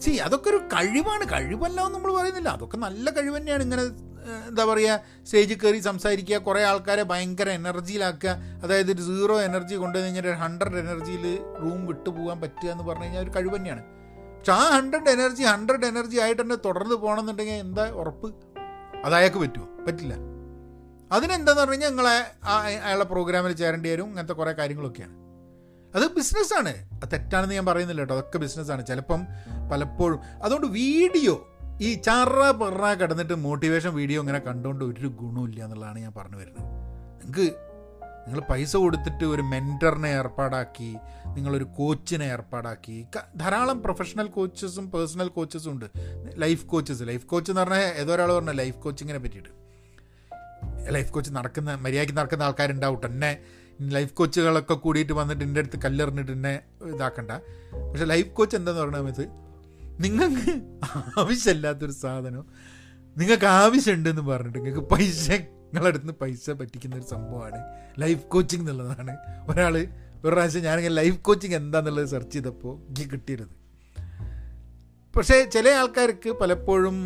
സി 0.00 0.10
അതൊക്കെ 0.10 0.48
ഒരു 0.48 0.56
കഴിവാണ്. 0.56 1.24
കഴിവല്ല 1.32 1.80
എന്ന് 1.80 1.94
നമ്മൾ 1.94 2.14
പറയുന്നില്ല. 2.14 2.48
അതൊക്കെ 2.48 2.76
നല്ല 2.76 3.10
കഴിവ് 3.10 3.36
തന്നെയാണ്. 3.36 3.62
ഇങ്ങനെ 3.62 3.82
എന്താ 4.48 4.64
പറയുക 4.64 5.00
സ്റ്റേജിൽ 5.26 5.58
കയറി 5.58 5.78
സംസാരിക്കുക 5.78 6.36
കുറേ 6.36 6.62
ആൾക്കാരെ 6.62 7.02
ഭയങ്കര 7.02 7.48
എനർജിയിലാക്കുക 7.50 8.30
അതായത് 8.62 8.90
ഒരു 8.92 9.02
സീറോ 9.02 9.40
എനർജി 9.40 9.74
കൊണ്ടുവന്ന് 9.74 10.16
കഴിഞ്ഞാൽ 10.16 10.34
ഹൺഡ്രഡ് 10.34 10.78
എനർജിയിൽ 10.78 11.38
റൂം 11.62 11.86
വിട്ടു 11.86 12.10
പോകാൻ 12.10 12.40
പറ്റുക 12.40 12.68
എന്ന് 12.68 12.84
പറഞ്ഞു 12.84 13.04
കഴിഞ്ഞാൽ 13.04 13.22
ഒരു 13.22 13.32
കഴിവ് 13.36 13.56
തന്നെയാണ്. 13.56 14.01
പക്ഷെ 14.42 14.52
ആ 14.52 14.78
ഹൺഡ്രഡ് 14.78 15.10
എനർജി 15.10 15.42
ഹൺഡ്രഡ് 15.42 15.86
എനർജി 15.86 16.16
ആയിട്ട് 16.16 16.42
തന്നെ 16.42 16.56
തുടർന്ന് 16.64 16.94
പോകണമെന്നുണ്ടെങ്കിൽ 16.94 17.52
എന്താ 17.52 17.90
ഉറപ്പ്? 17.90 18.34
അത് 19.04 19.14
അയാൾക്ക് 19.14 19.38
പറ്റുമോ? 19.38 19.84
പറ്റില്ല. 19.86 20.14
അതിനെന്താന്ന് 21.12 21.60
പറഞ്ഞു 21.60 21.72
കഴിഞ്ഞാൽ 21.72 21.88
നിങ്ങളെ 21.88 22.34
ആ 22.44 22.62
അയാളുടെ 22.62 23.04
പ്രോഗ്രാമിൽ 23.04 23.52
ചേരേണ്ടി 23.52 23.90
വരും 23.90 24.08
ഇങ്ങനത്തെ 24.08 24.32
കുറേ 24.32 24.52
കാര്യങ്ങളൊക്കെയാണ്. 24.52 25.14
അത് 25.94 26.14
ബിസിനസ്സാണ് 26.14 26.68
അത് 26.68 27.12
തെറ്റാണെന്ന് 27.12 27.54
ഞാൻ 27.54 27.66
പറയുന്നില്ല 27.66 28.00
കേട്ടോ. 28.00 28.14
അതൊക്കെ 28.14 28.38
ബിസിനസ്സാണ് 28.38 28.86
ചിലപ്പം 28.86 29.26
പലപ്പോഴും 29.72 30.20
അതുകൊണ്ട് 30.42 30.66
വീഡിയോ 30.66 31.48
ഈ 31.80 31.94
ചറ 31.94 32.50
പറ 32.50 32.94
കിടന്നിട്ട് 32.94 33.32
മോട്ടിവേഷൻ 33.32 33.94
വീഡിയോ 33.94 34.20
ഇങ്ങനെ 34.20 34.38
കണ്ടുകൊണ്ട് 34.38 34.84
ഒരു 34.84 35.08
ഗുണമില്ല 35.08 35.64
എന്നുള്ളതാണ് 35.64 35.98
ഞാൻ 35.98 36.12
പറഞ്ഞു 36.16 36.36
വരുന്നത്. 36.36 36.64
നിങ്ങൾക്ക് 37.22 37.71
നിങ്ങൾ 38.26 38.40
പൈസ 38.50 38.76
കൊടുത്തിട്ട് 38.76 39.24
ഒരു 39.24 39.42
മെന്ററിനെ 39.42 40.08
ഏർപ്പാടാക്കി 40.08 40.90
നിങ്ങളൊരു 41.34 41.64
കോച്ചിനെ 41.64 42.24
ഏർപ്പാടാക്കി. 42.24 43.06
ധാരാളം 43.36 43.82
പ്രൊഫഷണൽ 43.82 44.26
കോച്ചസും 44.26 44.90
പേഴ്സണൽ 44.90 45.28
കോച്ചസും 45.28 45.72
ഉണ്ട്. 45.72 45.86
ലൈഫ് 46.34 46.66
കോച്ചസ് 46.66 47.02
ലൈഫ് 47.08 47.26
കോച്ച് 47.26 47.50
എന്ന് 47.52 47.62
പറഞ്ഞാൽ 47.62 47.84
ഏതോ 48.02 48.14
ഒരാൾ 48.14 48.32
പറഞ്ഞ 48.32 48.50
ലൈഫ് 48.50 48.78
കോച്ചിങ്ങിനെ 48.78 49.18
പറ്റിയിട്ട്. 49.18 49.52
ലൈഫ് 50.96 51.12
കോച്ച് 51.12 51.30
നടക്കുന്ന 51.30 51.74
മര്യാദയ്ക്ക് 51.74 52.16
നടക്കുന്ന 52.18 52.42
ആൾക്കാരുണ്ടാവും 52.42 53.00
എന്നെ 53.06 53.32
ലൈഫ് 53.96 54.14
കോച്ചുകളൊക്കെ 54.14 54.74
കൂടിയിട്ട് 54.74 55.12
വന്നിട്ട് 55.12 55.44
എന്റെ 55.44 55.60
അടുത്ത് 55.60 55.78
കല്ലെറിഞ്ഞിട്ട് 55.84 56.32
എന്നെ 56.32 56.60
ഇതാക്കണ്ട. 56.94 57.32
പക്ഷെ 57.90 58.04
ലൈഫ് 58.04 58.30
കോച്ച് 58.30 58.56
എന്താന്ന് 58.56 58.80
പറഞ്ഞാൽ 58.80 59.08
ഇത് 59.08 59.24
നിങ്ങൾക്ക് 60.04 60.52
ആവശ്യമില്ലാത്തൊരു 61.20 61.92
സാധനം 61.92 62.44
നിങ്ങൾക്ക് 63.18 63.46
ആവശ്യമുണ്ടെന്ന് 63.46 64.22
പറഞ്ഞിട്ട് 64.22 64.58
നിങ്ങൾക്ക് 64.58 64.88
പൈസ 64.88 65.30
നിങ്ങളടുത്ത് 65.74 66.04
നിന്ന് 66.04 66.18
പൈസ 66.20 66.50
പറ്റിക്കുന്ന 66.50 66.96
ഒരു 66.96 67.06
സംഭവമാണ്. 67.10 67.60
ലൈഫ് 67.98 68.24
കോച്ചിങ് 68.34 68.62
എന്നുള്ളതാണ്. 68.62 69.16
ഒരാൾ 69.50 69.76
ഒരു 70.24 70.32
പ്രാവശ്യം 70.34 70.62
ഞാനിങ്ങനെ 70.62 70.94
ലൈഫ് 70.94 71.18
കോച്ചിങ് 71.18 71.54
എന്താണെന്നുള്ളത് 71.54 72.08
സെർച്ച് 72.08 72.34
ചെയ്തപ്പോൾ 72.34 72.74
എനിക്ക് 72.88 73.10
കിട്ടിയിരുന്നത്. 73.10 73.56
പക്ഷേ 75.16 75.44
ചില 75.54 75.68
ആൾക്കാർക്ക് 75.68 76.30
പലപ്പോഴും 76.30 76.98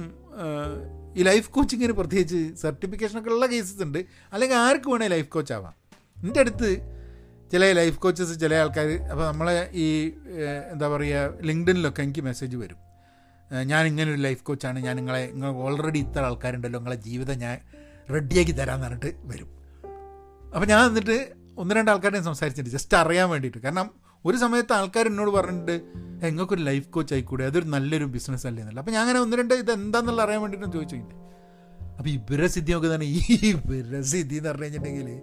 ഈ 1.16 1.22
ലൈഫ് 1.22 1.50
കോച്ചിങ്ങിന് 1.50 1.92
പ്രത്യേകിച്ച് 1.92 2.40
സർട്ടിഫിക്കേഷനൊക്കെ 2.62 3.30
ഉള്ള 3.30 3.46
കേസസ് 3.46 3.82
ഉണ്ട്. 3.82 3.98
അല്ലെങ്കിൽ 4.32 4.56
ആർക്ക് 4.56 4.88
വേണേൽ 4.90 5.10
ലൈഫ് 5.10 5.28
കോച്ച് 5.28 5.52
ആവാം. 5.52 5.74
എന്റെ 6.24 6.40
അടുത്ത് 6.40 6.70
ചില 7.52 7.72
ലൈഫ് 7.72 7.98
കോച്ചസ് 7.98 8.40
ചില 8.40 8.54
ആൾക്കാർ 8.54 8.88
അപ്പോൾ 9.12 9.26
നമ്മളെ 9.26 9.70
ഈ 9.72 9.86
എന്താ 10.72 10.88
പറയുക 10.88 11.34
ലിങ്ക്ഡിനിലൊക്കെ 11.42 12.02
എനിക്ക് 12.02 12.20
മെസ്സേജ് 12.20 12.56
വരും. 12.56 12.78
ഞാൻ 13.64 13.86
ഇങ്ങനെ 13.86 14.08
ഒരു 14.14 14.20
ലൈഫ് 14.20 14.42
കോച്ചാണ് 14.42 14.78
ഞാൻ 14.78 14.96
നിങ്ങളെ 14.96 15.30
നിങ്ങൾ 15.32 15.50
ഓൾറെഡി 15.50 15.98
ഇത്ര 15.98 16.18
ആൾക്കാരുണ്ടല്ലോ. 16.18 16.78
നിങ്ങളെ 16.80 16.96
ജീവിതം 16.96 17.38
ഞാൻ 17.38 17.58
റെഡിയാക്കി 18.10 18.52
തരാമെന്ന് 18.52 18.86
പറഞ്ഞിട്ട് 18.86 19.16
വരും. 19.24 19.48
അപ്പോൾ 20.54 20.66
ഞാൻ 20.66 20.86
എന്നിട്ട് 20.86 21.34
ഒന്ന് 21.58 21.74
രണ്ട് 21.74 21.90
ആൾക്കാരെ 21.90 22.20
സംസാരിച്ചിട്ടുണ്ട് 22.20 22.76
ജസ്റ്റ് 22.76 22.96
അറിയാൻ 22.96 23.30
വേണ്ടിയിട്ട്. 23.30 23.58
കാരണം 23.58 23.90
ഒരു 24.24 24.36
സമയത്ത് 24.36 24.72
ആൾക്കാർ 24.72 25.06
എന്നോട് 25.06 25.30
പറഞ്ഞിട്ടുണ്ട് 25.30 25.80
എങ്ങൾക്കൊരു 26.26 26.60
ലൈഫ് 26.60 26.88
കോച്ച് 26.88 27.14
ആയിക്കൂടെ? 27.14 27.44
അതൊരു 27.44 27.64
നല്ലൊരു 27.64 28.04
ബിസിനസ് 28.04 28.46
അല്ലേ? 28.46 28.62
എന്നല്ല. 28.62 28.80
അപ്പോൾ 28.80 28.90
ഞാൻ 28.90 29.00
അങ്ങനെ 29.00 29.18
ഒന്ന് 29.18 29.36
രണ്ട് 29.36 29.54
ഇത് 29.54 29.72
എന്താണെന്നുള്ള 29.72 30.22
അറിയാൻ 30.22 30.40
വേണ്ടിയിട്ട് 30.40 30.72
ചോദിച്ചു 30.72 30.96
അപ്പോൾ 31.98 32.08
ഇവരെ 32.08 32.46
സിദ്ധി 32.46 32.72
തന്നെ 32.72 33.06
ഈ 33.06 33.20
ഇവരെ 33.42 34.02
സിദ്ധി 34.02 34.36
എന്ന് 34.36 34.48
പറഞ്ഞു 34.48 34.64
കഴിഞ്ഞിട്ടുണ്ടെങ്കിൽ 34.64 35.20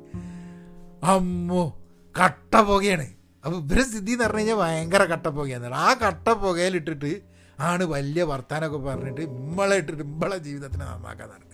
അമ്മോ 1.03 1.79
കട്ട 2.19 2.55
പുകയാണ് 2.55 3.07
അപ്പോൾ 3.45 3.57
ഇവരെ 3.57 3.83
സ്ഥിതി 3.83 4.11
എന്ന് 4.11 4.25
പറഞ്ഞു 4.25 4.39
കഴിഞ്ഞാൽ 4.39 4.55
ഭയങ്കര 4.55 5.03
കട്ട 5.03 5.27
പുകയാണ് 5.27 5.73
ആ 5.73 5.93
കട്ട 5.93 6.29
പുകയിലിട്ടിട്ട് 6.29 7.21
ആണ് 7.59 7.83
വലിയ 7.83 8.23
വർത്താനമൊക്കെ 8.23 8.77
പറഞ്ഞിട്ട് 8.77 9.21
ഇമ്മളെ 9.21 9.75
ഇട്ടിട്ട് 9.75 10.03
ഇമ്മളെ 10.03 10.37
ജീവിതത്തിനെ 10.37 10.85
നന്നാക്കാൻ 10.85 11.29
പറഞ്ഞിട്ട് 11.29 11.52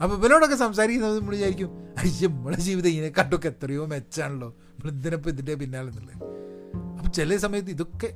അപ്പോൾ 0.00 0.14
ഇവരോടൊക്കെ 0.16 0.56
സംസാരിക്കുന്നത് 0.56 1.18
നമ്മൾ 1.18 1.34
വിചാരിക്കും 1.34 1.70
അയ്യോ 1.98 2.28
നമ്മളെ 2.28 2.56
ജീവിതം 2.56 2.88
ഇതിനെക്കാട്ടൊക്കെ 2.88 3.48
എത്രയോ 3.48 3.86
മെച്ചാണല്ലോ. 3.86 4.48
നമ്മൾ 4.48 4.90
ഇതിനിപ്പോൾ 4.90 5.30
ഇതിന്റെ 5.30 5.54
പിന്നാലെ 5.54 5.88
എന്നുള്ളത് 5.88 7.12
ചില 7.12 7.36
സമയത്ത് 7.36 7.70
ഇതൊക്കെ 7.70 8.08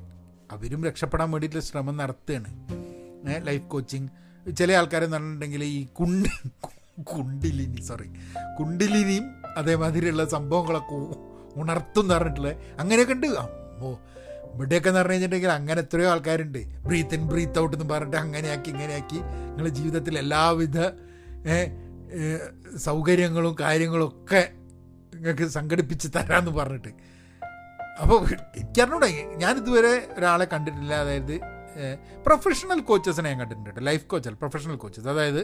അവരും 0.51 0.83
രക്ഷപ്പെടാൻ 0.83 1.31
വേണ്ടിയിട്ടുള്ള 1.31 1.65
ശ്രമം 1.65 1.97
നടത്തുകയാണ്. 1.97 2.49
ലൈഫ് 3.47 3.63
കോച്ചിങ് 3.63 4.07
ചില 4.55 4.71
ആൾക്കാരെന്ന് 4.73 5.15
പറഞ്ഞിട്ടുണ്ടെങ്കിൽ 5.15 5.63
ഈ 5.63 5.85
കുണ്ടി 5.85 6.29
കുണ്ടിലിനി 7.03 7.81
സോറി 7.81 8.07
കുണ്ടിലിനിയും 8.59 9.25
അതേമാതിരിയുള്ള 9.57 10.25
സംഭവങ്ങളൊക്കെ 10.25 10.95
ഉണർത്തും 11.61 12.01
എന്ന് 12.01 12.13
പറഞ്ഞിട്ടുള്ളത് 12.13 12.55
അങ്ങനെയൊക്കെ 12.79 13.13
ഉണ്ട്. 13.13 13.27
അമ്മോ 13.27 13.91
ഇവിടെയൊക്കെ 14.53 14.89
എന്ന് 14.89 14.99
പറഞ്ഞു 14.99 15.13
കഴിഞ്ഞിട്ടുണ്ടെങ്കിൽ 15.13 15.51
അങ്ങനെ 15.59 15.81
എത്രയോ 15.81 16.09
ആൾക്കാരുണ്ട്. 16.09 16.61
ബ്രീത്ത് 16.85 17.15
ഇൻ 17.15 17.27
ബ്രീത്ത് 17.27 17.59
ഔട്ട് 17.59 17.75
എന്ന് 17.77 17.93
പറഞ്ഞിട്ട് 17.93 18.17
അങ്ങനെയാക്കി 18.17 18.69
ഇങ്ങനെയാക്കി. 18.69 19.19
നിങ്ങളുടെ 19.19 19.73
ജീവിതത്തിൽ 19.75 20.17
എല്ലാവിധ 20.17 20.79
സൗകര്യങ്ങളും 22.77 23.55
കാര്യങ്ങളും 23.59 24.07
ഒക്കെ 24.07 24.51
നിങ്ങൾക്ക് 25.15 25.43
സംഘടിപ്പിച്ച് 25.47 26.07
തരാമെന്ന് 26.15 26.51
പറഞ്ഞിട്ട്. 26.51 26.91
അപ്പോൾ 28.01 28.27
എനിക്കറിഞ്ഞൂടെ 28.57 29.07
ഞാനിതുവരെ 29.35 30.07
ഒരാളെ 30.17 30.45
കണ്ടിട്ടില്ല. 30.45 30.93
അതായത് 30.93 31.39
പ്രൊഫഷണൽ 32.25 32.79
കോച്ചസിനെ 32.79 33.29
ഞാൻ 33.29 33.39
കണ്ടിട്ടുണ്ട് 33.39 33.87
ലൈഫ് 33.87 34.05
കോച്ചല്ല 34.05 34.37
പ്രൊഫഷണൽ 34.37 34.75
കോച്ചസ് 34.75 35.07
അതായത് 35.07 35.41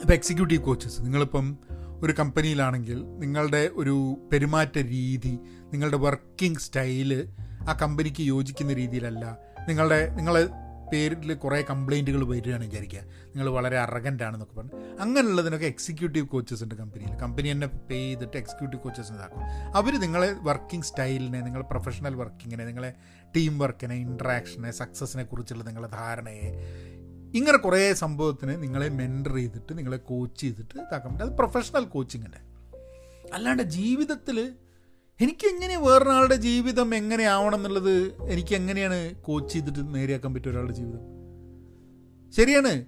ഇപ്പം 0.00 0.14
എക്സിക്യൂട്ടീവ് 0.14 0.62
കോച്ചസ് 0.62 1.02
നിങ്ങളിപ്പം 1.02 1.58
ഒരു 2.02 2.12
കമ്പനിയിലാണെങ്കിൽ 2.18 3.04
നിങ്ങളുടെ 3.18 3.70
ഒരു 3.74 4.16
പെരുമാറ്റ 4.32 4.78
രീതി 4.78 5.38
നിങ്ങളുടെ 5.72 5.96
വർക്കിംഗ് 5.96 6.58
സ്റ്റൈൽ 6.58 7.28
ആ 7.68 7.78
കമ്പനിക്ക് 7.82 8.22
യോജിക്കുന്ന 8.22 8.72
രീതിയിലല്ല 8.72 9.36
നിങ്ങളുടെ 9.68 10.10
നിങ്ങളെ 10.14 10.48
പേരിൽ 10.92 11.34
കുറേ 11.34 11.62
കംപ്ലൈന്റുകൾ 11.70 12.28
വരികയാണ് 12.28 12.64
വിചാരിക്കുക. 12.64 12.98
നിങ്ങൾ 13.00 13.50
വളരെ 13.50 13.78
അറഗന്റ് 13.78 14.22
ആണെന്നൊക്കെ 14.22 14.54
പറഞ്ഞു. 14.54 15.00
അങ്ങനെയുള്ളതിനൊക്കെ 15.00 15.66
എക്സിക്യൂട്ടീവ് 15.66 16.28
കോച്ചസ് 16.28 16.62
ഉണ്ട് 16.62 16.74
കമ്പനിയിൽ. 16.74 17.18
കമ്പനി 17.18 17.50
തന്നെ 17.50 17.66
പേ 17.66 17.96
ചെയ്തിട്ട് 17.96 18.36
എക്സിക്യൂട്ടീവ് 18.36 18.82
കോച്ചസ് 18.82 19.12
ഇതാക്കും. 19.12 19.42
അവർ 19.76 20.00
നിങ്ങളെ 20.00 20.32
വർക്കിംഗ് 20.32 20.84
സ്റ്റൈലിനെ 20.84 21.40
നിങ്ങളെ 21.40 21.64
പ്രൊഫഷണൽ 21.64 22.14
വർക്കിങ്ങിനെ 22.14 22.64
നിങ്ങളെ 22.64 22.94
ടീം 23.36 23.58
വർക്കിനെ 23.58 23.94
ഇൻട്രാക്ഷനെ 23.94 24.70
സക്സസിനെ 24.70 25.22
കുറിച്ചുള്ള 25.22 25.64
നിങ്ങളുടെ 25.64 25.92
ധാരണയെ 25.92 26.52
ഇങ്ങനെ 27.34 27.58
കുറേ 27.58 27.94
സംഭവത്തിന് 27.94 28.62
നിങ്ങളെ 28.62 28.88
മെന്റർ 28.88 29.34
ചെയ്തിട്ട് 29.34 29.78
നിങ്ങളെ 29.78 29.96
കോച്ച് 29.96 30.40
ചെയ്തിട്ട് 30.40 30.74
ഇതാക്കാൻ 30.74 31.12
പറ്റും. 31.12 31.26
അത് 31.26 31.32
പ്രൊഫഷണൽ 31.32 31.84
കോച്ചിങ്ങിന്റെ 31.84 32.38
അല്ലാണ്ട് 33.34 33.62
ജീവിതത്തിൽ 33.62 34.52
എനിക്ക് 35.20 35.46
എങ്ങനെ 35.46 35.78
വേറൊരാളുടെ 35.78 36.34
ജീവിതം 36.34 36.94
എങ്ങനെയാവണം 36.94 37.56
എന്നുള്ളത് 37.56 38.22
എനിക്ക് 38.22 38.54
എങ്ങനെയാണ് 38.54 39.14
കോച്ച് 39.14 39.52
ചെയ്തിട്ട് 39.52 39.94
നേരെയാക്കാൻ 39.94 40.34
പറ്റും 40.34 40.50
ഒരാളുടെ 40.50 40.72
ജീവിതം? 40.72 41.00
ശരിയാണ്. 42.30 42.84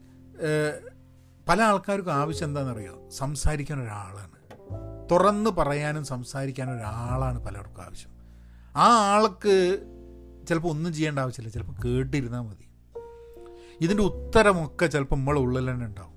പല 1.49 1.63
ആൾക്കാർക്കും 1.63 2.13
ആവശ്യം 2.13 2.47
എന്താണെന്നറിയോ? 2.47 3.09
സംസാരിക്കാൻ 3.11 3.83
ഒരാളാണ്. 3.83 4.33
തുറന്ന് 5.11 5.51
പറയാനും 5.51 6.05
സംസാരിക്കാനും 6.05 6.75
ഒരാളാണ് 6.75 7.45
പലർക്കും 7.45 7.83
ആവശ്യം. 7.83 8.11
ആ 8.77 9.15
ആൾക്ക് 9.15 9.79
ചിലപ്പോൾ 10.49 10.69
ഒന്നും 10.69 10.95
ചെയ്യേണ്ട 10.95 11.19
ആവശ്യമില്ല. 11.19 11.53
ചിലപ്പോൾ 11.53 11.89
കേട്ടിരുന്നാൽ 11.89 12.41
മതി. 12.41 12.71
ഇതിന്റെ 13.81 14.03
ഉത്തരമൊക്കെ 14.03 14.87
ചിലപ്പോൾ 14.87 15.17
നമ്മളെ 15.17 15.41
ഉള്ളിൽ 15.41 15.71
തന്നെ 15.71 15.87
ഉണ്ടാവും. 15.87 16.13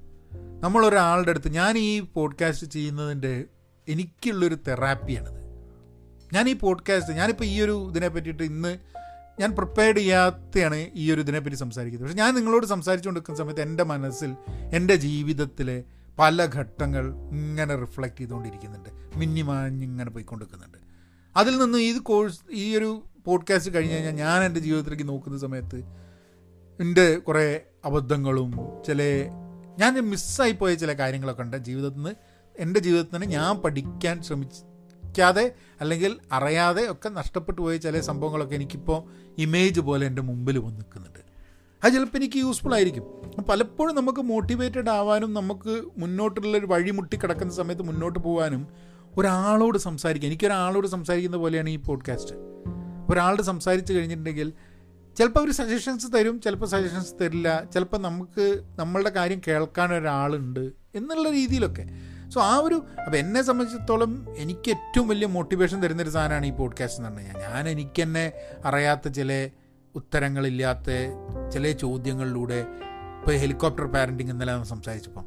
നമ്മളൊരാളുടെ 0.61 1.29
അടുത്ത് 1.29 1.49
ഞാൻ 1.49 1.77
ഈ 1.77 1.99
പോഡ്കാസ്റ്റ് 1.99 2.67
ചെയ്യുന്നതിന്റെ 2.67 3.43
എനിക്കുള്ളൊരു 3.87 4.57
തെറാപ്പിയാണിത് 4.67 5.44
ഞാൻ 6.35 6.49
ഈ 6.49 6.53
പോഡ്കാസ്റ്റ് 6.53 7.13
ഞാനിപ്പോൾ 7.13 7.43
ഈ 7.43 7.61
ഒരു 7.61 7.87
ഇതിനെ 7.89 8.07
പറ്റിയിട്ട് 8.07 8.43
ഇന്ന് 8.43 8.77
ഞാൻ 9.39 9.55
പ്രിപ്പയർഡ് 9.55 9.97
ചെയ്യാത്തയാണ് 9.97 10.75
ഈ 10.93 11.11
ഒരു 11.11 11.21
ഇതിനെപ്പറ്റി 11.21 11.55
സംസാരിക്കുന്നത്. 11.55 12.09
പക്ഷെ 12.09 12.23
ഞാൻ 12.23 12.35
നിങ്ങളോട് 12.35 12.65
സംസാരിച്ചു 12.65 12.85
സംസാരിച്ചുകൊണ്ടിരിക്കുന്ന 12.85 13.37
സമയത്ത് 13.37 13.61
എന്റെ 13.61 13.83
മനസ്സിൽ 13.83 14.35
എന്റെ 14.73 14.95
ജീവിതത്തിലെ 14.95 15.83
പല 16.19 16.45
ഘട്ടങ്ങൾ 16.55 17.15
ഇങ്ങനെ 17.31 17.75
റിഫ്ലക്റ്റ് 17.75 18.17
ചെയ്തുകൊണ്ടിരിക്കുന്നുണ്ട്. 18.17 18.89
മിന്നിമാഞ്ഞിങ്ങനെ 19.15 20.11
പോയിക്കൊണ്ടിരിക്കുന്നുണ്ട്. 20.11 20.77
അതിൽ 21.37 21.57
നിന്ന് 21.57 21.77
ഈ 21.77 21.99
കോഴ്സ് 21.99 22.39
ഈ 22.51 22.77
ഒരു 22.77 23.03
പോഡ്കാസ്റ്റ് 23.25 23.73
കഴിഞ്ഞ് 23.73 23.93
കഴിഞ്ഞാൽ 23.93 24.13
ഞാൻ 24.13 24.43
എന്റെ 24.43 24.59
ജീവിതത്തിലേക്ക് 24.59 25.07
നോക്കുന്ന 25.07 25.37
സമയത്ത് 25.37 25.83
എന്റെ 26.79 27.15
കുറേ 27.15 27.61
അബദ്ധങ്ങളും 27.85 28.53
ചില 28.87 29.01
ഞാൻ 29.79 29.99
മിസ്സായിപ്പോയ 29.99 30.75
ചില 30.75 30.93
കാര്യങ്ങളൊക്കെ 30.93 31.41
ഉണ്ട്. 31.41 31.57
ജീവിതത്തിൽ 31.57 31.97
നിന്ന് 31.97 32.15
എന്റെ 32.59 32.79
ജീവിതത്തിൽ 32.79 33.25
ഞാൻ 33.25 33.57
പഠിക്കാൻ 33.57 34.23
ശ്രമിക്കാതെ 35.15 35.53
അല്ലെങ്കിൽ 35.81 36.19
അറിയാതെ 36.31 36.91
ഒക്കെ 36.91 37.09
നഷ്ടപ്പെട്ടു 37.09 37.61
പോയ 37.61 37.77
ചില 37.77 37.99
സംഭവങ്ങളൊക്കെ 37.99 38.55
എനിക്കിപ്പോൾ 38.55 38.99
ഇമേജ് 39.37 39.79
പോലെ 39.79 40.07
എന്റെ 40.07 40.21
മുമ്പിൽ 40.21 40.57
വന്ന് 40.57 40.75
നിൽക്കുന്നുണ്ട്. 40.75 41.19
അത് 41.83 41.93
ചിലപ്പോൾ 41.93 42.17
എനിക്ക് 42.17 42.37
യൂസ്ഫുൾ 42.37 42.73
ആയിരിക്കും. 42.73 43.03
പലപ്പോഴും 43.49 43.95
നമുക്ക് 43.95 44.19
മോട്ടിവേറ്റഡ് 44.19 44.89
ആവാനും 44.89 45.33
നമുക്ക് 45.33 45.83
മുന്നോട്ടുള്ളൊരു 45.97 46.65
വഴിമുട്ടി 46.65 47.15
കിടക്കുന്ന 47.15 47.53
സമയത്ത് 47.53 47.83
മുന്നോട്ട് 47.83 48.19
പോകാനും 48.19 48.67
ഒരാളോട് 49.17 49.77
സംസാരിക്കുക 49.77 50.29
എനിക്കൊരാളോട് 50.29 50.87
സംസാരിക്കുന്ന 50.87 51.37
പോലെയാണ് 51.37 51.69
ഈ 51.69 51.75
പോഡ്കാസ്റ്റ് 51.75 52.35
ഒരാളോട് 53.09 53.41
സംസാരിച്ച് 53.41 53.93
കഴിഞ്ഞിട്ടുണ്ടെങ്കിൽ 53.93 54.53
ചിലപ്പോൾ 55.17 55.39
അവർ 55.39 55.51
സജഷൻസ് 55.51 56.07
തരും 56.13 56.41
ചിലപ്പോൾ 56.41 56.65
സജഷൻസ് 56.65 57.13
തരില്ല 57.21 57.63
ചിലപ്പോൾ 57.73 57.97
നമുക്ക് 57.97 58.61
നമ്മളുടെ 58.79 59.09
കാര്യം 59.09 59.41
കേൾക്കാൻ 59.47 59.93
ഒരാളുണ്ട് 59.93 60.71
എന്നുള്ള 60.95 61.29
രീതിയിലൊക്കെ. 61.29 61.85
സോ 62.35 62.41
ആ 62.41 62.55
ഒരു 62.57 62.75
അപ്പോൾ 63.05 63.17
എന്നെ 63.17 63.41
സംബന്ധിച്ചിടത്തോളം 63.41 64.11
എനിക്ക് 64.37 64.69
ഏറ്റവും 64.69 65.07
വലിയ 65.07 65.27
മോട്ടിവേഷൻ 65.27 65.83
തരുന്നൊരു 65.83 66.09
സാധനമാണ് 66.09 66.45
ഈ 66.45 66.51
പോഡ്കാസ്റ്റ് 66.51 66.99
എന്ന് 66.99 67.09
പറഞ്ഞു 67.09 67.29
കഴിഞ്ഞാൽ 67.29 67.53
ഞാൻ 67.53 67.69
എനിക്ക് 67.69 68.03
തന്നെ 68.03 68.31
അറിയാത്ത 68.65 69.07
ചില 69.07 69.49
ഉത്തരങ്ങളില്ലാത്ത 69.95 70.89
ചില 71.53 71.71
ചോദ്യങ്ങളിലൂടെ 71.71 72.59
ഇപ്പോൾ 73.19 73.35
ഹെലികോപ്റ്റർ 73.35 73.87
പാരന്റിങ് 73.87 74.29
ഇന്നലെ 74.29 74.63
സംസാരിച്ചപ്പം. 74.63 75.25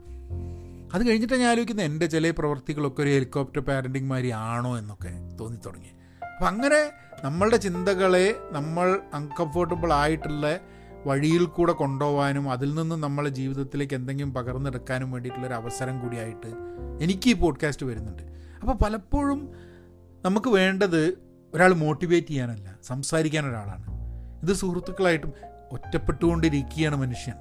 അത് 0.95 1.09
കഴിഞ്ഞിട്ട് 1.09 1.35
ഞാൻ 1.35 1.51
ആലോചിക്കുന്നത് 1.51 1.87
എന്റെ 1.87 2.07
ചില 2.07 2.31
പ്രവർത്തികളൊക്കെ 2.31 3.03
ഒരു 3.03 3.11
ഹെലികോപ്റ്റർ 3.11 3.61
പാരന്റിങ് 3.61 4.11
മാതിരി 4.11 4.31
ആണോ 4.31 4.79
എന്നൊക്കെ 4.79 5.37
തോന്നി 5.41 5.59
തുടങ്ങി. 5.67 5.89
അപ്പം 6.23 6.47
അങ്ങനെ 6.47 6.91
നമ്മളുടെ 7.25 7.57
ചിന്തകളെ 7.57 8.35
നമ്മൾ 8.53 9.01
അൺകംഫർട്ടബിൾ 9.15 9.93
ആയിട്ടുള്ള 9.93 10.59
വഴിയിൽ 11.09 11.45
കൂടെ 11.45 11.73
കൊണ്ടുപോകാനും 11.73 12.51
അതിൽ 12.51 12.75
നിന്ന് 12.75 12.95
നമ്മളെ 12.95 13.31
ജീവിതത്തിലേക്ക് 13.31 13.95
എന്തെങ്കിലും 13.95 14.35
പകർന്നെടുക്കാനും 14.35 15.13
വേണ്ടിയിട്ടുള്ളൊരു 15.13 15.55
അവസരം 15.55 16.01
കൂടിയായിട്ട് 16.01 16.51
എനിക്ക് 17.03 17.31
ഈ 17.31 17.33
പോഡ്കാസ്റ്റ് 17.33 17.87
വരുന്നുണ്ട്. 17.87 18.23
അപ്പോൾ 18.61 18.75
പലപ്പോഴും 18.85 19.41
നമുക്ക് 20.25 20.49
വേണ്ടത് 20.49 21.03
ഒരാൾ 21.55 21.75
മോട്ടിവേറ്റ് 21.75 22.27
ചെയ്യാനല്ല 22.27 22.69
സംസാരിക്കാൻ 22.83 23.45
ഒരാളാണ്. 23.49 23.87
ഇത് 24.43 24.53
സുഹൃത്തുക്കളായിട്ടും 24.53 25.33
ഒറ്റപ്പെട്ടുകൊണ്ടിരിക്കുകയാണ് 25.73 26.97
മനുഷ്യൻ. 26.97 27.35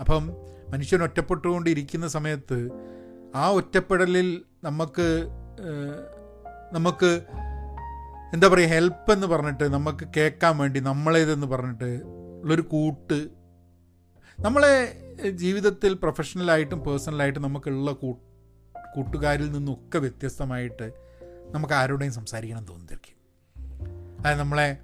അപ്പം 0.00 0.24
മനുഷ്യൻ 0.68 1.02
ഒറ്റപ്പെട്ടുകൊണ്ടിരിക്കുന്ന 1.02 2.08
സമയത്ത് 2.08 2.58
ആ 3.34 3.48
ഒറ്റപ്പെടലിൽ 3.50 4.28
നമുക്ക് 4.64 5.08
നമുക്ക് 6.72 7.10
എന്താ 8.32 8.48
പറയുക 8.48 8.68
ഹെൽപ്പ് 8.68 9.12
എന്ന് 9.12 9.26
പറഞ്ഞിട്ട് 9.26 9.64
നമുക്ക് 9.74 10.04
കേൾക്കാൻ 10.16 10.54
വേണ്ടി 10.58 10.80
നമ്മളേതെന്ന് 10.80 11.46
പറഞ്ഞിട്ട് 11.46 11.90
ഉള്ളൊരു 12.40 12.62
കൂട്ട്. 12.62 13.28
നമ്മളെ 14.40 15.00
ജീവിതത്തിൽ 15.30 15.94
പ്രൊഫഷണലായിട്ടും 15.94 16.80
പേഴ്സണലായിട്ടും 16.80 17.42
നമുക്കുള്ള 17.42 17.92
കൂ 17.92 18.12
കൂട്ടുകാരിൽ 18.94 19.52
നിന്നൊക്കെ 19.52 19.98
വ്യത്യസ്തമായിട്ട് 19.98 20.92
നമുക്ക് 21.50 21.74
ആരോടെയും 21.74 22.12
സംസാരിക്കണം 22.12 22.64
തോന്നിയിരിക്കും 22.64 23.18
അതായത് 24.20 24.38
നമ്മളെ 24.38 24.78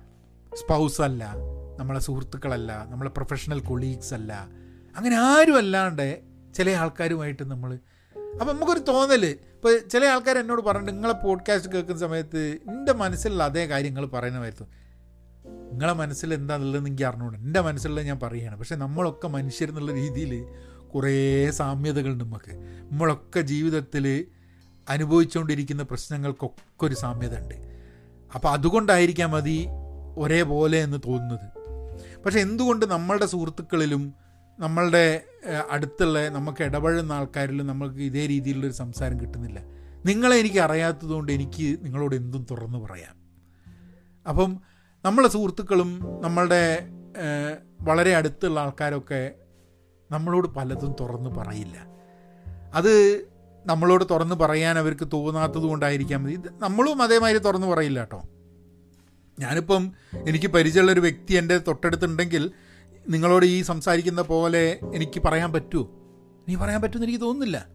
സ്പൗസ് 0.55 1.03
അല്ല 1.03 1.35
നമ്മളെ 1.79 2.01
സുഹൃത്തുക്കളല്ല 2.01 2.87
നമ്മളെ 2.91 3.11
പ്രൊഫഷണൽ 3.11 3.61
കൊളീഗ്സ് 3.61 4.15
അല്ല 4.15 4.33
അങ്ങനെ 4.97 5.17
ആരും 5.17 5.57
അല്ലാണ്ട് 5.57 6.23
ചില 6.55 6.71
ആൾക്കാരുമായിട്ട് 6.71 7.51
നമ്മൾ 7.51 7.79
അപ്പം 8.41 8.55
നമുക്കൊരു 8.55 8.79
തോന്നൽ 8.79 9.25
ഇപ്പോൾ 9.27 9.79
ചില 9.79 10.05
ആൾക്കാർ 10.05 10.39
എന്നോട് 10.39 10.63
പറഞ്ഞിട്ട് 10.63 10.93
നിങ്ങളെ 10.93 11.13
പോഡ്കാസ്റ്റ് 11.13 11.73
കേൾക്കുന്ന 11.73 12.01
സമയത്ത് 12.01 12.59
എന്റെ 12.69 12.93
മനസ്സിലുള്ള 12.93 13.45
അതേ 13.45 13.67
കാര്യങ്ങൾ 13.67 14.07
പറയുന്നതായിരുന്നു 14.07 14.84
നിങ്ങളെ 15.47 15.93
മനസ്സിൽ 15.93 16.35
എന്താണെന്നുള്ളത് 16.35 16.87
എനിക്ക് 16.87 17.03
അറിഞ്ഞുകൊണ്ട് 17.03 17.39
എന്റെ 17.39 17.61
മനസ്സിലുള്ളത് 17.61 18.07
ഞാൻ 18.07 18.21
പറയുകയാണ്. 18.23 18.59
പക്ഷേ 18.59 18.75
നമ്മളൊക്കെ 18.75 19.29
മനുഷ്യരെന്നുള്ള 19.29 19.93
രീതിയിൽ 19.93 20.45
കുറേ 20.95 21.51
സാമ്യതകളുണ്ട് 21.51 22.25
നമുക്ക്. 22.25 22.55
നമ്മളൊക്കെ 22.93 23.41
ജീവിതത്തിൽ 23.41 24.25
അനുഭവിച്ചുകൊണ്ടിരിക്കുന്ന 24.89 25.83
പ്രശ്നങ്ങൾക്കൊക്കെ 25.83 26.87
ഒരു 26.87 26.95
സാമ്യത 26.95 27.39
ഉണ്ട്. 27.39 27.55
അപ്പോൾ 28.35 28.49
അതുകൊണ്ടായിരിക്കാം 28.49 29.31
മതി 29.31 29.67
ഒരേപോലെ 30.17 30.79
എന്ന് 30.79 30.97
തോന്നുന്നത്. 31.07 31.55
പക്ഷെ 32.23 32.41
എന്തുകൊണ്ട് 32.41 32.87
നമ്മളുടെ 32.87 33.27
സുഹൃത്തുക്കളിലും 33.27 34.15
നമ്മളുടെ 34.59 35.25
അടുത്തുള്ള 35.71 36.29
നമുക്ക് 36.29 36.65
ഇടപഴുന്ന 36.65 37.13
ആൾക്കാരിലും 37.13 37.67
നമുക്ക് 37.67 37.95
ഇതേ 37.95 38.27
രീതിയിലുള്ളൊരു 38.27 38.73
സംസാരം 38.73 39.21
കിട്ടുന്നില്ല? 39.21 39.61
നിങ്ങളെ 40.07 40.37
എനിക്ക് 40.37 40.59
അറിയാത്തതുകൊണ്ട് 40.59 41.33
എനിക്ക് 41.33 41.79
നിങ്ങളോട് 41.83 42.15
എന്തും 42.17 42.47
തുറന്നു 42.51 42.79
പറയാം. 42.79 43.17
അപ്പം 44.29 44.61
നമ്മളെ 45.05 45.29
സുഹൃത്തുക്കളും 45.29 46.01
നമ്മളുടെ 46.21 46.89
വളരെ 47.81 48.17
അടുത്തുള്ള 48.17 48.61
ആൾക്കാരൊക്കെ 48.61 49.33
നമ്മളോട് 50.11 50.49
പലതും 50.49 50.95
തുറന്ന് 51.01 51.31
പറയില്ല. 51.31 51.87
അത് 52.75 53.25
നമ്മളോട് 53.67 54.05
തുറന്ന് 54.11 54.35
പറയാൻ 54.35 54.79
അവർക്ക് 54.79 55.09
തോന്നാത്തത് 55.13 55.63
കൊണ്ടായിരിക്കാം. 55.63 56.25
മതി 56.25 56.39
നമ്മളും 56.53 57.03
അതേമാതിരി 57.03 57.39
തുറന്ന് 57.39 57.67
പറയില്ല 57.67 58.01
കേട്ടോ. 58.01 58.23
ഞാനിപ്പം 59.39 59.93
എനിക്ക് 60.15 60.47
പരിചയമുള്ള 60.47 60.93
ഒരു 60.93 61.01
വ്യക്തി 61.01 61.35
എന്റെ 61.35 61.59
തൊട്ടടുത്തുണ്ടെങ്കിൽ 61.59 62.51
നിങ്ങളോട് 63.09 63.47
ഈ 63.47 63.63
സംസാരിക്കുന്ന 63.63 64.23
പോലെ 64.23 64.79
എനിക്ക് 64.95 65.23
പറയാൻ 65.23 65.53
പറ്റുമോ 65.53 65.91
നീ 66.49 66.55
പറയാൻ 66.57 66.81
പറ്റുമെന്ന് 66.83 67.07
എനിക്ക് 67.07 67.21
തോന്നുന്നില്ല. 67.21 67.67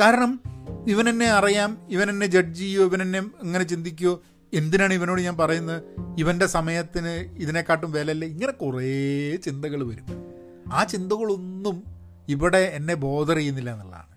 കാരണം 0.00 0.40
ഇവനെന്നെ 0.88 1.26
അറിയാം 1.26 1.78
ഇവനെന്നെ 1.88 2.26
ജഡ്ജ് 2.26 2.58
ചെയ്യോ 2.58 2.84
ഇവനെന്നെ 2.84 3.20
ചിന്തിക്കുമോ 3.20 3.62
ചിന്തിക്കുകയോ 3.62 4.22
എന്തിനാണ് 4.54 4.94
ഇവനോട് 4.94 5.20
ഞാൻ 5.20 5.36
പറയുന്നത്? 5.36 5.82
ഇവന്റെ 6.18 6.46
സമയത്തിന് 6.46 7.08
ഇതിനെക്കാട്ടും 7.42 7.92
വിലയല്ല. 7.92 8.24
ഇങ്ങനെ 8.24 8.52
കുറേ 8.52 9.36
ചിന്തകൾ 9.36 9.88
വരും. 9.88 10.06
ആ 10.72 10.84
ചിന്തകളൊന്നും 10.84 11.84
ഇവിടെ 12.28 12.58
എന്നെ 12.58 12.94
ബോധർ 12.94 13.36
ചെയ്യുന്നില്ല 13.36 13.72
എന്നുള്ളതാണ്. 13.72 14.08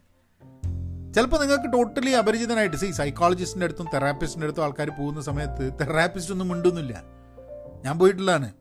ചിലപ്പോൾ 1.14 1.42
നിങ്ങൾക്ക് 1.42 1.74
ടോട്ടലി 1.74 2.12
അപരിചിതനായിട്ട് 2.12 2.78
സി 2.78 2.92
സൈക്കോളജിസ്റ്റിന്റെ 2.92 3.64
അടുത്തും 3.64 3.88
തെറാപ്പിസ്റ്റിന്റെ 3.94 4.46
അടുത്തും 4.46 4.64
ആൾക്കാർ 4.64 4.90
പോകുന്ന 4.90 5.22
സമയത്ത് 5.22 5.74
തെറാപ്പിസ്റ്റ് 5.82 6.34
ഒന്നും 6.34 6.48
മിണ്ടുന്നില്ല. 6.48 7.04
ഞാൻ 7.86 8.00
പോയിട്ടുള്ളതാണ്. 8.00 8.54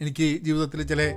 എനിക്ക് 0.00 0.42
ജീവിതത്തിൽ 0.42 0.82
ചില 0.82 1.12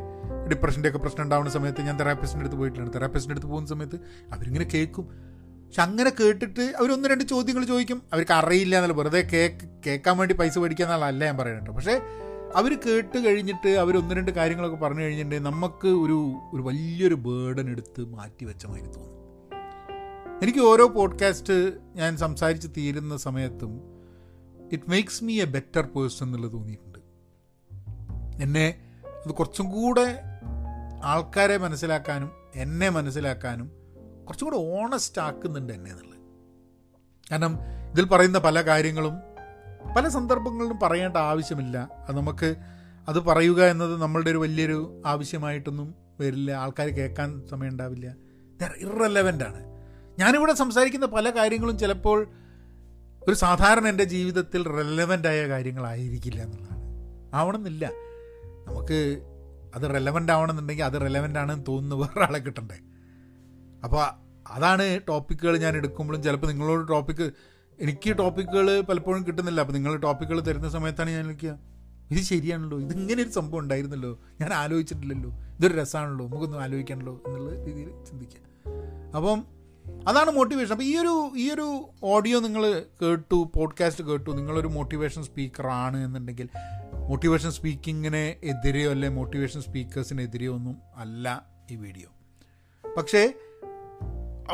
ഡിപ്രഷന്റെ 0.51 0.89
ഒക്കെ 0.89 0.99
പ്രശ്നം 0.99 1.23
ഉണ്ടാവുന്ന 1.23 1.51
സമയത്ത് 1.51 1.81
ഞാൻ 1.81 1.99
തെറാപ്പിസ്റ്റിന്റെ 1.99 2.43
അടുത്ത് 2.43 2.59
പോയിട്ടുണ്ട്. 2.59 2.93
തെറാപ്പിസ്റ്റിന്റെ 2.93 3.33
അടുത്ത് 3.33 3.47
പോകുന്ന 3.47 3.69
സമയത്ത് 3.69 3.95
അവരിങ്ങനെ 4.33 4.65
കേൾക്കും. 4.65 5.30
പക്ഷെ 5.71 5.81
അങ്ങനെ 5.81 6.09
കേട്ടിട്ട് 6.09 6.61
അവർ 6.61 6.91
ഒന്ന് 6.91 7.09
രണ്ട് 7.09 7.23
ചോദ്യങ്ങൾ 7.23 7.65
ചോദിക്കും. 7.65 8.01
അവർക്ക് 8.13 8.31
അറിയില്ല 8.31 8.75
എന്നല്ല. 8.75 8.93
വെറുതെ 8.93 9.21
കേക്ക് 9.21 9.69
കേൾക്കാൻ 9.85 10.17
വേണ്ടി 10.17 10.35
പൈസ 10.35 10.57
മേടിക്കുക 10.57 10.85
എന്നുള്ളതല്ല 10.85 11.25
ഞാൻ 11.25 11.37
പറയുന്നുണ്ട് 11.37 11.71
പക്ഷേ 11.71 12.01
അവർ 12.55 12.79
കേട്ട് 12.79 13.17
കഴിഞ്ഞിട്ട് 13.17 13.69
അവർ 13.69 13.97
ഒന്ന് 13.97 14.15
രണ്ട് 14.15 14.31
കാര്യങ്ങളൊക്കെ 14.31 14.77
പറഞ്ഞു 14.77 15.01
കഴിഞ്ഞിട്ടുണ്ടെങ്കിൽ 15.01 15.49
നമുക്ക് 15.49 15.87
ഒരു 15.87 16.33
ഒരു 16.53 16.61
വലിയൊരു 16.61 17.15
ബേർഡൻ 17.15 17.69
എടുത്ത് 17.69 18.05
മാറ്റി 18.05 18.45
വെച്ച 18.45 18.65
മാതിരി 18.65 18.85
തോന്നും. 18.85 19.11
എനിക്ക് 20.43 20.59
ഓരോ 20.59 20.87
പോഡ്കാസ്റ്റ് 20.87 21.77
ഞാൻ 21.95 22.17
സംസാരിച്ച് 22.17 22.67
തീരുന്ന 22.77 23.17
സമയത്തും 23.17 23.81
it 24.71 24.83
makes 24.87 25.23
me 25.23 25.41
a 25.41 25.45
better 25.45 25.81
person 25.81 26.25
എന്നുള്ളത് 26.25 26.51
തോന്നിയിട്ടുണ്ട്. 26.51 26.99
എന്നെ 28.43 28.75
അത് 29.25 29.33
കുറച്ചും 29.33 29.71
കൂടെ 29.71 30.21
ആൾക്കാരെ 31.03 31.57
മനസ്സിലാക്കാനും 31.57 32.31
എന്നെ 32.55 32.89
മനസ്സിലാക്കാനും 32.89 33.80
കുറച്ചും 34.31 34.49
കൂടെ 34.49 34.81
ഓണസ്റ്റ് 34.81 35.21
ആക്കുന്നുണ്ട് 35.21 35.73
എന്നെ 35.73 35.91
എന്നുള്ളത് 35.91 36.19
കാരണം 37.31 37.57
ഇതിൽ 37.91 38.05
പറയുന്ന 38.05 38.39
പല 38.39 38.61
കാര്യങ്ങളും 38.61 39.13
പല 39.97 40.07
സന്ദർഭങ്ങളിലും 40.07 40.79
പറയേണ്ട 40.79 41.17
ആവശ്യമില്ല. 41.17 41.89
അത് 42.09 42.17
നമുക്ക് 42.17 42.55
അത് 43.07 43.19
പറയുക 43.19 43.63
എന്നത് 43.63 44.01
നമ്മളുടെ 44.01 44.29
ഒരു 44.29 44.37
വലിയൊരു 44.37 45.01
ആവശ്യമായിട്ടൊന്നും 45.05 45.95
വരില്ല. 46.19 46.51
ആൾക്കാർ 46.51 46.87
കേൾക്കാൻ 46.87 47.47
സമയം 47.47 47.69
ഉണ്ടാവില്ല 47.69 48.15
ഇറലവന്റ് 48.79 49.43
ആണ്. 49.43 49.63
ഞാനിവിടെ 50.19 50.53
സംസാരിക്കുന്ന 50.53 51.05
പല 51.05 51.29
കാര്യങ്ങളും 51.29 51.77
ചിലപ്പോൾ 51.77 52.27
ഒരു 53.27 53.33
സാധാരണ 53.33 53.87
എന്റെ 53.87 54.03
ജീവിതത്തിൽ 54.03 54.67
റെലവന്റ് 54.67 55.27
ആയ 55.27 55.49
കാര്യങ്ങളായിരിക്കില്ല 55.49 56.41
എന്നുള്ളതാണ്. 56.41 56.81
ആവണമെന്നില്ല. 57.33 57.91
നമുക്ക് 58.67 59.27
അത് 59.75 59.93
റെലവന്റ് 59.93 60.31
ആവണമെന്നുണ്ടെങ്കിൽ 60.31 60.83
അത് 60.83 61.01
റെലവന്റ് 61.01 61.39
ആണെന്ന് 61.39 61.65
തോന്നുന്ന 61.67 61.95
വേറെ 61.95 62.23
ആളെ 62.23 62.39
കിട്ടണ്ടേ? 62.39 62.79
അപ്പോൾ 63.83 64.05
അതാണ് 64.51 64.99
ടോപ്പിക്കുകൾ 65.07 65.57
ഞാൻ 65.57 65.75
എടുക്കുമ്പോഴും 65.75 66.23
ചിലപ്പോൾ 66.23 66.47
നിങ്ങളോട് 66.47 66.89
ടോപ്പിക്ക് 66.89 67.31
എനിക്ക് 67.79 68.17
ടോപ്പിക്കുകൾ 68.17 68.81
പലപ്പോഴും 68.81 69.27
കിട്ടുന്നില്ല. 69.27 69.61
അപ്പോൾ 69.61 69.73
നിങ്ങൾ 69.73 69.95
ടോപ്പിക്കുകൾ 69.95 70.39
തരുന്ന 70.39 70.69
സമയത്താണ് 70.69 71.09
ഞാൻ 71.09 71.25
എനിക്ക് 71.25 71.55
ഇത് 72.11 72.19
ശരിയാണല്ലോ. 72.19 72.79
ഇതിങ്ങനെ 72.79 73.23
ഒരു 73.23 73.29
സംഭവം 73.29 73.59
ഉണ്ടായിരുന്നല്ലോ. 73.59 74.19
ഞാൻ 74.41 74.53
ആലോചിച്ചിട്ടില്ലല്ലോ. 74.53 75.31
ഇതൊരു 75.31 75.73
രസമാണല്ലോ. 75.73 76.27
നമുക്കൊന്നും 76.27 76.61
ആലോചിക്കണല്ലോ 76.61 77.23
എന്നുള്ള 77.27 77.65
രീതിയിൽ 77.65 77.89
ചിന്തിക്കുക. 78.05 78.51
അപ്പം 79.15 79.61
അതാണ് 80.07 80.31
മോട്ടിവേഷൻ 80.31 80.71
അപ്പോൾ 80.71 80.83
ഈ 80.83 80.97
ഒരു 80.97 81.31
ഈ 81.37 81.51
ഒരു 81.51 81.89
ഓഡിയോ 82.03 82.39
നിങ്ങൾ 82.39 82.83
കേട്ടു 83.01 83.51
പോഡ്കാസ്റ്റ് 83.55 84.03
കേട്ടു 84.03 84.29
നിങ്ങളൊരു 84.29 84.67
മോട്ടിവേഷൻ 84.67 85.23
സ്പീക്കറാണ് 85.23 85.97
എന്നുണ്ടെങ്കിൽ 85.97 86.49
മോട്ടിവേഷൻ 87.07 87.51
സ്പീക്കിങ്ങിന് 87.51 88.45
എതിരെയോ 88.45 88.91
അല്ലെ 88.91 89.09
മോട്ടിവേഷൻ 89.09 89.61
സ്പീക്കേഴ്സിനെതിരെയോ 89.61 90.53
ഒന്നും 90.53 90.77
അല്ല 90.95 91.45
ഈ 91.71 91.75
വീഡിയോ 91.75 92.09
പക്ഷേ 92.97 93.33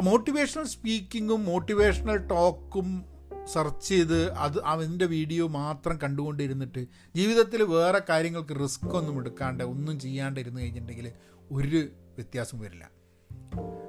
മോട്ടിവേഷണൽ 0.02 0.64
സ്പീക്കിങ്ങും 0.64 1.46
മോട്ടിവേഷണൽ 1.46 2.18
ടോക്കും 2.28 3.06
സെർച്ച് 3.54 3.88
ചെയ്ത് 3.88 4.34
അത് 4.34 4.64
അതിന്റെ 4.64 5.06
വീഡിയോ 5.06 5.48
മാത്രം 5.48 6.00
കണ്ടുകൊണ്ടിരുന്നിട്ട് 6.04 6.88
ജീവിതത്തിൽ 7.16 7.64
വേറെ 7.64 8.02
കാര്യങ്ങൾക്ക് 8.10 8.60
റിസ്ക് 8.64 8.90
ഒന്നും 8.90 9.20
എടുക്കാണ്ട് 9.20 9.64
ഒന്നും 9.64 10.00
ചെയ്യാണ്ട് 10.00 10.40
ഇരുന്ന് 10.40 10.62
കഴിഞ്ഞിട്ടുണ്ടെങ്കിൽ 10.62 11.12
ഒരു 11.52 11.78
വ്യത്യാസം 12.16 12.60
വരില്ല. 12.60 12.90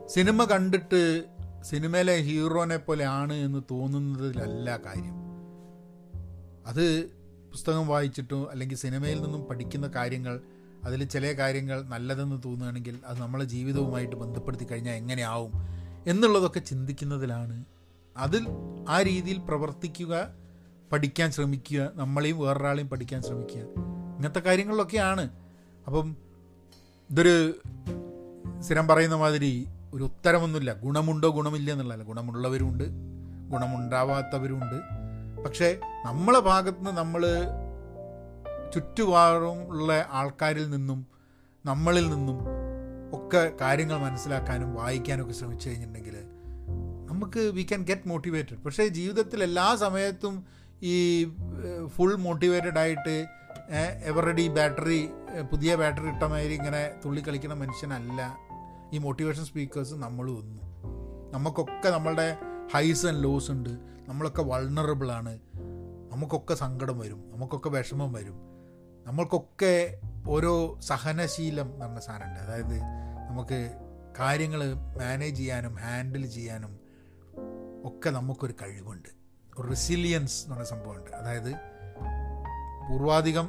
സിനിമ 0.07 0.45
കണ്ടിട്ട് 0.45 1.25
സിനിമയിലെ 1.63 2.17
ഹീറോനെ 2.17 2.77
പോലെ 2.77 3.05
ആണ് 3.05 3.33
എന്ന് 3.33 3.63
തോന്നുന്നതിലല്ല 3.71 4.77
കാര്യം. 4.77 5.15
അത് 6.67 7.05
പുസ്തകം 7.51 7.89
വായിച്ചിട്ടോ 7.89 8.49
അല്ലെങ്കിൽ 8.51 8.77
സിനിമയിൽ 8.77 9.23
നിന്നും 9.23 9.45
പഠിക്കുന്ന 9.45 9.87
കാര്യങ്ങൾ 9.87 10.41
അതിൽ 10.85 11.05
ചില 11.05 11.33
കാര്യങ്ങൾ 11.33 11.83
നല്ലതെന്ന് 11.83 12.43
തോന്നുകയാണെങ്കിൽ 12.45 12.99
അത് 13.07 13.21
നമ്മളെ 13.21 13.45
ജീവിതവുമായിട്ട് 13.45 14.17
ബന്ധപ്പെടുത്തി 14.17 14.65
കഴിഞ്ഞാൽ 14.65 14.95
എങ്ങനെയാവും? 14.95 15.78
എന്നുള്ളതൊക്കെ 16.09 16.61
ചിന്തിക്കുന്നതിലാണ്. 16.61 17.65
അതിൽ 18.17 18.49
ആ 18.89 19.03
രീതിയിൽ 19.03 19.39
പ്രവർത്തിക്കുക 19.39 20.29
പഠിക്കാൻ 20.93 21.31
ശ്രമിക്കുക 21.31 21.91
നമ്മളെയും 21.95 22.39
വേറൊരാളെയും 22.39 22.89
പഠിക്കാൻ 22.89 23.23
ശ്രമിക്കുക. 23.23 23.61
ഇങ്ങനത്തെ 24.17 24.41
കാര്യങ്ങളിലൊക്കെയാണ്. 24.41 25.31
അപ്പം 25.87 26.17
ഇതൊരു 27.11 27.55
സ്ഥിരം 28.61 28.89
പറയുന്ന 28.89 29.15
മാതിരി 29.15 29.67
ഒരു 29.95 30.05
ഉത്തരമൊന്നുമില്ല. 30.05 30.73
ഗുണമുണ്ടോ 30.73 31.31
ഗുണമില്ല 31.31 31.73
എന്നുള്ളതല്ല. 31.73 32.05
ഗുണമുള്ളവരുമുണ്ട് 32.05 32.85
ഗുണമുണ്ടാവാത്തവരുമുണ്ട് 33.51 34.81
പക്ഷേ 35.43 35.81
നമ്മളെ 36.05 36.41
ഭാഗത്ത് 36.41 36.79
നിന്ന് 36.79 36.91
നമ്മൾ 36.91 37.27
ചുറ്റുപാടും 38.75 39.69
ഉള്ള 39.69 40.07
ആൾക്കാരിൽ 40.11 40.71
നിന്നും 40.71 41.07
നമ്മളിൽ 41.67 42.11
നിന്നും 42.11 42.58
ഒക്കെ 43.29 43.53
കാര്യങ്ങൾ 43.61 43.97
മനസ്സിലാക്കാനും 43.97 44.75
വായിക്കാനും 44.75 45.23
ഒക്കെ 45.23 45.33
ശ്രമിച്ചു 45.33 45.69
കഴിഞ്ഞിട്ടുണ്ടെങ്കിൽ 45.69 46.17
നമുക്ക് 47.11 47.41
വി 47.41 47.63
ക്യാൻ 47.63 47.83
ഗെറ്റ് 47.83 48.09
മോട്ടിവേറ്റഡ് 48.09 48.57
പക്ഷേ 48.57 48.87
ജീവിതത്തിൽ 48.87 49.43
എല്ലാ 49.43 49.77
സമയത്തും 49.77 50.47
ഈ 50.83 51.25
ഫുൾ 51.87 52.15
മോട്ടിവേറ്റഡ് 52.15 52.79
ആയിട്ട് 52.79 53.27
എവറഡി 54.05 54.49
ബാറ്ററി 54.49 55.09
പുതിയ 55.51 55.75
ബാറ്ററി 55.75 56.07
ഇട്ട 56.07 56.23
മാതിരി 56.23 56.53
ഇങ്ങനെ 56.53 56.91
തുള്ളി 57.05 57.21
കളിക്കുന്ന 57.21 57.55
മനുഷ്യനല്ല. 57.55 58.39
ഈ 58.93 58.99
മോട്ടിവേഷൻ 58.99 59.45
സ്പീക്കേഴ്സ് 59.45 59.95
നമ്മളും 59.95 60.39
ഒന്നും. 60.39 60.65
നമുക്കൊക്കെ 61.33 61.89
നമ്മളുടെ 61.89 62.37
ഹൈസ് 62.75 63.07
ആൻഡ് 63.07 63.25
ലോസ് 63.25 63.51
ഉണ്ട്. 63.51 63.71
നമ്മളൊക്കെ 64.09 64.43
വൾണറബിളാണ് 64.43 65.39
നമുക്കൊക്കെ 66.13 66.55
സങ്കടം 66.55 66.99
വരും. 66.99 67.25
നമുക്കൊക്കെ 67.35 67.69
വിഷമം 67.69 68.13
വരും. 68.13 68.35
നമ്മൾക്കൊക്കെ 69.07 69.99
ഓരോ 70.29 70.81
സഹനശീലം 70.81 71.73
എന്ന് 71.73 71.87
പറഞ്ഞ 71.87 71.99
സാധനമുണ്ട്. 71.99 72.41
അതായത് 72.41 72.81
നമുക്ക് 73.29 73.77
കാര്യങ്ങൾ 74.19 74.75
മാനേജ് 74.75 75.37
ചെയ്യാനും 75.37 75.75
ഹാൻഡിൽ 75.75 76.27
ചെയ്യാനും 76.27 76.79
ഒക്കെ 77.85 78.11
നമുക്കൊരു 78.11 78.55
കഴിവുണ്ട്. 78.63 79.09
ഒരു 79.59 79.69
റെസിലിയൻസ് 79.69 80.43
എന്ന് 80.43 80.55
പറഞ്ഞ 80.55 80.67
സംഭവമുണ്ട്. 80.67 81.11
അതായത് 81.11 81.53
പൂർവാധികം 82.91 83.49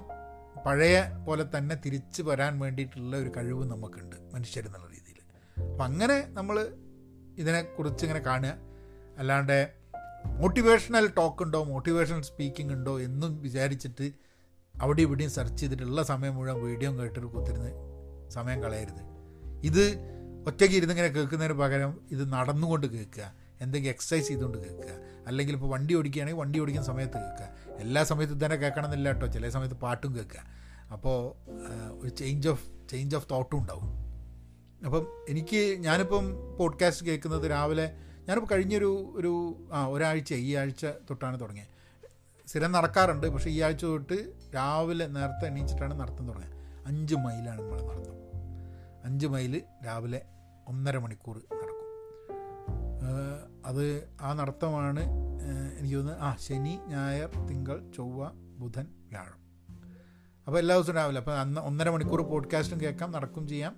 പഴയ 0.66 1.04
പോലെ 1.28 1.46
തന്നെ 1.58 1.76
തിരിച്ചു 1.86 2.24
വരാൻ 2.24 2.60
വേണ്ടിയിട്ടുള്ള 2.60 3.18
ഒരു 3.18 3.32
കഴിവ് 3.38 3.66
നമുക്കുണ്ട് 3.72 4.16
മനുഷ്യരെന്നുള്ള 4.34 4.88
രീതിയിൽ. 4.90 5.20
അപ്പം 5.72 5.86
അങ്ങനെ 5.86 6.26
നമ്മൾ 6.28 6.74
ഇതിനെക്കുറിച്ച് 7.38 8.06
ഇങ്ങനെ 8.06 8.20
കാണുക. 8.20 8.54
അല്ലാണ്ട് 9.18 9.74
മോട്ടിവേഷണൽ 10.26 11.08
ടോക്ക് 11.18 11.44
ഉണ്ടോ 11.44 11.64
മോട്ടിവേഷണൽ 11.64 12.22
സ്പീക്കിംഗ് 12.22 12.74
ഉണ്ടോ 12.74 13.00
എന്നും 13.00 13.42
വിചാരിച്ചിട്ട് 13.42 14.12
അവിടെ 14.82 15.02
ഇവിടെയും 15.02 15.32
സെർച്ച് 15.32 15.58
ചെയ്തിട്ടുള്ള 15.58 16.04
സമയം 16.04 16.36
മുഴുവൻ 16.36 16.62
വീഡിയോ 16.62 17.00
കേട്ടിട്ട് 17.00 17.28
കുത്തിരുന്ന് 17.28 17.72
സമയം 18.30 18.64
കളയരുത്. 18.64 19.09
ഇത് 19.64 19.84
ഒറ്റയ്ക്ക് 20.48 20.76
ഇരുന്നിങ്ങനെ 20.76 21.08
കേൾക്കുന്നതിന് 21.08 21.54
പകരം 21.54 22.02
ഇത് 22.12 22.34
നടന്നുകൊണ്ട് 22.34 22.88
കേൾക്കുക. 22.88 23.34
എന്തെങ്കിലും 23.62 23.94
എക്സസൈസ് 23.94 24.28
ചെയ്തുകൊണ്ട് 24.28 24.58
കേൾക്കുക. 24.58 24.92
അല്ലെങ്കിൽ 25.28 25.54
ഇപ്പോൾ 25.54 25.70
വണ്ടി 25.70 25.94
ഓടിക്കുകയാണെങ്കിൽ 25.94 26.42
വണ്ടി 26.42 26.60
ഓടിക്കുന്ന 26.60 26.88
സമയത്ത് 26.88 27.14
കേൾക്കുക. 27.14 27.78
എല്ലാ 27.78 28.04
സമയത്തും 28.04 28.46
തന്നെ 28.46 28.58
കേൾക്കണം 28.58 28.86
എന്നില്ല 28.86 29.12
കേട്ടോ. 29.12 29.28
ചില 29.28 29.50
സമയത്ത് 29.50 29.76
പാട്ടും 29.76 30.16
കേൾക്കുക. 30.16 30.44
അപ്പോൾ 30.92 31.18
ഒരു 32.02 32.10
ചേഞ്ച് 32.10 32.48
ഓഫ് 32.50 32.90
ചേഞ്ച് 32.90 33.16
ഓഫ് 33.16 33.28
തോട്ടും 33.32 33.60
ഉണ്ടാവും. 33.60 34.10
അപ്പം 34.86 35.26
എനിക്ക് 35.30 35.78
ഞാനിപ്പം 35.80 36.26
പോഡ്കാസ്റ്റ് 36.58 37.06
കേൾക്കുന്നത് 37.06 37.50
രാവിലെ 37.50 37.92
ഞാനിപ്പോൾ 38.28 38.56
കഴിഞ്ഞൊരു 38.56 39.14
ഒരു 39.16 39.56
ആ 39.74 39.86
ഒരാഴ്ച 39.86 40.34
ഈ 40.34 40.56
ആഴ്ച 40.56 40.86
തൊട്ടാണ് 40.86 41.40
തുടങ്ങിയത് 41.40 41.68
സ്ഥിരം 42.48 42.72
നടക്കാറുണ്ട് 42.72 43.28
പക്ഷേ 43.28 43.50
ഈ 43.50 43.62
ആഴ്ച 43.62 43.86
തൊട്ട് 43.86 44.34
രാവിലെ 44.56 45.08
നേരത്തെ 45.08 45.48
എണീച്ചിട്ടാണ് 45.48 46.00
നടത്തം 46.00 46.28
തുടങ്ങിയത് 46.28 46.86
അഞ്ച് 46.86 47.16
മൈലാണ് 47.16 47.62
നമ്മൾ 47.62 47.82
നടത്തം 47.82 48.19
അഞ്ച് 49.06 49.28
മൈൽ 49.28 49.62
രാവിലെ 49.86 50.22
ഒന്നര 50.68 50.98
മണിക്കൂർ 50.98 51.38
നടക്കും. 51.38 51.88
അത് 53.66 54.10
ആ 54.22 54.34
നടത്തമാണ് 54.34 55.04
എനിക്ക് 55.80 55.96
തോന്നുന്നത് 55.96 56.24
ആ 56.24 56.36
ശനി 56.36 56.80
ഞായർ 56.88 57.48
തിങ്കൾ 57.48 57.92
ചൊവ്വ 57.98 58.30
ബുധൻ 58.34 58.88
വ്യാഴം. 59.10 59.40
അപ്പോൾ 60.48 60.60
എല്ലാ 60.60 60.76
ദിവസവും 60.76 60.96
രാവിലെ 60.96 61.20
അപ്പോൾ 61.20 61.40
അന്ന് 61.40 61.62
ഒന്നര 61.62 61.90
മണിക്കൂർ 61.90 62.22
പോഡ്കാസ്റ്റും 62.22 62.82
കേൾക്കാം 62.82 63.12
നടക്കും 63.12 63.48
ചെയ്യാം. 63.48 63.74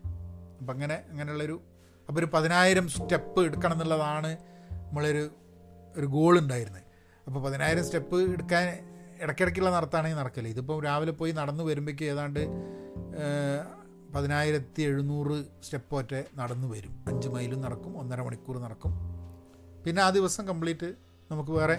അപ്പം 0.59 0.73
അങ്ങനെ 0.73 1.03
അങ്ങനെയുള്ളൊരു 1.09 1.61
അപ്പോൾ 2.07 2.19
ഒരു 2.19 2.29
പതിനായിരം 2.33 2.87
സ്റ്റെപ്പ് 2.87 3.45
എടുക്കണം 3.45 3.73
എന്നുള്ളതാണ് 3.73 4.37
നമ്മളൊരു 4.87 5.29
ഒരു 5.95 6.05
ഗോൾ 6.05 6.39
ഉണ്ടായിരുന്നത്. 6.39 6.83
അപ്പോൾ 7.27 7.43
പതിനായിരം 7.43 7.83
സ്റ്റെപ്പ് 7.85 8.17
എടുക്കാൻ 8.33 8.65
ഇടയ്ക്കിടയ്ക്കുള്ള 9.21 9.71
നടത്താണെങ്കിൽ 9.75 10.17
നടക്കില്ല. 10.17 10.47
ഇതിപ്പോൾ 10.47 10.83
രാവിലെ 10.83 11.11
പോയി 11.11 11.31
നടന്നു 11.31 11.63
വരുമ്പോഴേക്കും 11.63 12.05
ഏതാണ്ട് 12.05 12.39
പതിനായിരത്തി 14.15 14.81
എഴുന്നൂറ് 14.81 15.45
സ്റ്റെപ്പ് 15.63 15.95
ഒറ്റ 15.95 16.23
നടന്നു 16.35 16.67
വരും. 16.67 17.03
അഞ്ച് 17.07 17.27
മൈലും 17.27 17.61
നടക്കും 17.61 17.99
ഒന്നര 17.99 18.21
മണിക്കൂർ 18.21 18.59
നടക്കും. 18.59 18.91
പിന്നെ 19.85 20.01
ആ 20.01 20.09
ദിവസം 20.09 20.47
കംപ്ലീറ്റ് 20.47 20.93
നമുക്ക് 21.31 21.51
വേറെ 21.51 21.77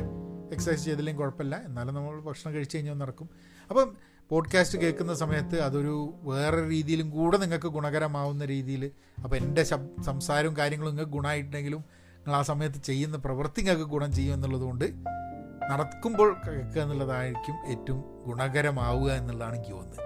എക്സസൈസ് 0.53 0.85
ചെയ്തില്ലെങ്കിൽ 0.85 1.22
കുഴപ്പമില്ല. 1.22 1.57
എന്നാലും 1.57 1.95
നമ്മൾ 1.95 2.20
ഭക്ഷണം 2.20 2.55
കഴിച്ച് 2.55 2.76
കഴിഞ്ഞാൽ 2.76 2.95
നടക്കും. 2.95 3.30
അപ്പം 3.70 3.97
പോഡ്കാസ്റ്റ് 4.30 4.78
കേൾക്കുന്ന 4.78 5.14
സമയത്ത് 5.14 5.61
അതൊരു 5.61 6.14
വേറെ 6.22 6.68
രീതിയിലും 6.68 7.11
കൂടെ 7.11 7.37
നിങ്ങൾക്ക് 7.37 7.66
ഗുണകരമാവുന്ന 7.66 8.45
രീതിയിൽ 8.45 8.91
അപ്പോൾ 9.24 9.37
എന്റെ 9.37 9.62
ശബ് 9.62 10.03
സംസാരവും 10.03 10.57
കാര്യങ്ങളും 10.57 10.91
നിങ്ങൾക്ക് 10.91 11.12
ഗുണമായിട്ടുണ്ടെങ്കിലും 11.12 11.85
നിങ്ങൾ 12.14 12.37
ആ 12.39 12.43
സമയത്ത് 12.43 12.76
ചെയ്യുന്ന 12.76 13.16
പ്രവൃത്തി 13.16 13.61
നിങ്ങൾക്ക് 13.61 13.85
ഗുണം 13.85 14.12
ചെയ്യും 14.12 14.35
എന്നുള്ളതുകൊണ്ട് 14.35 14.85
നടക്കുമ്പോൾ 15.70 16.37
കേൾക്കുക 16.47 16.83
എന്നുള്ളതായിരിക്കും 16.83 17.57
ഏറ്റവും 17.66 18.22
ഗുണകരമാവുക 18.26 19.12
എന്നുള്ളതാണ് 19.12 19.57
എനിക്ക് 19.57 19.70
തോന്നുന്നത്. 19.70 20.01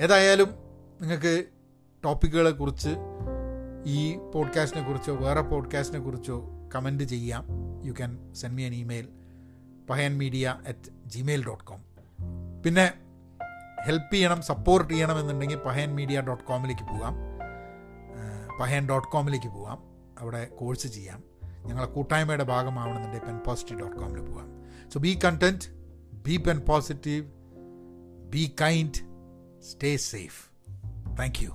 ഏതായാലും 0.00 0.69
നിങ്ങൾക്ക് 1.00 1.44
ടോപ്പിക്കുകളെ 2.04 2.50
കുറിച്ച് 2.50 2.90
ഈ 3.86 4.18
പോഡ്കാസ്റ്റിനെ 4.34 4.86
കുറിച്ചോ 4.86 5.14
വേറെ 5.14 5.40
പോഡ്കാസ്റ്റിനെ 5.40 6.04
കുറിച്ചോ 6.04 6.48
കമന്റ് 6.74 7.04
ചെയ്യാം. 7.04 7.46
You 7.84 7.92
can 7.92 8.34
send 8.34 8.54
me 8.54 8.62
an 8.62 8.74
email 8.74 9.08
Pahayan 9.90 10.18
media 10.18 10.60
at 10.66 10.92
Gmail 11.06 11.46
dot 11.46 11.64
com 11.64 11.84
പിന്നെ 12.64 12.92
ഹെൽപ്പ് 13.86 14.14
ചെയ്യണം 14.14 14.42
സപ്പോർട്ട് 14.42 14.94
ചെയ്യണം 14.94 15.20
എന്നുണ്ടെങ്കിൽ 15.20 15.56
പഹയൻ 15.56 15.94
മീഡിയ 15.94 16.20
ഡോട്ട് 16.20 16.44
കോമിലേക്ക് 16.44 16.82
പോകാം 16.82 17.14
പഹയൻ 18.60 18.88
ഡോട്ട് 18.88 19.08
കോമിലേക്ക് 19.08 19.46
പോകാം. 19.46 19.78
അവിടെ 20.18 20.44
കോഴ്സ് 20.44 20.86
ചെയ്യാം. 20.86 21.24
ഞങ്ങളെ 21.66 21.86
കൂട്ടായ്മയുടെ 21.86 22.44
ഭാഗമാവണമെന്നുണ്ടെങ്കിൽ 22.44 23.26
പെൻ 23.26 23.38
പോസിറ്റീവ് 23.38 23.80
ഡോട്ട് 23.80 23.96
കോമിൽ 23.96 24.20
പോകാം. 24.20 24.48
So 24.90 25.00
be 25.00 25.18
content 25.24 25.64
be 26.12 26.36
open 26.36 26.58
positive 26.58 27.26
be 28.30 28.54
kind 28.60 29.00
stay 29.62 29.96
safe 29.96 30.49
thank 31.20 31.40
you 31.44 31.50